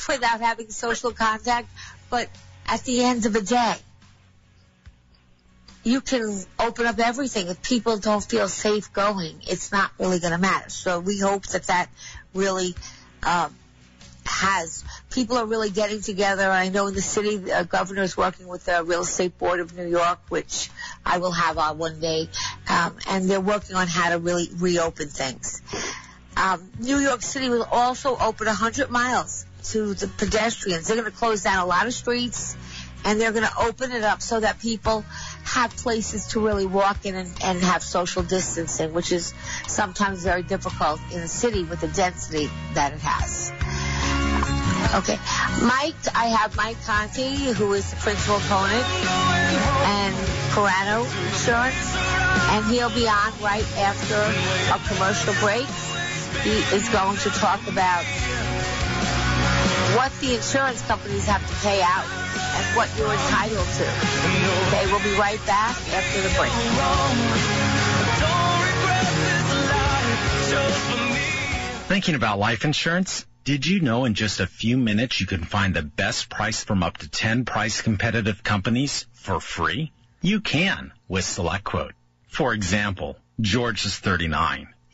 without 0.09 0.41
having 0.41 0.71
social 0.71 1.13
contact. 1.13 1.69
But 2.09 2.29
at 2.67 2.83
the 2.85 3.05
end 3.05 3.27
of 3.27 3.33
the 3.33 3.43
day, 3.43 3.75
you 5.83 6.01
can 6.01 6.39
open 6.59 6.87
up 6.87 6.99
everything. 6.99 7.49
If 7.49 7.63
people 7.63 7.97
don't 7.97 8.23
feel 8.23 8.49
safe 8.49 8.93
going, 8.93 9.41
it's 9.43 9.73
not 9.73 9.91
really 9.99 10.19
going 10.19 10.33
to 10.33 10.39
matter. 10.39 10.71
So 10.71 11.01
we 11.01 11.19
hope 11.19 11.47
that 11.49 11.65
that 11.65 11.89
really 12.35 12.75
um, 13.23 13.55
has. 14.27 14.85
People 15.11 15.39
are 15.39 15.47
really 15.47 15.71
getting 15.71 16.03
together. 16.03 16.51
I 16.51 16.69
know 16.69 16.87
in 16.87 16.95
the 16.95 17.03
city, 17.03 17.37
the 17.37 17.67
governor 17.69 18.03
is 18.03 18.17
working 18.17 18.47
with 18.47 18.67
the 18.67 18.85
Real 18.85 19.03
Estate 19.03 19.39
Board 19.39 19.61
of 19.61 19.77
New 19.77 19.89
York, 19.89 20.21
which 20.29 20.71
I 21.05 21.19
will 21.19 21.33
have 21.33 21.57
on 21.57 21.79
one 21.79 22.01
day, 22.01 22.29
um, 22.69 22.97
and 23.09 23.29
they're 23.29 23.41
working 23.41 23.77
on 23.77 23.89
how 23.89 24.11
to 24.11 24.19
really 24.19 24.49
reopen 24.57 25.09
things. 25.09 25.63
Um, 26.37 26.71
New 26.79 26.99
York 26.99 27.23
City 27.23 27.49
will 27.49 27.65
also 27.65 28.17
open 28.17 28.47
100 28.47 28.91
miles 28.91 29.47
to 29.65 29.95
the 29.95 30.09
pedestrians. 30.09 30.87
They're 30.87 30.97
going 30.97 31.11
to 31.11 31.17
close 31.17 31.43
down 31.43 31.59
a 31.59 31.67
lot 31.67 31.87
of 31.87 31.95
streets, 31.95 32.57
and 33.05 33.21
they're 33.21 33.33
going 33.33 33.47
to 33.47 33.59
open 33.61 33.93
it 33.93 34.03
up 34.03 34.23
so 34.23 34.41
that 34.41 34.61
people 34.61 35.05
have 35.45 35.75
places 35.77 36.29
to 36.29 36.41
really 36.41 36.67
walk 36.67 37.07
in 37.07 37.15
and, 37.15 37.31
and 37.43 37.63
have 37.63 37.83
social 37.83 38.23
distancing, 38.23 38.93
which 38.93 39.13
is 39.13 39.35
sometimes 39.67 40.23
very 40.23 40.43
difficult 40.43 41.01
in 41.13 41.21
a 41.21 41.29
city 41.29 41.65
with 41.65 41.81
the 41.81 41.89
density 41.89 42.51
that 42.75 42.93
it 42.93 43.01
has. 43.01 43.53
Okay. 44.95 45.19
Mike, 45.63 45.95
I 46.17 46.27
have 46.27 46.57
Mike 46.57 46.83
Conti, 46.85 47.53
who 47.53 47.75
is 47.75 47.89
the 47.91 47.97
principal 47.97 48.37
opponent, 48.37 48.85
and 48.85 50.15
Pirano 50.51 51.05
Insurance, 51.29 51.95
and 52.51 52.65
he'll 52.67 52.91
be 52.91 53.07
on 53.07 53.33
right 53.41 53.67
after 53.79 54.19
a 54.75 54.79
commercial 54.89 55.35
break. 55.35 55.67
He 56.43 56.59
is 56.75 56.89
going 56.89 57.19
to 57.19 57.31
talk 57.31 57.61
about 57.69 58.05
what 60.01 60.13
the 60.23 60.35
insurance 60.35 60.81
companies 60.87 61.27
have 61.27 61.47
to 61.47 61.55
pay 61.57 61.83
out 61.83 62.07
and 62.57 62.75
what 62.75 62.89
you're 62.97 63.13
entitled 63.13 63.69
to. 63.77 63.85
Okay, 64.69 64.87
we'll 64.87 65.05
be 65.05 65.13
right 65.21 65.39
back 65.45 65.77
after 65.93 66.23
the 66.23 66.31
break. 66.39 66.51
Thinking 71.89 72.15
about 72.15 72.39
life 72.39 72.65
insurance? 72.65 73.27
Did 73.45 73.67
you 73.67 73.81
know 73.81 74.07
in 74.07 74.15
just 74.15 74.41
a 74.41 74.47
few 74.47 74.79
minutes 74.79 75.21
you 75.21 75.27
can 75.27 75.45
find 75.45 75.77
the 75.77 75.83
best 75.83 76.31
price 76.31 76.65
from 76.65 76.83
up 76.83 76.97
to 76.97 77.11
10 77.11 77.45
price 77.45 77.83
competitive 77.83 78.43
companies 78.43 79.05
for 79.13 79.39
free? 79.39 79.93
You 80.23 80.41
can 80.41 80.93
with 81.09 81.27
SelectQuote. 81.27 81.93
For 82.27 82.55
example, 82.55 83.19
George 83.39 83.85
is 83.85 83.99
39. 83.99 84.69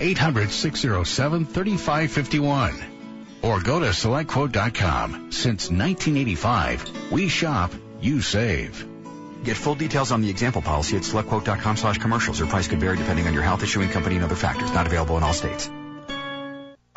800-607-3551. 0.00 0.02
800-607-3551. 0.02 2.84
Or 3.42 3.60
go 3.60 3.80
to 3.80 3.86
selectquote.com. 3.86 5.32
Since 5.32 5.70
1985, 5.70 7.10
we 7.10 7.28
shop, 7.28 7.72
you 8.00 8.20
save. 8.20 8.86
Get 9.44 9.56
full 9.56 9.74
details 9.74 10.12
on 10.12 10.20
the 10.20 10.28
example 10.28 10.60
policy 10.60 10.96
at 10.96 11.02
selectquote.com 11.02 11.78
slash 11.78 11.98
commercials. 11.98 12.38
Your 12.38 12.48
price 12.48 12.68
could 12.68 12.80
vary 12.80 12.98
depending 12.98 13.26
on 13.26 13.32
your 13.32 13.42
health 13.42 13.62
issuing 13.62 13.88
company 13.88 14.16
and 14.16 14.24
other 14.24 14.34
factors. 14.34 14.70
Not 14.72 14.86
available 14.86 15.16
in 15.16 15.22
all 15.22 15.32
states. 15.32 15.70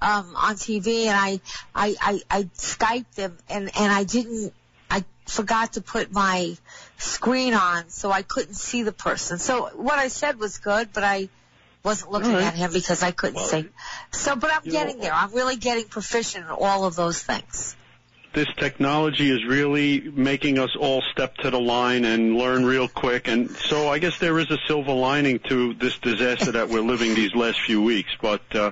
um, 0.00 0.36
on 0.36 0.54
TV, 0.54 1.06
and 1.06 1.16
I, 1.16 1.40
I, 1.74 1.96
I, 2.00 2.20
I 2.30 2.42
Skyped 2.44 3.16
them, 3.16 3.36
and 3.48 3.68
and 3.76 3.92
I 3.92 4.04
didn't, 4.04 4.52
I 4.88 5.02
forgot 5.26 5.72
to 5.72 5.80
put 5.80 6.12
my 6.12 6.56
screen 6.98 7.54
on, 7.54 7.88
so 7.88 8.12
I 8.12 8.22
couldn't 8.22 8.54
see 8.54 8.84
the 8.84 8.92
person. 8.92 9.38
So 9.38 9.70
what 9.74 9.98
I 9.98 10.06
said 10.06 10.38
was 10.38 10.58
good, 10.58 10.90
but 10.92 11.02
I 11.02 11.30
wasn't 11.82 12.12
looking 12.12 12.34
right. 12.34 12.44
at 12.44 12.54
him 12.54 12.72
because 12.72 13.02
I 13.02 13.10
couldn't 13.10 13.34
Well, 13.34 13.44
see. 13.46 13.68
So, 14.12 14.36
but 14.36 14.52
I'm 14.54 14.62
getting 14.70 14.98
know- 14.98 15.02
there. 15.02 15.14
I'm 15.14 15.32
really 15.32 15.56
getting 15.56 15.86
proficient 15.86 16.44
in 16.44 16.50
all 16.52 16.84
of 16.84 16.94
those 16.94 17.20
things. 17.20 17.74
This 18.32 18.48
technology 18.56 19.30
is 19.30 19.44
really 19.44 20.00
making 20.00 20.58
us 20.58 20.76
all 20.78 21.02
step 21.10 21.36
to 21.38 21.50
the 21.50 21.60
line 21.60 22.04
and 22.04 22.36
learn 22.36 22.64
real 22.64 22.88
quick. 22.88 23.28
And 23.28 23.50
so 23.50 23.88
I 23.88 23.98
guess 23.98 24.18
there 24.18 24.38
is 24.38 24.50
a 24.50 24.58
silver 24.66 24.92
lining 24.92 25.40
to 25.48 25.74
this 25.74 25.98
disaster 25.98 26.52
that 26.52 26.68
we're 26.68 26.82
living 26.82 27.14
these 27.14 27.34
last 27.34 27.60
few 27.60 27.82
weeks. 27.82 28.10
But 28.20 28.42
uh, 28.54 28.70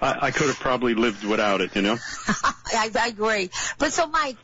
I, 0.00 0.26
I 0.26 0.30
could 0.30 0.46
have 0.46 0.60
probably 0.60 0.94
lived 0.94 1.24
without 1.24 1.60
it, 1.60 1.74
you 1.74 1.82
know. 1.82 1.96
I, 2.28 2.90
I 2.98 3.08
agree. 3.08 3.50
But 3.78 3.92
so, 3.92 4.06
Mike, 4.06 4.36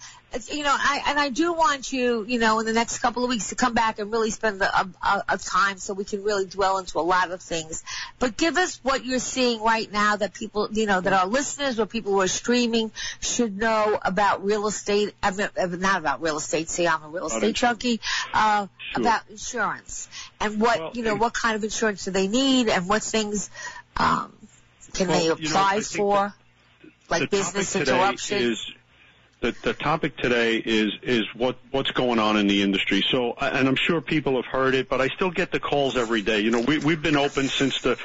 you 0.51 0.63
know, 0.63 0.75
I 0.77 1.03
and 1.09 1.19
I 1.19 1.31
do 1.31 1.53
want 1.53 1.93
you, 1.93 2.25
you 2.27 2.39
know, 2.39 2.61
in 2.61 2.67
the 2.67 2.73
next 2.73 2.99
couple 2.99 3.25
of 3.25 3.31
weeks 3.31 3.49
to 3.49 3.55
come 3.55 3.73
back 3.75 3.99
and 3.99 4.13
really 4.13 4.31
spend 4.31 4.61
a, 4.61 4.89
a, 5.03 5.25
a 5.29 5.39
time 5.39 5.79
so 5.79 5.95
we 5.95 6.05
can 6.05 6.23
really 6.23 6.45
dwell 6.45 6.79
into 6.79 6.99
a 6.99 7.01
lot 7.01 7.31
of 7.31 7.41
things. 7.41 7.83
But 8.19 8.37
give 8.37 8.59
us 8.59 8.79
what 8.83 9.05
you're 9.05 9.21
seeing 9.21 9.63
right 9.63 9.91
now 9.91 10.17
that 10.17 10.35
people, 10.35 10.69
you 10.73 10.87
know, 10.87 11.01
that 11.01 11.13
our 11.13 11.27
listeners 11.27 11.81
or 11.81 11.87
people 11.87 12.13
who 12.13 12.21
are 12.21 12.29
streaming 12.29 12.93
should 13.21 13.57
know 13.57 13.99
about 14.03 14.45
real 14.45 14.67
estate. 14.67 15.15
I 15.23 15.31
mean, 15.31 15.49
uh, 15.59 15.67
not 15.67 16.01
about 16.01 16.21
real 16.21 16.37
estate. 16.37 16.69
See, 16.69 16.87
I'm 16.87 17.03
a 17.03 17.09
real 17.09 17.27
estate 17.27 17.55
junkie. 17.55 18.01
Uh, 18.33 18.67
Sure. 18.89 19.03
about 19.03 19.21
insurance 19.29 20.09
and 20.41 20.59
what 20.61 20.97
you 20.97 21.03
know, 21.03 21.15
what 21.15 21.35
kind 21.35 21.57
of 21.57 21.63
insurance 21.63 22.07
do 22.07 22.11
they 22.11 22.27
need, 22.27 22.71
and 22.71 22.89
what 22.89 23.03
things 23.03 23.51
um, 23.99 24.33
can 24.95 25.09
Well, 25.09 25.19
they 25.19 25.25
you 25.25 25.29
know, 25.29 25.35
apply 25.35 25.81
for, 25.81 26.35
like 27.11 27.31
business 27.31 27.77
interruption. 27.77 28.57
The, 29.41 29.55
the 29.63 29.75
topic 29.75 30.17
today 30.17 30.57
is 30.57 30.93
is 31.03 31.25
what 31.35 31.59
what's 31.71 31.91
going 31.93 32.19
on 32.19 32.37
in 32.37 32.47
the 32.47 32.63
industry. 32.63 33.05
So, 33.09 33.35
and 33.41 33.69
I'm 33.69 33.77
sure 33.77 34.01
people 34.01 34.37
have 34.37 34.47
heard 34.47 34.75
it, 34.75 34.89
but 34.89 35.01
I 35.01 35.09
still 35.09 35.31
get 35.31 35.53
the 35.53 35.61
calls 35.61 35.97
every 35.97 36.23
day. 36.23 36.41
You 36.41 36.51
know, 36.51 36.61
we 36.61 36.79
we've 36.79 37.03
been 37.03 37.17
open 37.17 37.49
since 37.49 37.81
the 37.81 37.97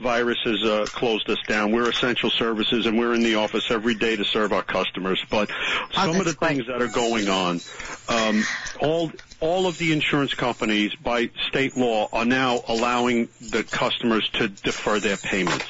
virus 0.00 0.38
has 0.44 0.64
uh, 0.64 0.88
closed 0.92 1.28
us 1.30 1.38
down. 1.46 1.72
We're 1.72 1.88
essential 1.88 2.30
services, 2.30 2.86
and 2.86 2.98
we're 2.98 3.14
in 3.14 3.22
the 3.22 3.36
office 3.36 3.70
every 3.70 3.94
day 3.94 4.16
to 4.16 4.24
serve 4.24 4.52
our 4.52 4.62
customers. 4.62 5.24
But 5.30 5.50
some 5.92 6.16
of 6.16 6.24
the 6.24 6.34
things 6.34 6.66
that 6.66 6.82
are 6.82 6.88
going 6.88 7.28
on, 7.28 7.62
um, 8.08 8.48
all 8.80 9.12
all 9.38 9.66
of 9.66 9.78
the 9.78 9.92
insurance 9.92 10.34
companies 10.34 10.94
by 10.96 11.30
state 11.48 11.76
law 11.76 12.08
are 12.12 12.24
now 12.24 12.62
allowing 12.66 13.28
the 13.40 13.62
customers 13.62 14.28
to 14.34 14.48
defer 14.48 14.98
their 14.98 15.16
payments. 15.16 15.68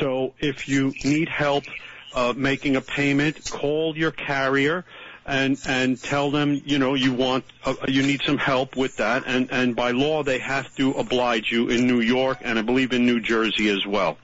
So 0.00 0.34
if 0.40 0.68
you 0.68 0.94
need 1.02 1.28
help 1.28 1.64
uh, 2.14 2.34
making 2.36 2.76
a 2.76 2.80
payment, 2.80 3.50
call 3.50 3.96
your 3.96 4.10
carrier 4.10 4.84
and 5.28 5.60
and 5.66 6.02
tell 6.02 6.30
them 6.30 6.60
you 6.64 6.78
know 6.78 6.94
you 6.94 7.12
want 7.12 7.44
uh, 7.64 7.74
you 7.86 8.02
need 8.02 8.22
some 8.22 8.38
help 8.38 8.76
with 8.76 8.96
that 8.96 9.24
and 9.26 9.52
and 9.52 9.76
by 9.76 9.90
law 9.90 10.22
they 10.22 10.38
have 10.38 10.74
to 10.74 10.92
oblige 10.92 11.52
you 11.52 11.68
in 11.68 11.86
New 11.86 12.00
York 12.00 12.38
and 12.40 12.58
I 12.58 12.62
believe 12.62 12.92
in 12.92 13.04
New 13.04 13.20
Jersey 13.20 13.68
as 13.68 13.86
well. 13.86 14.16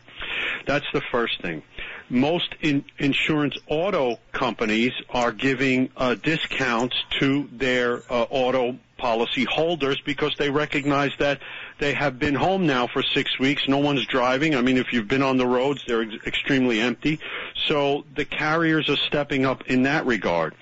That's 0.66 0.86
the 0.94 1.02
first 1.12 1.42
thing. 1.42 1.62
Most 2.08 2.54
in, 2.60 2.84
insurance 2.98 3.56
auto 3.66 4.18
companies 4.32 4.92
are 5.10 5.32
giving 5.32 5.90
uh, 5.96 6.14
discounts 6.14 6.96
to 7.18 7.48
their 7.52 7.98
uh, 8.10 8.26
auto 8.30 8.78
policy 8.96 9.44
holders 9.44 10.00
because 10.04 10.34
they 10.38 10.48
recognize 10.48 11.12
that 11.18 11.40
they 11.78 11.92
have 11.94 12.18
been 12.18 12.34
home 12.34 12.66
now 12.66 12.86
for 12.86 13.02
six 13.02 13.38
weeks. 13.38 13.68
No 13.68 13.78
one's 13.78 14.06
driving. 14.06 14.54
I 14.54 14.62
mean, 14.62 14.76
if 14.76 14.92
you've 14.92 15.08
been 15.08 15.22
on 15.22 15.36
the 15.36 15.46
roads, 15.46 15.84
they're 15.86 16.02
ex- 16.02 16.26
extremely 16.26 16.80
empty. 16.80 17.18
So 17.66 18.04
the 18.14 18.24
carriers 18.24 18.88
are 18.88 18.96
stepping 18.96 19.44
up 19.44 19.68
in 19.68 19.82
that 19.84 20.06
regard. 20.06 20.54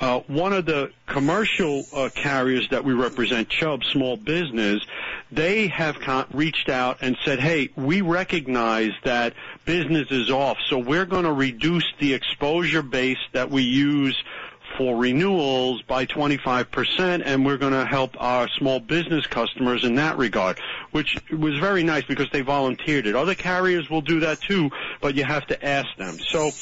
Uh, 0.00 0.20
one 0.28 0.54
of 0.54 0.64
the 0.64 0.90
commercial 1.06 1.86
uh, 1.92 2.08
carriers 2.14 2.66
that 2.70 2.82
we 2.82 2.94
represent, 2.94 3.50
Chubb 3.50 3.84
Small 3.84 4.16
Business, 4.16 4.82
they 5.30 5.66
have 5.66 6.00
con- 6.00 6.26
reached 6.32 6.70
out 6.70 6.98
and 7.02 7.18
said, 7.22 7.38
"Hey, 7.38 7.68
we 7.76 8.00
recognize 8.00 8.92
that 9.04 9.34
business 9.66 10.10
is 10.10 10.30
off, 10.30 10.56
so 10.68 10.78
we're 10.78 11.04
going 11.04 11.24
to 11.24 11.32
reduce 11.32 11.84
the 11.98 12.14
exposure 12.14 12.82
base 12.82 13.18
that 13.32 13.50
we 13.50 13.62
use." 13.62 14.16
For 14.80 14.96
renewals 14.96 15.82
by 15.82 16.06
25%, 16.06 17.20
and 17.22 17.44
we're 17.44 17.58
going 17.58 17.74
to 17.74 17.84
help 17.84 18.18
our 18.18 18.48
small 18.48 18.80
business 18.80 19.26
customers 19.26 19.84
in 19.84 19.96
that 19.96 20.16
regard, 20.16 20.58
which 20.90 21.18
was 21.30 21.58
very 21.58 21.82
nice 21.82 22.04
because 22.04 22.30
they 22.30 22.40
volunteered 22.40 23.06
it. 23.06 23.14
Other 23.14 23.34
carriers 23.34 23.90
will 23.90 24.00
do 24.00 24.20
that 24.20 24.40
too, 24.40 24.70
but 25.02 25.16
you 25.16 25.24
have 25.24 25.46
to 25.48 25.62
ask 25.62 25.94
them. 25.98 26.18
So 26.18 26.52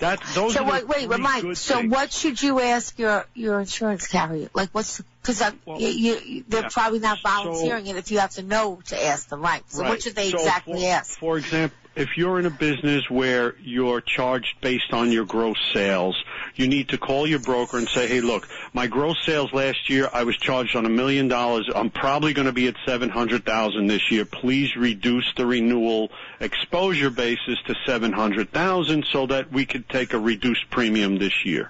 that 0.00 0.20
those 0.34 0.54
so 0.54 0.64
are 0.64 0.80
the 0.80 0.86
wait, 0.88 1.08
wait, 1.08 1.20
Mike. 1.20 1.56
So 1.56 1.76
things. 1.76 1.92
what 1.92 2.12
should 2.12 2.42
you 2.42 2.58
ask 2.60 2.98
your 2.98 3.26
your 3.34 3.60
insurance 3.60 4.08
carrier? 4.08 4.48
Like, 4.54 4.70
what's 4.70 5.00
because 5.22 5.40
you, 5.78 5.86
you, 5.86 6.44
they're 6.48 6.62
yeah. 6.62 6.68
probably 6.72 6.98
not 6.98 7.18
So- 7.18 7.28
volunteering 7.28 7.86
it 7.86 7.94
if 7.94 8.10
you 8.10 8.18
have 8.18 8.30
to 8.32 8.42
know 8.42 8.80
to 8.86 9.04
ask 9.06 9.28
them, 9.28 9.40
right? 9.40 9.62
So 9.70 9.82
Right. 9.82 9.90
what 9.90 10.02
should 10.02 10.16
they 10.16 10.30
So 10.32 10.38
exactly 10.38 10.80
for, 10.80 10.88
ask? 10.88 11.16
For 11.20 11.38
example, 11.38 11.76
if 11.98 12.16
you're 12.16 12.38
in 12.38 12.46
a 12.46 12.50
business 12.50 13.10
where 13.10 13.56
you're 13.60 14.00
charged 14.00 14.60
based 14.60 14.92
on 14.92 15.10
your 15.10 15.24
gross 15.24 15.58
sales, 15.74 16.16
you 16.54 16.68
need 16.68 16.88
to 16.90 16.96
call 16.96 17.26
your 17.26 17.40
broker 17.40 17.76
and 17.76 17.88
say, 17.88 18.06
hey, 18.06 18.20
look, 18.20 18.48
my 18.72 18.86
gross 18.86 19.16
sales 19.26 19.52
last 19.52 19.90
year, 19.90 20.08
I 20.12 20.22
was 20.22 20.36
charged 20.36 20.76
on 20.76 20.86
a 20.86 20.88
million 20.88 21.26
dollars. 21.26 21.68
I'm 21.74 21.90
probably 21.90 22.32
going 22.32 22.46
to 22.46 22.52
be 22.52 22.68
at 22.68 22.76
700,000 22.86 23.88
this 23.88 24.12
year. 24.12 24.24
Please 24.24 24.76
reduce 24.76 25.26
the 25.36 25.44
renewal 25.44 26.10
exposure 26.38 27.10
basis 27.10 27.58
to 27.66 27.74
700,000 27.84 29.04
so 29.10 29.26
that 29.26 29.50
we 29.50 29.66
could 29.66 29.88
take 29.88 30.12
a 30.12 30.20
reduced 30.20 30.70
premium 30.70 31.18
this 31.18 31.44
year. 31.44 31.68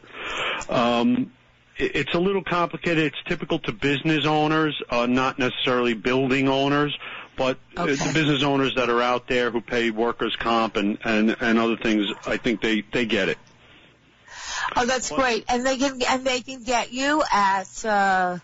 Um, 0.69 1.33
it's 1.79 2.13
a 2.13 2.19
little 2.19 2.43
complicated. 2.43 3.05
It's 3.05 3.23
typical 3.27 3.61
to 3.61 3.73
business 3.73 4.27
owners, 4.27 4.81
uh, 4.91 5.07
not 5.07 5.39
necessarily 5.39 5.95
building 5.95 6.49
owners, 6.49 6.97
but 7.39 7.59
uh, 7.77 7.87
the 7.87 8.11
business 8.13 8.43
owners 8.43 8.75
that 8.75 8.91
are 8.91 9.01
out 9.01 9.29
there 9.29 9.51
who 9.51 9.61
pay 9.61 9.91
workers' 9.91 10.35
comp 10.37 10.77
and, 10.77 10.99
and, 11.05 11.37
and 11.41 11.59
other 11.59 11.77
things, 11.77 12.07
I 12.27 12.37
think 12.37 12.61
they, 12.61 12.83
they 12.93 13.07
get 13.07 13.29
it. 13.29 13.39
Oh, 14.77 14.85
that's 14.85 15.11
great. 15.11 15.45
And 15.49 15.65
they 15.65 15.79
can 15.79 16.03
and 16.03 16.27
they 16.27 16.43
can 16.43 16.65
get 16.65 16.93
you 16.93 17.23
at 17.33 17.85
uh, 17.85 18.39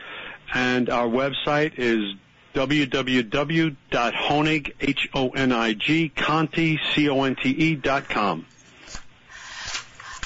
And 0.55 0.89
our 0.89 1.09
website 1.09 1.75
is 1.77 2.15
www.honig, 2.55 3.77
H-O-N-I-G, 4.81 6.09
Conti, 6.11 6.81
C-O-N-T-E 6.95 7.75
dot 7.77 8.09
com. 8.09 8.47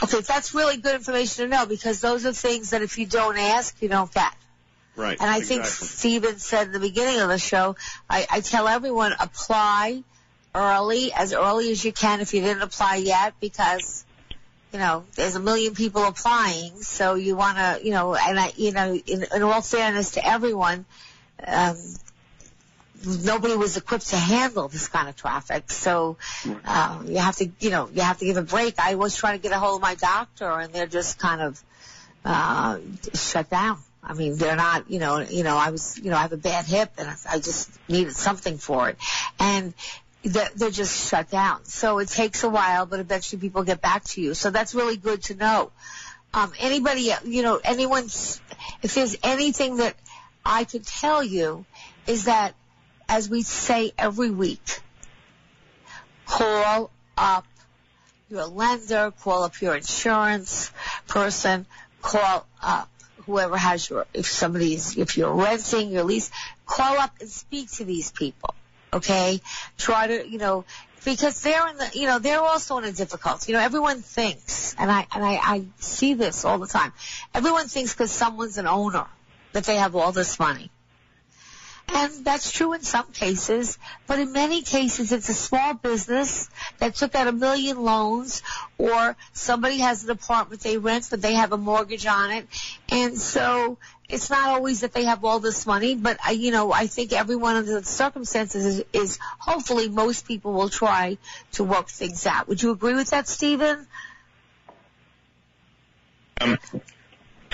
Okay, 0.03 0.21
that's 0.21 0.55
really 0.55 0.77
good 0.77 0.95
information 0.95 1.45
to 1.45 1.57
know 1.57 1.67
because 1.67 2.01
those 2.01 2.25
are 2.25 2.33
things 2.33 2.71
that 2.71 2.83
if 2.83 2.99
you 2.99 3.07
don't 3.07 3.37
ask, 3.37 3.81
you 3.83 3.89
don't 3.89 4.13
get. 4.13 4.33
Right. 4.97 5.17
And 5.21 5.31
I 5.31 5.41
think 5.41 5.61
exactly. 5.61 5.89
Steven 5.89 6.39
said 6.39 6.67
in 6.67 6.73
the 6.73 6.81
beginning 6.81 7.21
of 7.21 7.29
the 7.29 7.39
show, 7.39 7.77
I, 8.11 8.27
I 8.31 8.41
tell 8.41 8.67
everyone 8.67 9.15
apply 9.19 10.03
early, 10.55 11.13
as 11.13 11.33
early 11.33 11.71
as 11.71 11.85
you 11.85 11.93
can 11.93 12.21
if 12.21 12.35
you 12.35 12.41
didn't 12.41 12.63
apply 12.63 12.97
yet, 12.97 13.35
because 13.41 14.05
you 14.73 14.79
know 14.79 15.05
there's 15.15 15.37
a 15.37 15.41
million 15.41 15.75
people 15.75 16.05
applying. 16.05 16.83
So 16.83 17.15
you 17.15 17.37
want 17.37 17.59
to, 17.59 17.81
you 17.85 17.93
know, 17.93 18.15
and 18.15 18.41
I, 18.41 18.53
you 18.57 18.73
know, 18.73 18.95
in, 18.95 19.25
in 19.35 19.43
all 19.43 19.63
fairness 19.63 20.13
to 20.13 20.27
everyone, 20.27 20.85
um, 21.47 21.77
nobody 23.05 23.57
was 23.57 23.77
equipped 23.77 24.09
to 24.09 24.17
handle 24.17 24.69
this 24.69 24.89
kind 24.89 25.09
of 25.09 25.17
traffic. 25.17 25.71
So 25.71 26.17
um, 26.65 27.07
you 27.07 27.19
have 27.19 27.37
to, 27.37 27.51
you 27.61 27.71
know, 27.71 27.89
you 27.93 28.03
have 28.03 28.19
to 28.19 28.25
give 28.25 28.37
a 28.37 28.43
break. 28.43 28.79
I 28.79 28.95
was 28.95 29.17
trying 29.17 29.39
to 29.39 29.43
get 29.43 29.53
a 29.53 29.59
hold 29.59 29.77
of 29.77 29.83
my 29.83 29.95
doctor, 29.95 30.51
and 30.51 30.73
they're 30.73 30.87
just 30.87 31.19
kind 31.19 31.41
of 31.41 31.63
uh, 32.25 32.79
shut 33.15 33.51
down. 33.51 33.79
I 34.03 34.15
mean, 34.15 34.37
they're 34.37 34.57
not, 34.57 34.91
you 34.91 34.99
know, 34.99 35.19
you 35.21 35.43
know, 35.43 35.57
I 35.57 35.71
was, 35.71 35.99
you 35.99 36.11
know, 36.11 36.17
I 36.17 36.23
have 36.23 36.33
a 36.33 36.39
bad 36.39 36.65
hip, 36.65 36.93
and 36.99 37.09
I 37.29 37.39
just 37.39 37.71
needed 37.89 38.15
something 38.15 38.59
for 38.59 38.89
it, 38.89 38.97
and 39.39 39.75
they're, 40.23 40.71
just 40.71 41.09
shut 41.09 41.31
down. 41.31 41.65
So 41.65 41.99
it 41.99 42.09
takes 42.09 42.43
a 42.43 42.49
while, 42.49 42.87
but 42.87 43.01
eventually 43.01 43.41
people 43.41 43.63
get 43.63 43.81
back 43.81 44.05
to 44.05 44.21
you. 44.21 44.35
So 44.35 44.51
that's 44.51 44.75
really 44.75 44.97
good 44.97 45.23
to 45.25 45.35
know. 45.35 45.73
Um, 46.35 46.53
anybody, 46.59 47.13
you 47.25 47.43
know, 47.43 47.61
anyone's, 47.63 48.41
if 48.83 48.95
there's 48.95 49.17
anything 49.23 49.77
that 49.77 49.95
I 50.45 50.65
could 50.65 50.87
tell 50.87 51.23
you, 51.23 51.65
is 52.07 52.25
that 52.25 52.55
as 53.09 53.29
we 53.29 53.43
say 53.43 53.93
every 53.99 54.31
week, 54.31 54.81
call 56.27 56.91
up 57.17 57.47
your 58.29 58.47
lender, 58.47 59.13
call 59.23 59.45
up 59.45 59.61
your 59.61 59.75
insurance 59.75 60.71
person, 61.07 61.67
call 62.03 62.47
up 62.63 62.89
whoever 63.25 63.57
has 63.57 63.89
your, 63.89 64.07
if 64.15 64.27
somebody's, 64.27 64.97
if 64.97 65.17
you're 65.17 65.35
renting, 65.35 65.91
your 65.91 66.05
lease, 66.05 66.31
call 66.67 66.99
up 66.99 67.15
and 67.21 67.29
speak 67.29 67.71
to 67.73 67.85
these 67.85 68.11
people. 68.11 68.55
Okay? 68.93 69.41
Try 69.77 70.07
to, 70.07 70.29
you 70.29 70.39
know, 70.39 70.65
because 71.05 71.41
they're 71.43 71.69
in 71.69 71.77
the, 71.77 71.91
you 71.95 72.07
know, 72.07 72.19
they're 72.19 72.41
also 72.41 72.79
in 72.79 72.85
a 72.85 72.93
difficulty. 72.93 73.53
You 73.53 73.59
know, 73.59 73.65
everyone 73.65 74.01
thinks, 74.01 74.75
and 74.79 74.91
I, 74.91 75.07
and 75.15 75.25
I, 75.25 75.35
I 75.35 75.65
see 75.79 76.15
this 76.15 76.45
all 76.45 76.59
the 76.59 76.67
time. 76.67 76.93
Everyone 77.35 77.69
thinks 77.69 77.93
because 77.93 78.11
someone's 78.11 78.59
an 78.59 78.67
owner 78.67 79.07
that 79.53 79.65
they 79.65 79.77
have 79.77 79.95
all 79.95 80.13
this 80.13 80.39
money. 80.39 80.71
And 81.91 82.25
that's 82.25 82.53
true 82.53 82.75
in 82.75 82.83
some 82.83 83.11
cases, 83.13 83.79
but 84.07 84.19
in 84.19 84.33
many 84.33 84.63
cases 84.63 85.11
it's 85.11 85.29
a 85.29 85.35
small 85.35 85.75
business 85.75 86.51
that 86.79 86.95
took 86.95 87.15
out 87.15 87.29
a 87.29 87.33
million 87.33 87.83
loans 87.83 88.43
or 88.77 89.17
somebody 89.33 89.79
has 89.79 90.05
an 90.05 90.11
apartment 90.11 90.61
they 90.61 90.77
rent 90.77 91.07
but 91.11 91.23
they 91.23 91.35
have 91.35 91.53
a 91.53 91.57
mortgage 91.57 92.05
on 92.05 92.31
it. 92.31 92.47
And 92.91 93.19
so 93.19 93.79
it's 94.09 94.29
not 94.29 94.49
always 94.49 94.81
that 94.81 94.93
they 94.93 95.05
have 95.05 95.25
all 95.25 95.39
this 95.39 95.67
money, 95.67 95.95
but 95.95 96.19
I, 96.25 96.33
you 96.33 96.51
know, 96.51 96.73
I 96.73 96.87
think 96.87 97.13
everyone 97.13 97.57
under 97.57 97.81
the 97.81 97.85
circumstances 97.85 98.65
is, 98.65 98.85
is 98.93 99.19
hopefully 99.39 99.89
most 99.89 100.27
people 100.27 100.53
will 100.53 100.71
try 100.71 101.17
to 101.53 101.65
work 101.65 101.89
things 101.89 102.27
out. 102.27 102.49
Would 102.49 102.63
you 102.63 102.71
agree 102.71 102.95
with 102.95 103.11
that, 103.11 103.29
Stephen? 103.29 103.87
Um, 106.41 106.59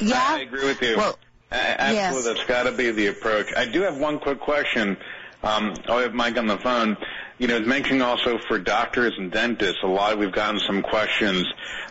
yeah? 0.01 0.26
I 0.28 0.41
agree 0.41 0.66
with 0.66 0.82
you. 0.82 0.97
Well, 0.97 1.18
Absolutely, 1.55 2.34
that's 2.34 2.46
got 2.48 2.64
to 2.64 2.72
be 2.72 2.90
the 2.90 3.07
approach. 3.09 3.52
I 3.57 3.66
do 3.66 3.82
have 3.82 3.96
one 3.98 4.18
quick 4.18 4.40
question. 4.40 4.96
Um, 5.42 5.74
I 5.88 6.02
have 6.02 6.14
Mike 6.14 6.36
on 6.36 6.46
the 6.46 6.59
phone. 6.59 6.96
You 7.38 7.48
know, 7.48 7.61
mentioning 7.61 8.00
also 8.00 8.38
for 8.38 8.59
doctors 8.59 9.14
and 9.18 9.30
dentists, 9.30 9.82
a 9.82 9.86
lot 9.86 10.18
we've 10.18 10.32
gotten 10.32 10.61
some 10.61 10.82
questions 10.82 11.46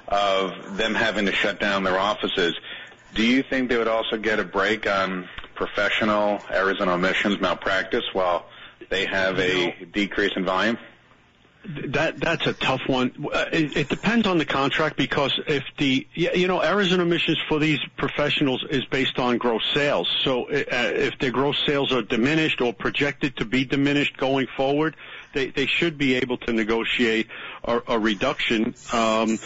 of 0.07 0.77
them 0.77 0.95
having 0.95 1.25
to 1.25 1.31
shut 1.31 1.59
down 1.59 1.83
their 1.83 1.99
offices. 1.99 2.55
Do 3.13 3.23
you 3.23 3.43
think 3.43 3.69
they 3.69 3.77
would 3.77 3.87
also 3.87 4.17
get 4.17 4.39
a 4.39 4.43
break 4.43 4.87
on 4.87 5.29
professional 5.55 6.41
errors 6.49 6.77
and 6.79 6.89
omissions 6.89 7.39
malpractice 7.39 8.03
while 8.13 8.45
they 8.89 9.05
have 9.05 9.39
a 9.39 9.85
decrease 9.91 10.31
in 10.35 10.45
volume? 10.45 10.77
That 11.65 12.19
that's 12.19 12.45
a 12.45 12.51
tough 12.53 12.81
one. 12.87 13.13
Uh, 13.33 13.45
It, 13.53 13.87
depends 13.87 14.27
on 14.27 14.37
the 14.37 14.45
contract 14.45 14.97
because 14.97 15.39
if 15.47 15.63
the 15.77 16.05
you 16.13 16.45
know 16.45 16.59
errors 16.59 16.91
and 16.91 17.01
omissions 17.01 17.37
for 17.47 17.57
these 17.57 17.79
professionals 17.95 18.65
is 18.69 18.83
based 18.85 19.17
on 19.17 19.37
gross 19.37 19.63
sales. 19.73 20.09
So 20.23 20.43
uh, 20.49 20.51
if 20.51 21.17
their 21.19 21.31
gross 21.31 21.57
sales 21.65 21.93
are 21.93 22.01
diminished 22.01 22.59
or 22.59 22.73
projected 22.73 23.37
to 23.37 23.45
be 23.45 23.63
diminished 23.63 24.17
going 24.17 24.47
forward, 24.57 24.97
they 25.33 25.51
they 25.51 25.65
should 25.65 25.97
be 25.97 26.15
able 26.15 26.37
to 26.39 26.51
negotiate 26.51 27.27
a, 27.63 27.81
a 27.87 27.97
reduction. 27.97 28.75
Um, 28.91 29.39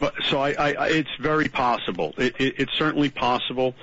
but 0.00 0.14
so 0.30 0.40
I, 0.40 0.88
it's 0.88 1.14
very 1.20 1.48
possible. 1.48 2.12
It, 2.18 2.34
it, 2.40 2.54
it's 2.58 2.72
certainly 2.76 3.10
possible. 3.10 3.76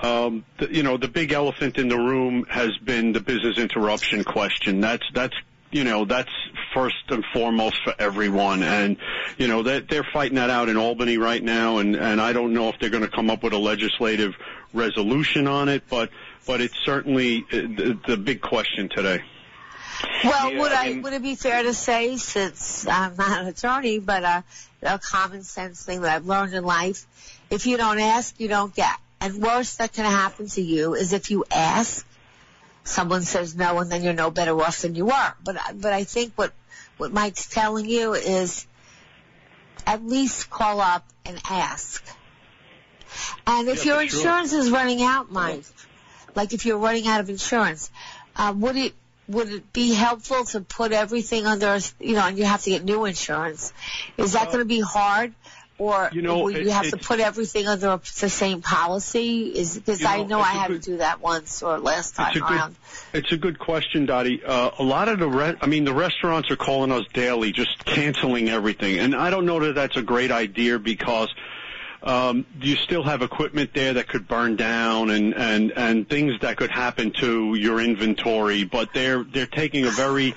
Um, 0.00 0.44
the, 0.58 0.72
you 0.72 0.82
know, 0.84 0.98
the 0.98 1.08
big 1.08 1.32
elephant 1.32 1.78
in 1.78 1.88
the 1.88 1.96
room 1.96 2.44
has 2.48 2.76
been 2.78 3.12
the 3.12 3.20
business 3.20 3.58
interruption 3.58 4.22
question. 4.22 4.80
That's 4.80 5.04
that's 5.12 5.34
you 5.74 5.84
know 5.84 6.04
that's 6.04 6.30
first 6.72 7.04
and 7.08 7.24
foremost 7.32 7.76
for 7.84 7.94
everyone. 7.98 8.62
And 8.62 8.96
you 9.36 9.48
know 9.48 9.64
that 9.64 9.88
they're 9.88 10.06
fighting 10.12 10.36
that 10.36 10.48
out 10.48 10.68
in 10.68 10.76
Albany 10.76 11.18
right 11.18 11.42
now. 11.42 11.78
And 11.78 11.96
and 11.96 12.20
I 12.20 12.32
don't 12.32 12.54
know 12.54 12.68
if 12.68 12.76
they're 12.80 12.90
going 12.90 13.02
to 13.02 13.10
come 13.10 13.28
up 13.28 13.42
with 13.42 13.52
a 13.52 13.58
legislative 13.58 14.34
resolution 14.72 15.46
on 15.46 15.68
it 15.68 15.84
but 15.88 16.10
but 16.46 16.60
it's 16.60 16.76
certainly 16.84 17.44
uh, 17.52 17.56
the, 17.56 17.98
the 18.06 18.16
big 18.16 18.40
question 18.40 18.88
today. 18.88 19.22
Well, 20.22 20.56
would 20.58 20.72
I, 20.72 20.98
would 20.98 21.12
it 21.12 21.22
be 21.22 21.34
fair 21.34 21.62
to 21.62 21.72
say, 21.72 22.16
since 22.16 22.86
I'm 22.86 23.16
not 23.16 23.42
an 23.42 23.46
attorney, 23.46 23.98
but 23.98 24.24
a, 24.24 24.44
a 24.82 24.98
common 24.98 25.42
sense 25.42 25.82
thing 25.82 26.02
that 26.02 26.14
I've 26.14 26.26
learned 26.26 26.52
in 26.52 26.64
life, 26.64 27.40
if 27.50 27.66
you 27.66 27.76
don't 27.76 28.00
ask, 28.00 28.38
you 28.38 28.48
don't 28.48 28.74
get. 28.74 28.94
And 29.20 29.42
worst 29.42 29.78
that 29.78 29.92
can 29.92 30.04
happen 30.04 30.48
to 30.48 30.60
you 30.60 30.94
is 30.94 31.12
if 31.12 31.30
you 31.30 31.44
ask, 31.50 32.06
someone 32.84 33.22
says 33.22 33.56
no, 33.56 33.78
and 33.78 33.90
then 33.90 34.02
you're 34.04 34.12
no 34.12 34.30
better 34.30 34.58
off 34.60 34.82
than 34.82 34.94
you 34.94 35.06
were. 35.06 35.34
But 35.42 35.56
but 35.74 35.92
I 35.92 36.04
think 36.04 36.32
what 36.36 36.52
what 36.96 37.12
Mike's 37.12 37.48
telling 37.48 37.86
you 37.88 38.14
is 38.14 38.66
at 39.86 40.04
least 40.04 40.50
call 40.50 40.80
up 40.80 41.04
and 41.24 41.40
ask. 41.50 42.04
And 43.46 43.68
if 43.68 43.84
Yeah, 43.84 43.92
your 43.94 44.02
for 44.02 44.08
sure. 44.08 44.20
insurance 44.20 44.52
is 44.52 44.70
running 44.70 45.02
out, 45.02 45.30
Mike, 45.30 45.64
like 46.34 46.52
if 46.52 46.66
you're 46.66 46.78
running 46.78 47.06
out 47.06 47.20
of 47.20 47.30
insurance, 47.30 47.90
uh, 48.36 48.52
would 48.56 48.76
it 48.76 48.94
would 49.26 49.48
it 49.50 49.72
be 49.72 49.94
helpful 49.94 50.44
to 50.44 50.60
put 50.60 50.92
everything 50.92 51.46
under, 51.46 51.78
you 51.98 52.14
know, 52.14 52.26
and 52.26 52.36
you 52.36 52.44
have 52.44 52.62
to 52.62 52.70
get 52.70 52.84
new 52.84 53.04
insurance? 53.06 53.72
Is 54.18 54.32
that 54.32 54.46
going 54.46 54.58
to 54.58 54.64
be 54.66 54.80
hard? 54.80 55.34
Or 55.76 56.08
You 56.12 56.22
know, 56.22 56.48
you 56.48 56.58
it- 56.58 56.68
have 56.68 56.88
to 56.90 56.96
put 56.96 57.18
everything 57.18 57.66
under 57.66 57.98
the 58.20 58.28
same 58.30 58.62
policy? 58.62 59.48
Is 59.56 59.76
because 59.76 60.04
I 60.04 60.18
know, 60.18 60.24
know 60.26 60.40
I 60.40 60.52
had 60.52 60.68
good- 60.68 60.82
to 60.84 60.90
do 60.92 60.96
that 60.98 61.20
once 61.20 61.62
or 61.64 61.78
last 61.78 62.14
time 62.14 62.28
It's 62.28 62.36
a 62.36 62.40
good, 62.40 62.50
around. 62.52 62.76
it's 63.12 63.32
a 63.32 63.36
good 63.36 63.58
question, 63.58 64.06
Dottie. 64.06 64.40
Uh, 64.44 64.70
a 64.78 64.84
lot 64.84 65.08
of 65.08 65.18
the, 65.18 65.28
re- 65.28 65.56
I 65.60 65.66
mean, 65.66 65.84
the 65.84 65.92
restaurants 65.92 66.48
are 66.52 66.56
calling 66.56 66.92
us 66.92 67.04
daily, 67.12 67.50
just 67.50 67.84
canceling 67.84 68.48
everything, 68.50 69.00
and 69.00 69.16
I 69.16 69.30
don't 69.30 69.46
know 69.46 69.58
that 69.60 69.74
that's 69.74 69.96
a 69.96 70.02
great 70.02 70.30
idea 70.30 70.78
because 70.78 71.34
um, 72.04 72.44
you 72.60 72.76
still 72.76 73.02
have 73.02 73.22
equipment 73.22 73.70
there 73.72 73.94
that 73.94 74.06
could 74.08 74.28
burn 74.28 74.56
down 74.56 75.08
and 75.10 75.34
and 75.34 75.72
and 75.74 76.06
things 76.08 76.34
that 76.42 76.56
could 76.58 76.70
happen 76.70 77.12
to 77.20 77.54
your 77.54 77.80
inventory, 77.80 78.62
but 78.64 78.92
they're 78.92 79.24
they're 79.24 79.46
taking 79.46 79.86
a 79.86 79.90
very 79.90 80.34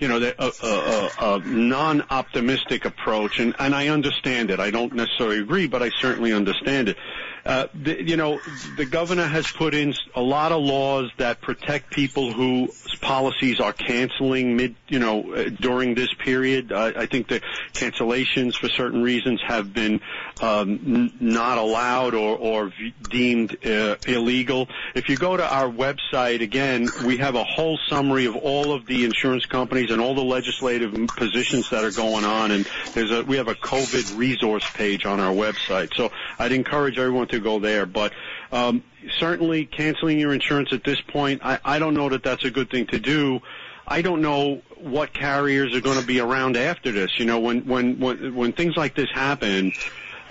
you 0.00 0.08
know, 0.08 0.18
a, 0.18 0.32
a, 0.38 0.66
a, 0.66 1.36
a 1.36 1.42
non-optimistic 1.44 2.86
approach, 2.86 3.38
and, 3.38 3.54
and 3.58 3.74
I 3.74 3.88
understand 3.88 4.50
it. 4.50 4.58
I 4.58 4.70
don't 4.70 4.94
necessarily 4.94 5.40
agree, 5.40 5.66
but 5.66 5.82
I 5.82 5.90
certainly 5.90 6.32
understand 6.32 6.88
it. 6.88 6.96
Uh, 7.44 7.66
the, 7.74 8.02
you 8.02 8.16
know, 8.16 8.40
the 8.76 8.84
governor 8.86 9.26
has 9.26 9.50
put 9.50 9.74
in 9.74 9.94
a 10.14 10.20
lot 10.20 10.52
of 10.52 10.62
laws 10.62 11.10
that 11.16 11.40
protect 11.40 11.90
people 11.90 12.32
whose 12.32 12.70
policies 13.00 13.60
are 13.60 13.72
canceling 13.72 14.56
mid, 14.56 14.74
you 14.88 14.98
know, 14.98 15.32
uh, 15.34 15.48
during 15.60 15.94
this 15.94 16.12
period. 16.14 16.72
Uh, 16.72 16.92
I 16.96 17.06
think 17.06 17.28
the 17.28 17.40
cancellations 17.74 18.56
for 18.56 18.68
certain 18.68 19.02
reasons 19.02 19.40
have 19.46 19.72
been 19.72 20.00
um, 20.40 20.70
n- 20.70 21.12
not 21.20 21.58
allowed 21.58 22.14
or, 22.14 22.36
or 22.36 22.72
deemed 23.08 23.56
uh, 23.66 23.96
illegal. 24.04 24.68
If 24.94 25.08
you 25.08 25.16
go 25.16 25.36
to 25.36 25.44
our 25.44 25.68
website 25.68 26.42
again, 26.42 26.92
we 27.00 27.18
have 27.18 27.34
a 27.34 27.44
whole 27.44 27.78
summary 27.88 28.26
of 28.26 28.36
all 28.36 28.72
of 28.72 28.86
the 28.86 29.04
insurance 29.04 29.46
companies 29.46 29.90
and 29.90 30.00
all 30.00 30.14
the 30.14 30.22
legislative 30.22 30.92
positions 31.16 31.70
that 31.70 31.84
are 31.84 31.90
going 31.90 32.24
on, 32.24 32.50
and 32.50 32.68
there's 32.94 33.10
a 33.10 33.22
we 33.22 33.36
have 33.36 33.48
a 33.48 33.54
COVID 33.54 34.16
resource 34.16 34.64
page 34.74 35.04
on 35.04 35.20
our 35.20 35.32
website. 35.32 35.94
So 35.96 36.10
I'd 36.38 36.52
encourage 36.52 36.98
everyone 36.98 37.28
to 37.28 37.39
go 37.40 37.58
there, 37.58 37.86
but. 37.86 38.12
Um, 38.52 38.82
certainly, 39.18 39.64
canceling 39.64 40.18
your 40.18 40.32
insurance 40.32 40.72
at 40.72 40.84
this 40.84 41.00
point, 41.00 41.40
I, 41.44 41.58
I 41.64 41.78
don't 41.78 41.94
know 41.94 42.08
that 42.08 42.22
that's 42.22 42.44
a 42.44 42.50
good 42.50 42.70
thing 42.70 42.86
to 42.88 42.98
do. 42.98 43.40
I 43.86 44.02
don't 44.02 44.22
know 44.22 44.62
what 44.76 45.12
carriers 45.12 45.74
are 45.74 45.80
going 45.80 46.00
to 46.00 46.06
be 46.06 46.20
around 46.20 46.56
after 46.56 46.92
this. 46.92 47.18
You 47.18 47.26
know, 47.26 47.40
when 47.40 47.66
when 47.66 47.98
when 47.98 48.34
when 48.34 48.52
things 48.52 48.76
like 48.76 48.94
this 48.94 49.10
happen, 49.10 49.72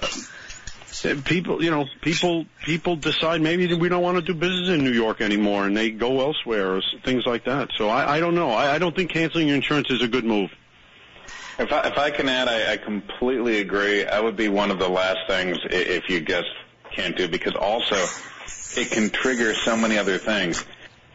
uh, 0.01 1.15
people, 1.25 1.61
you 1.63 1.71
know, 1.71 1.85
people 2.01 2.45
people 2.63 2.95
decide 2.95 3.41
maybe 3.41 3.73
we 3.73 3.89
don't 3.89 4.01
want 4.01 4.15
to 4.15 4.21
do 4.21 4.33
business 4.33 4.69
in 4.69 4.83
New 4.83 4.93
York 4.93 5.19
anymore, 5.19 5.65
and 5.65 5.75
they 5.75 5.91
go 5.91 6.21
elsewhere 6.21 6.75
or 6.75 6.81
things 7.03 7.25
like 7.25 7.45
that. 7.45 7.69
So 7.77 7.89
I, 7.89 8.17
I 8.17 8.19
don't 8.19 8.35
know. 8.35 8.51
I, 8.51 8.75
I 8.75 8.79
don't 8.79 8.95
think 8.95 9.11
canceling 9.11 9.47
your 9.47 9.57
insurance 9.57 9.89
is 9.89 10.01
a 10.01 10.07
good 10.07 10.25
move. 10.25 10.51
If 11.57 11.73
I, 11.73 11.89
if 11.89 11.97
I 11.97 12.09
can 12.09 12.29
add, 12.29 12.47
I, 12.47 12.73
I 12.73 12.77
completely 12.77 13.59
agree. 13.59 14.05
I 14.05 14.21
would 14.21 14.37
be 14.37 14.47
one 14.47 14.71
of 14.71 14.79
the 14.79 14.87
last 14.87 15.19
things 15.27 15.57
if 15.65 16.07
you 16.07 16.21
guys 16.21 16.45
can't 16.91 17.15
do 17.15 17.27
because 17.27 17.55
also 17.55 18.05
it 18.75 18.91
can 18.91 19.09
trigger 19.09 19.53
so 19.53 19.75
many 19.75 19.97
other 19.97 20.17
things. 20.17 20.63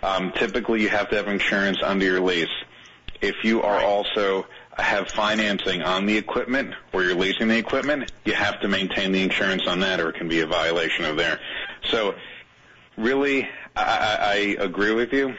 Um, 0.03 0.33
typically, 0.33 0.83
you 0.83 0.89
have 0.91 1.09
to 1.11 1.17
have 1.17 1.29
insurance 1.29 1.79
under 1.83 2.05
your 2.05 2.21
lease. 2.21 2.49
If 3.21 3.43
you 3.43 3.63
are 3.63 3.81
also 3.81 4.47
have 4.77 5.09
financing 5.09 5.83
on 5.83 6.05
the 6.05 6.17
equipment 6.17 6.75
where 6.91 7.05
you're 7.05 7.15
leasing 7.15 7.49
the 7.49 7.57
equipment, 7.57 8.13
you 8.25 8.35
have 8.35 8.61
to 8.61 8.69
maintain 8.69 9.13
the 9.13 9.23
insurance 9.23 9.67
on 9.67 9.81
that, 9.81 10.01
or 10.01 10.11
it 10.11 10.17
can 10.17 10.29
be 10.29 10.41
a 10.41 10.47
violation 10.47 11.05
of 11.05 11.17
there. 11.17 11.41
So, 11.91 12.15
really, 12.99 13.49
I, 13.77 13.83
I, 13.83 14.17
I 14.61 14.65
agree 14.65 14.93
with 14.93 15.13
you. 15.13 15.35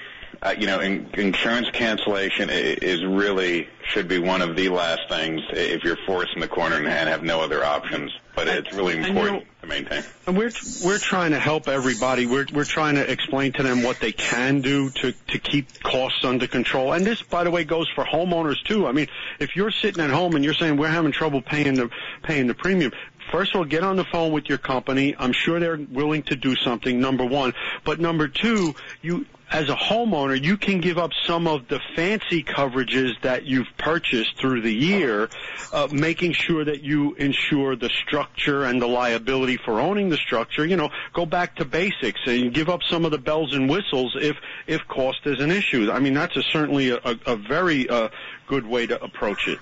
Uh, 0.45 0.53
you 0.59 0.67
know, 0.67 0.79
in, 0.79 1.09
insurance 1.13 1.67
cancellation 1.71 2.51
is 2.51 3.03
really 3.03 3.67
should 3.83 4.07
be 4.07 4.19
one 4.19 4.43
of 4.43 4.55
the 4.55 4.69
last 4.69 5.01
things 5.09 5.41
if 5.49 5.83
you're 5.83 5.97
forced 6.05 6.35
in 6.35 6.39
the 6.39 6.47
corner 6.47 6.75
and 6.75 6.87
have 6.87 7.23
no 7.23 7.41
other 7.41 7.65
options. 7.65 8.11
But 8.35 8.47
it's 8.47 8.71
really 8.71 8.93
And, 8.93 9.05
you 9.05 9.09
important 9.09 9.39
know- 9.39 9.49
to 9.61 9.67
maintain. 9.67 10.03
And 10.27 10.37
we're 10.37 10.51
we're 10.83 10.99
trying 10.99 11.31
to 11.31 11.39
help 11.39 11.67
everybody. 11.67 12.27
We're 12.27 12.45
we're 12.53 12.63
trying 12.63 12.93
to 12.93 13.11
explain 13.11 13.53
to 13.53 13.63
them 13.63 13.81
what 13.81 13.99
they 13.99 14.11
can 14.11 14.61
do 14.61 14.91
to 14.91 15.13
to 15.13 15.39
keep 15.39 15.81
costs 15.81 16.23
under 16.23 16.45
control. 16.45 16.93
And 16.93 17.03
this, 17.03 17.23
by 17.23 17.43
the 17.43 17.49
way, 17.49 17.63
goes 17.63 17.89
for 17.95 18.03
homeowners 18.05 18.63
too. 18.65 18.85
I 18.85 18.91
mean, 18.91 19.07
if 19.39 19.55
you're 19.55 19.71
sitting 19.71 20.03
at 20.03 20.11
home 20.11 20.35
and 20.35 20.45
you're 20.45 20.53
saying 20.53 20.77
we're 20.77 20.89
having 20.89 21.11
trouble 21.11 21.41
paying 21.41 21.73
the 21.73 21.89
paying 22.21 22.45
the 22.45 22.53
premium. 22.53 22.91
First 23.31 23.55
of 23.55 23.61
all, 23.61 23.65
get 23.65 23.83
on 23.83 23.95
the 23.95 24.05
phone 24.05 24.31
with 24.31 24.47
your 24.49 24.59
company. 24.59 25.15
I'm 25.17 25.33
sure 25.33 25.59
they're 25.59 25.79
willing 25.91 26.21
to 26.23 26.35
do 26.35 26.55
something. 26.55 26.99
Number 26.99 27.25
one, 27.25 27.55
but 27.83 27.99
number 27.99 28.27
two, 28.27 28.75
you 29.01 29.25
as 29.51 29.69
a 29.69 29.75
homeowner, 29.75 30.41
you 30.41 30.57
can 30.57 30.81
give 30.81 30.97
up 30.97 31.11
some 31.25 31.47
of 31.47 31.67
the 31.67 31.79
fancy 31.95 32.43
coverages 32.43 33.11
that 33.21 33.45
you've 33.45 33.67
purchased 33.77 34.37
through 34.37 34.61
the 34.61 34.73
year, 34.73 35.29
uh, 35.71 35.87
making 35.91 36.33
sure 36.33 36.65
that 36.65 36.81
you 36.81 37.13
insure 37.15 37.75
the 37.75 37.89
structure 37.89 38.63
and 38.63 38.81
the 38.81 38.87
liability 38.87 39.57
for 39.57 39.79
owning 39.79 40.09
the 40.09 40.17
structure. 40.17 40.65
You 40.65 40.75
know, 40.75 40.89
go 41.13 41.25
back 41.25 41.57
to 41.57 41.65
basics 41.65 42.19
and 42.25 42.53
give 42.53 42.69
up 42.69 42.81
some 42.89 43.05
of 43.05 43.11
the 43.11 43.17
bells 43.17 43.53
and 43.53 43.69
whistles 43.69 44.15
if 44.19 44.35
if 44.67 44.87
cost 44.87 45.19
is 45.25 45.39
an 45.39 45.51
issue. 45.51 45.91
I 45.91 45.99
mean, 45.99 46.15
that's 46.15 46.35
a, 46.35 46.43
certainly 46.43 46.89
a, 46.89 46.99
a, 47.03 47.35
very 47.35 47.87
uh, 47.87 48.09
good 48.47 48.65
way 48.65 48.87
to 48.87 49.01
approach 49.03 49.47
it. 49.47 49.59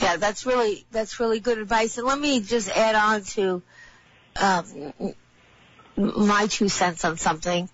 Yeah, 0.00 0.16
that's 0.16 0.44
really 0.44 0.84
that's 0.90 1.18
really 1.18 1.40
good 1.40 1.58
advice. 1.58 1.96
And 1.96 2.06
let 2.06 2.18
me 2.18 2.40
just 2.40 2.68
add 2.68 2.94
on 2.94 3.22
to 3.22 3.62
um, 4.40 5.14
my 5.96 6.46
two 6.46 6.68
cents 6.68 7.04
on 7.04 7.16
something. 7.16 7.68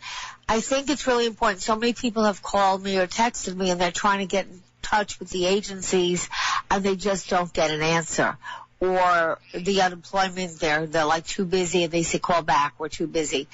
I 0.50 0.60
think 0.60 0.90
it's 0.90 1.06
really 1.06 1.26
important. 1.26 1.62
So 1.62 1.76
many 1.76 1.92
people 1.92 2.24
have 2.24 2.42
called 2.42 2.82
me 2.82 2.98
or 2.98 3.06
texted 3.06 3.54
me, 3.54 3.70
and 3.70 3.80
they're 3.80 3.92
trying 3.92 4.18
to 4.18 4.26
get 4.26 4.46
in 4.46 4.60
touch 4.82 5.20
with 5.20 5.30
the 5.30 5.46
agencies, 5.46 6.28
and 6.68 6.82
they 6.82 6.96
just 6.96 7.30
don't 7.30 7.52
get 7.52 7.70
an 7.70 7.82
answer. 7.82 8.36
Or 8.80 9.38
the 9.54 9.82
unemployment, 9.82 10.58
they're 10.58 10.86
they're 10.86 11.04
like 11.04 11.24
too 11.24 11.44
busy, 11.44 11.84
and 11.84 11.92
they 11.92 12.02
say 12.02 12.18
call 12.18 12.42
back. 12.42 12.74
We're 12.80 12.88
too 12.88 13.06
busy. 13.06 13.46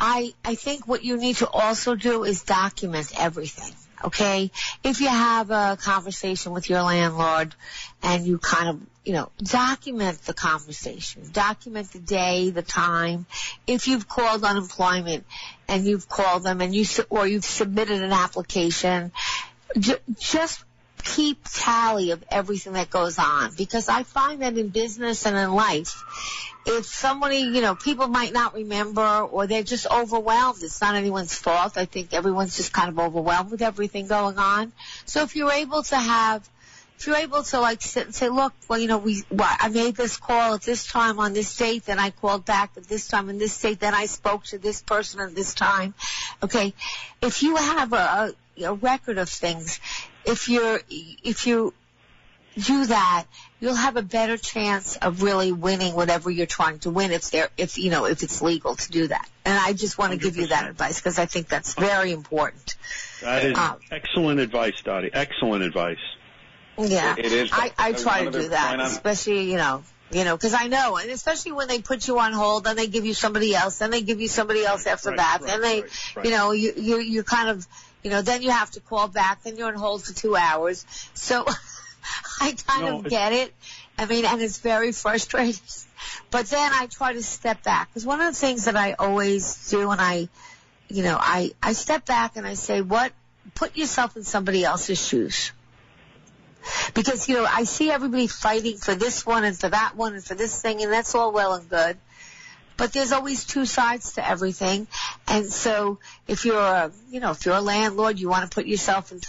I 0.00 0.32
I 0.42 0.54
think 0.54 0.88
what 0.88 1.04
you 1.04 1.18
need 1.18 1.36
to 1.36 1.48
also 1.50 1.94
do 1.94 2.24
is 2.24 2.42
document 2.42 3.12
everything 3.18 3.74
okay? 4.04 4.50
If 4.82 5.00
you 5.00 5.08
have 5.08 5.50
a 5.50 5.78
conversation 5.80 6.52
with 6.52 6.68
your 6.68 6.82
landlord 6.82 7.54
and 8.02 8.26
you 8.26 8.38
kind 8.38 8.68
of, 8.68 8.80
you 9.04 9.12
know, 9.12 9.30
document 9.42 10.18
the 10.22 10.34
conversation, 10.34 11.22
document 11.32 11.92
the 11.92 11.98
day, 11.98 12.50
the 12.50 12.62
time. 12.62 13.26
If 13.66 13.88
you've 13.88 14.08
called 14.08 14.44
unemployment 14.44 15.26
and 15.68 15.84
you've 15.84 16.08
called 16.08 16.42
them 16.42 16.60
and 16.60 16.74
you, 16.74 16.84
or 17.10 17.26
you've 17.26 17.44
submitted 17.44 18.02
an 18.02 18.12
application, 18.12 19.12
just 19.78 20.64
keep 21.04 21.38
tally 21.52 22.10
of 22.10 22.24
everything 22.30 22.72
that 22.72 22.90
goes 22.90 23.18
on 23.18 23.54
because 23.56 23.88
I 23.88 24.02
find 24.02 24.42
that 24.42 24.56
in 24.56 24.68
business 24.70 25.26
and 25.26 25.36
in 25.36 25.52
life, 25.52 26.02
if 26.66 26.86
somebody, 26.86 27.38
you 27.38 27.60
know, 27.60 27.74
people 27.74 28.08
might 28.08 28.32
not 28.32 28.54
remember 28.54 29.02
or 29.02 29.46
they're 29.46 29.62
just 29.62 29.86
overwhelmed. 29.86 30.62
It's 30.62 30.80
not 30.80 30.94
anyone's 30.94 31.34
fault. 31.34 31.76
I 31.76 31.84
think 31.84 32.14
everyone's 32.14 32.56
just 32.56 32.72
kind 32.72 32.88
of 32.88 32.98
overwhelmed 32.98 33.50
with 33.50 33.62
everything 33.62 34.06
going 34.06 34.38
on. 34.38 34.72
So 35.04 35.22
if 35.22 35.36
you're 35.36 35.52
able 35.52 35.82
to 35.82 35.96
have, 35.96 36.48
if 36.98 37.06
you're 37.06 37.16
able 37.16 37.42
to 37.42 37.60
like 37.60 37.82
sit 37.82 38.06
and 38.06 38.14
say, 38.14 38.30
look, 38.30 38.54
well, 38.68 38.78
you 38.78 38.88
know, 38.88 38.98
we, 38.98 39.24
well, 39.30 39.54
I 39.60 39.68
made 39.68 39.94
this 39.94 40.16
call 40.16 40.54
at 40.54 40.62
this 40.62 40.86
time 40.86 41.18
on 41.18 41.34
this 41.34 41.54
date, 41.54 41.84
then 41.84 41.98
I 41.98 42.10
called 42.10 42.46
back 42.46 42.70
at 42.76 42.84
this 42.84 43.08
time 43.08 43.28
on 43.28 43.36
this 43.36 43.60
date, 43.60 43.80
then 43.80 43.94
I 43.94 44.06
spoke 44.06 44.44
to 44.44 44.58
this 44.58 44.80
person 44.80 45.20
at 45.20 45.34
this 45.34 45.52
time. 45.52 45.92
Okay. 46.42 46.72
If 47.20 47.42
you 47.42 47.56
have 47.56 47.92
a, 47.92 48.34
a, 48.62 48.74
record 48.74 49.18
of 49.18 49.28
things, 49.28 49.80
if 50.24 50.48
you're, 50.48 50.80
if 50.88 51.46
you 51.46 51.74
do 52.56 52.86
that, 52.86 53.26
you'll 53.60 53.74
have 53.74 53.96
a 53.96 54.02
better 54.02 54.36
chance 54.36 54.96
of 54.96 55.22
really 55.22 55.52
winning 55.52 55.94
whatever 55.94 56.30
you're 56.30 56.46
trying 56.46 56.78
to 56.80 56.90
win 56.90 57.10
if 57.10 57.30
there, 57.30 57.48
if, 57.56 57.78
you 57.78 57.90
know, 57.90 58.04
if 58.04 58.22
it's 58.22 58.42
legal 58.42 58.76
to 58.76 58.90
do 58.90 59.08
that. 59.08 59.28
And 59.44 59.58
I 59.58 59.72
just 59.72 59.98
want 59.98 60.12
to 60.12 60.18
100%. 60.18 60.22
give 60.22 60.36
you 60.36 60.46
that 60.48 60.68
advice 60.68 61.00
because 61.00 61.18
I 61.18 61.26
think 61.26 61.48
that's 61.48 61.74
very 61.74 62.12
important. 62.12 62.76
That 63.22 63.44
is 63.44 63.58
um, 63.58 63.78
excellent 63.90 64.40
advice, 64.40 64.80
Dottie. 64.82 65.10
Excellent 65.12 65.64
advice. 65.64 65.98
Yeah. 66.78 67.14
It 67.18 67.26
is. 67.26 67.50
I, 67.52 67.72
I 67.78 67.92
try 67.92 68.24
to 68.24 68.30
do 68.30 68.48
that, 68.48 68.80
especially, 68.80 69.50
you 69.50 69.56
know, 69.56 69.82
you 70.10 70.24
know, 70.24 70.36
because 70.36 70.54
I 70.54 70.68
know, 70.68 70.96
and 70.96 71.10
especially 71.10 71.52
when 71.52 71.68
they 71.68 71.80
put 71.80 72.06
you 72.06 72.18
on 72.18 72.32
hold, 72.32 72.64
then 72.64 72.76
they 72.76 72.86
give 72.86 73.04
you 73.04 73.14
somebody 73.14 73.54
else, 73.54 73.78
then 73.78 73.90
they 73.90 74.02
give 74.02 74.20
you 74.20 74.28
somebody 74.28 74.64
else 74.64 74.86
after 74.86 75.10
right, 75.10 75.16
that, 75.16 75.38
right, 75.40 75.46
then 75.46 75.60
they, 75.60 75.80
right, 75.80 76.24
you 76.24 76.30
know, 76.30 76.52
you 76.52 76.72
you 76.76 76.98
you 76.98 77.22
kind 77.24 77.48
of, 77.48 77.66
you 78.04 78.10
know, 78.10 78.22
then 78.22 78.42
you 78.42 78.50
have 78.50 78.70
to 78.72 78.80
call 78.80 79.08
back, 79.08 79.42
then 79.42 79.56
you're 79.56 79.68
on 79.68 79.74
hold 79.74 80.04
for 80.04 80.12
two 80.12 80.36
hours. 80.36 80.86
So 81.14 81.44
I 82.40 82.54
kind 82.66 82.86
No, 82.86 82.98
of 82.98 83.08
get 83.08 83.32
it. 83.32 83.54
I 83.98 84.06
mean, 84.06 84.24
and 84.24 84.40
it's 84.40 84.58
very 84.58 84.92
frustrating. 84.92 85.60
But 86.30 86.46
then 86.46 86.70
I 86.72 86.86
try 86.86 87.14
to 87.14 87.22
step 87.22 87.62
back 87.62 87.88
because 87.88 88.04
one 88.04 88.20
of 88.20 88.26
the 88.32 88.38
things 88.38 88.66
that 88.66 88.76
I 88.76 88.92
always 88.92 89.70
do, 89.70 89.90
and 89.90 90.00
I, 90.00 90.28
you 90.88 91.02
know, 91.02 91.16
I 91.18 91.52
I 91.62 91.72
step 91.72 92.04
back 92.04 92.36
and 92.36 92.46
I 92.46 92.54
say, 92.54 92.82
what? 92.82 93.12
Put 93.54 93.76
yourself 93.76 94.16
in 94.16 94.22
somebody 94.22 94.64
else's 94.64 95.04
shoes. 95.04 95.52
Because, 96.94 97.28
you 97.28 97.36
know, 97.36 97.46
I 97.48 97.64
see 97.64 97.90
everybody 97.90 98.26
fighting 98.26 98.78
for 98.78 98.94
this 98.94 99.24
one 99.26 99.44
and 99.44 99.58
for 99.58 99.68
that 99.68 99.96
one 99.96 100.14
and 100.14 100.24
for 100.24 100.34
this 100.34 100.60
thing, 100.60 100.82
and 100.82 100.92
that's 100.92 101.14
all 101.14 101.32
well 101.32 101.54
and 101.54 101.68
good. 101.68 101.98
But 102.76 102.92
there's 102.92 103.12
always 103.12 103.44
two 103.44 103.66
sides 103.66 104.14
to 104.14 104.28
everything. 104.28 104.86
And 105.28 105.52
so 105.52 105.98
if 106.26 106.44
you're 106.44 106.58
a, 106.58 106.90
you 107.10 107.20
know, 107.20 107.30
if 107.30 107.46
you're 107.46 107.54
a 107.54 107.60
landlord, 107.60 108.18
you 108.18 108.28
want 108.28 108.50
to 108.50 108.54
put 108.54 108.66
yourself 108.66 109.12
in, 109.12 109.20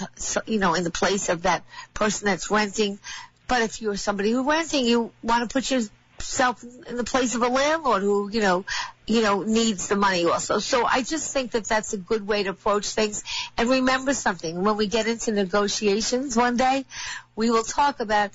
you 0.52 0.60
know, 0.60 0.74
in 0.74 0.84
the 0.84 0.92
place 0.92 1.30
of 1.30 1.44
that 1.44 1.64
person 1.94 2.26
that's 2.26 2.50
renting. 2.50 3.00
But 3.48 3.62
if 3.62 3.82
you're 3.82 3.98
somebody 3.98 4.32
who's 4.32 4.46
renting, 4.46 4.86
you 4.86 5.12
want 5.22 5.48
to 5.48 5.54
put 5.54 5.70
yourself 5.70 6.64
in 6.88 6.98
the 6.98 7.04
place 7.04 7.36
of 7.36 7.44
a 7.44 7.48
landlord 7.48 8.02
who, 8.02 8.30
you 8.30 8.42
know, 8.42 8.66
you 9.06 9.22
know, 9.22 9.44
needs 9.44 9.88
the 9.88 9.96
money 9.96 10.26
also. 10.26 10.58
So 10.58 10.86
I 10.86 11.04
just 11.04 11.32
think 11.32 11.52
that 11.52 11.66
that's 11.66 11.94
a 11.94 11.98
good 11.98 12.26
way 12.26 12.44
to 12.44 12.50
approach 12.50 12.88
things. 12.88 13.24
And 13.58 13.70
remember 13.70 14.14
something, 14.14 14.64
when 14.64 14.78
we 14.78 14.88
get 14.88 15.06
into 15.08 15.32
negotiations 15.32 16.36
one 16.36 16.58
day, 16.58 16.86
we 17.36 17.52
will 17.52 17.64
talk 17.64 18.00
about 18.00 18.32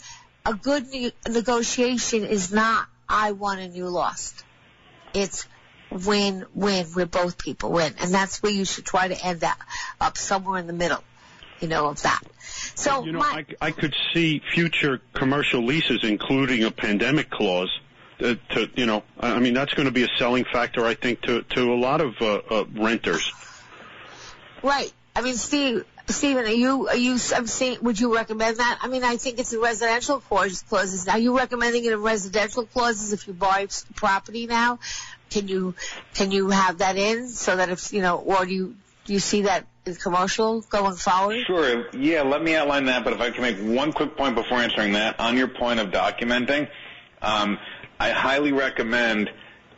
a 0.47 0.55
good 0.55 0.87
ne- 0.89 1.13
negotiation 1.29 2.25
is 2.25 2.53
not 2.53 2.87
I 3.09 3.33
won 3.33 3.59
and 3.59 3.75
you 3.75 3.89
lost. 3.89 4.45
It's 5.15 5.47
win, 5.91 6.47
win, 6.55 6.87
where 6.87 7.07
both 7.07 7.39
people 7.39 7.73
win. 7.73 7.95
And 8.01 8.13
that's 8.13 8.43
where 8.43 8.53
you 8.53 8.65
should 8.65 8.87
try 8.87 9.09
to 9.09 9.27
end 9.27 9.41
that 9.41 9.59
up 10.01 10.17
somewhere 10.17 10.59
in 10.59 10.67
the 10.67 10.73
middle, 10.73 11.03
you 11.61 11.69
know, 11.69 11.89
of 11.89 12.03
that. 12.03 12.21
So 12.75 13.05
you 13.05 13.13
know, 13.13 13.19
my, 13.19 13.45
I, 13.61 13.67
I 13.67 13.71
could 13.71 13.95
see 14.15 14.41
future 14.53 15.01
commercial 15.15 15.65
leases 15.65 16.05
including 16.05 16.65
a 16.65 16.71
pandemic 16.71 17.31
clause. 17.31 17.71
uh, 18.21 18.35
To 18.51 18.71
you 18.75 18.87
know, 18.87 19.03
I 19.19 19.39
mean 19.41 19.55
that's 19.55 19.75
going 19.75 19.87
to 19.87 19.93
be 19.93 20.05
a 20.05 20.09
selling 20.19 20.45
factor, 20.45 20.87
I 20.87 20.95
think, 20.95 21.23
to 21.23 21.43
to 21.43 21.73
a 21.73 21.77
lot 21.77 22.01
of 22.01 22.15
uh, 22.21 22.41
uh, 22.51 22.65
renters. 22.73 23.33
Right. 24.63 24.93
I 25.17 25.23
mean, 25.23 25.35
Steve, 25.35 25.85
Stephen, 26.11 26.45
are 26.45 26.49
you, 26.49 26.89
are 26.89 26.97
you, 26.97 27.13
I'm 27.35 27.47
saying, 27.47 27.79
would 27.83 27.99
you 27.99 28.15
recommend 28.15 28.59
that? 28.59 28.79
I 28.83 28.89
mean, 28.89 29.05
I 29.05 29.17
think 29.17 29.39
it's 29.39 29.53
in 29.53 29.61
residential 29.61 30.21
clause- 30.21 30.63
clauses. 30.63 31.09
Are 31.09 31.19
you 31.19 31.37
recommending 31.37 31.85
it 31.85 31.93
in 31.93 32.03
residential 32.03 32.67
clauses 32.67 33.13
if 33.13 33.27
you 33.27 33.33
buy 33.33 33.69
property 33.95 34.47
now? 34.47 34.79
Can 35.31 35.49
you, 35.49 35.75
can 36.15 36.31
you 36.31 36.51
have 36.51 36.79
that 36.79 36.97
in 36.97 37.29
so 37.29 37.57
that 37.57 37.69
if, 37.69 37.93
you 37.93 38.03
know, 38.03 38.17
or 38.17 38.45
do 38.45 38.53
you, 38.53 38.77
do 39.05 39.13
you 39.13 39.21
see 39.21 39.43
that 39.43 39.67
in 39.87 39.95
commercial 39.95 40.61
going 40.63 40.97
forward? 40.97 41.45
Sure. 41.47 41.87
Yeah, 41.95 42.23
let 42.23 42.43
me 42.43 42.55
outline 42.57 42.87
that, 42.87 43.05
but 43.05 43.13
if 43.13 43.21
I 43.21 43.31
can 43.31 43.43
make 43.43 43.59
one 43.59 43.93
quick 43.93 44.17
point 44.17 44.35
before 44.35 44.59
answering 44.59 44.93
that, 44.93 45.19
on 45.21 45.37
your 45.37 45.49
point 45.49 45.81
of 45.81 45.91
documenting, 45.91 46.69
um, 47.23 47.59
I 47.99 48.11
highly 48.11 48.53
recommend, 48.53 49.31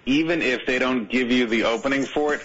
even 0.06 0.42
if 0.42 0.66
they 0.66 0.78
don't 0.78 1.08
give 1.10 1.30
you 1.30 1.46
the 1.46 1.64
opening 1.64 2.04
for 2.04 2.34
it, 2.34 2.42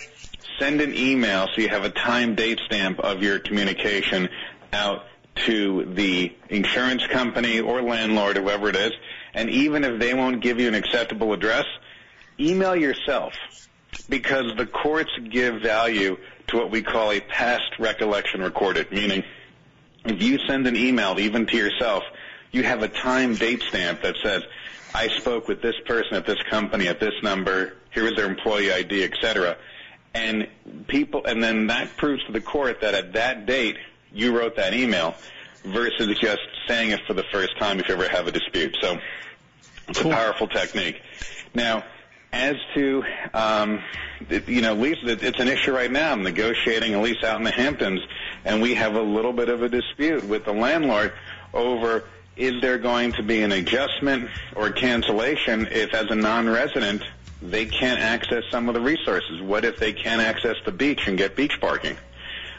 send 0.59 0.81
an 0.81 0.93
email 0.93 1.47
so 1.53 1.61
you 1.61 1.69
have 1.69 1.83
a 1.83 1.89
time 1.89 2.35
date 2.35 2.59
stamp 2.65 2.99
of 2.99 3.21
your 3.21 3.39
communication 3.39 4.29
out 4.73 5.05
to 5.45 5.85
the 5.93 6.33
insurance 6.49 7.05
company 7.07 7.59
or 7.59 7.81
landlord, 7.81 8.37
whoever 8.37 8.69
it 8.69 8.75
is, 8.75 8.91
and 9.33 9.49
even 9.49 9.83
if 9.83 9.99
they 9.99 10.13
won't 10.13 10.41
give 10.41 10.59
you 10.59 10.67
an 10.67 10.73
acceptable 10.73 11.33
address, 11.33 11.65
email 12.39 12.75
yourself. 12.75 13.33
Because 14.09 14.55
the 14.57 14.65
courts 14.65 15.11
give 15.29 15.61
value 15.61 16.17
to 16.47 16.57
what 16.57 16.71
we 16.71 16.81
call 16.81 17.11
a 17.11 17.19
past 17.19 17.77
recollection 17.79 18.41
recorded, 18.41 18.91
meaning 18.91 19.23
if 20.05 20.21
you 20.21 20.39
send 20.47 20.67
an 20.67 20.75
email 20.75 21.19
even 21.19 21.45
to 21.47 21.57
yourself, 21.57 22.03
you 22.51 22.63
have 22.63 22.83
a 22.83 22.87
time 22.87 23.35
date 23.35 23.61
stamp 23.67 24.01
that 24.01 24.15
says, 24.23 24.43
I 24.93 25.09
spoke 25.09 25.47
with 25.47 25.61
this 25.61 25.75
person 25.85 26.15
at 26.15 26.25
this 26.25 26.41
company 26.49 26.87
at 26.87 26.99
this 26.99 27.13
number, 27.21 27.73
here 27.91 28.07
is 28.07 28.15
their 28.15 28.27
employee 28.27 28.71
ID, 28.71 29.03
etc. 29.03 29.57
And 30.13 30.47
people, 30.87 31.25
and 31.25 31.43
then 31.43 31.67
that 31.67 31.95
proves 31.97 32.23
to 32.25 32.31
the 32.31 32.41
court 32.41 32.81
that 32.81 32.93
at 32.93 33.13
that 33.13 33.45
date 33.45 33.77
you 34.11 34.37
wrote 34.37 34.55
that 34.55 34.73
email 34.73 35.15
versus 35.63 36.17
just 36.19 36.41
saying 36.67 36.91
it 36.91 37.01
for 37.05 37.13
the 37.13 37.23
first 37.31 37.57
time 37.59 37.79
if 37.79 37.87
you 37.87 37.93
ever 37.93 38.07
have 38.07 38.27
a 38.27 38.31
dispute. 38.31 38.75
So 38.81 38.99
it's 39.87 40.01
a 40.01 40.09
powerful 40.09 40.47
technique. 40.47 41.01
Now, 41.53 41.83
as 42.33 42.55
to, 42.73 43.03
um, 43.33 43.81
you 44.47 44.61
know, 44.61 44.73
lease, 44.73 44.97
it- 45.03 45.23
it's 45.23 45.39
an 45.39 45.47
issue 45.47 45.71
right 45.71 45.91
now. 45.91 46.11
I'm 46.11 46.23
negotiating 46.23 46.93
a 46.93 47.01
lease 47.01 47.23
out 47.23 47.37
in 47.37 47.43
the 47.43 47.51
Hamptons, 47.51 48.01
and 48.43 48.61
we 48.61 48.75
have 48.75 48.95
a 48.95 49.01
little 49.01 49.33
bit 49.33 49.49
of 49.49 49.63
a 49.63 49.69
dispute 49.69 50.23
with 50.25 50.45
the 50.45 50.53
landlord 50.53 51.13
over 51.53 52.03
is 52.35 52.61
there 52.61 52.77
going 52.77 53.11
to 53.13 53.23
be 53.23 53.41
an 53.41 53.51
adjustment 53.51 54.29
or 54.55 54.69
cancellation 54.69 55.67
if, 55.71 55.93
as 55.93 56.11
a 56.11 56.15
non-resident, 56.15 57.01
they 57.41 57.65
can't 57.65 57.99
access 57.99 58.43
some 58.51 58.67
of 58.67 58.73
the 58.73 58.81
resources? 58.81 59.41
What 59.41 59.65
if 59.65 59.77
they 59.77 59.93
can't 59.93 60.21
access 60.21 60.55
the 60.65 60.71
beach 60.71 61.07
and 61.07 61.17
get 61.17 61.35
beach 61.35 61.59
parking? 61.59 61.97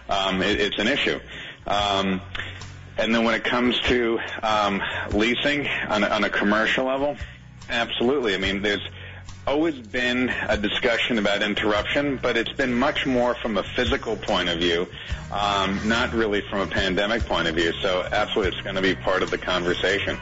Um, 0.08 0.42
it, 0.42 0.60
it's 0.60 0.78
an 0.78 0.88
issue. 0.88 1.20
Um, 1.66 2.20
and 2.96 3.14
then 3.14 3.24
when 3.24 3.34
it 3.34 3.44
comes 3.44 3.78
to 3.82 4.18
um, 4.42 4.82
leasing 5.12 5.68
on 5.88 6.02
a, 6.02 6.08
on 6.08 6.24
a 6.24 6.30
commercial 6.30 6.86
level, 6.86 7.16
absolutely. 7.68 8.34
I 8.34 8.38
mean, 8.38 8.62
there's 8.62 8.86
always 9.46 9.78
been 9.78 10.28
a 10.48 10.56
discussion 10.56 11.18
about 11.18 11.42
interruption, 11.42 12.18
but 12.20 12.36
it's 12.36 12.52
been 12.52 12.74
much 12.74 13.06
more 13.06 13.34
from 13.36 13.56
a 13.56 13.62
physical 13.62 14.16
point 14.16 14.48
of 14.48 14.58
view, 14.58 14.86
um, 15.32 15.80
not 15.88 16.12
really 16.12 16.42
from 16.50 16.60
a 16.60 16.66
pandemic 16.66 17.24
point 17.24 17.48
of 17.48 17.54
view. 17.54 17.72
So 17.80 18.06
absolutely, 18.12 18.52
it's 18.52 18.62
going 18.62 18.76
to 18.76 18.82
be 18.82 18.94
part 18.94 19.22
of 19.22 19.30
the 19.30 19.38
conversation. 19.38 20.18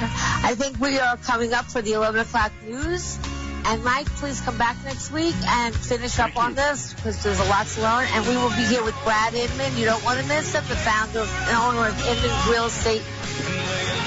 I 0.00 0.54
think 0.56 0.78
we 0.80 0.98
are 0.98 1.16
coming 1.18 1.54
up 1.54 1.66
for 1.66 1.80
the 1.80 1.92
11 1.92 2.20
o'clock 2.20 2.52
news. 2.66 3.18
And 3.66 3.82
Mike, 3.82 4.06
please 4.16 4.40
come 4.42 4.58
back 4.58 4.76
next 4.84 5.10
week 5.10 5.34
and 5.46 5.74
finish 5.74 6.18
up 6.18 6.36
on 6.36 6.54
this 6.54 6.92
because 6.92 7.22
there's 7.22 7.40
a 7.40 7.44
lot 7.44 7.66
to 7.66 7.80
learn. 7.80 8.06
And 8.12 8.26
we 8.26 8.36
will 8.36 8.50
be 8.50 8.64
here 8.66 8.84
with 8.84 8.94
Brad 9.04 9.34
Inman. 9.34 9.76
You 9.76 9.86
don't 9.86 10.04
want 10.04 10.20
to 10.20 10.26
miss 10.26 10.52
him, 10.52 10.64
the 10.68 10.76
founder 10.76 11.20
and 11.20 11.56
owner 11.56 11.88
of 11.88 11.98
Inman 12.06 12.50
Real 12.50 12.66
Estate, 12.66 13.02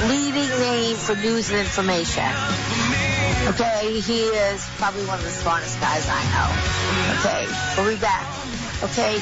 leading 0.07 0.49
name 0.59 0.95
for 0.95 1.15
news 1.15 1.49
and 1.49 1.59
information. 1.59 2.29
Okay, 3.47 3.99
he 3.99 4.23
is 4.23 4.67
probably 4.77 5.05
one 5.05 5.17
of 5.17 5.25
the 5.25 5.31
smartest 5.31 5.79
guys 5.79 6.05
I 6.07 6.21
know. 6.33 6.49
Okay, 7.19 7.47
we'll 7.81 7.95
be 7.95 7.99
back. 7.99 8.27
Okay. 8.83 9.21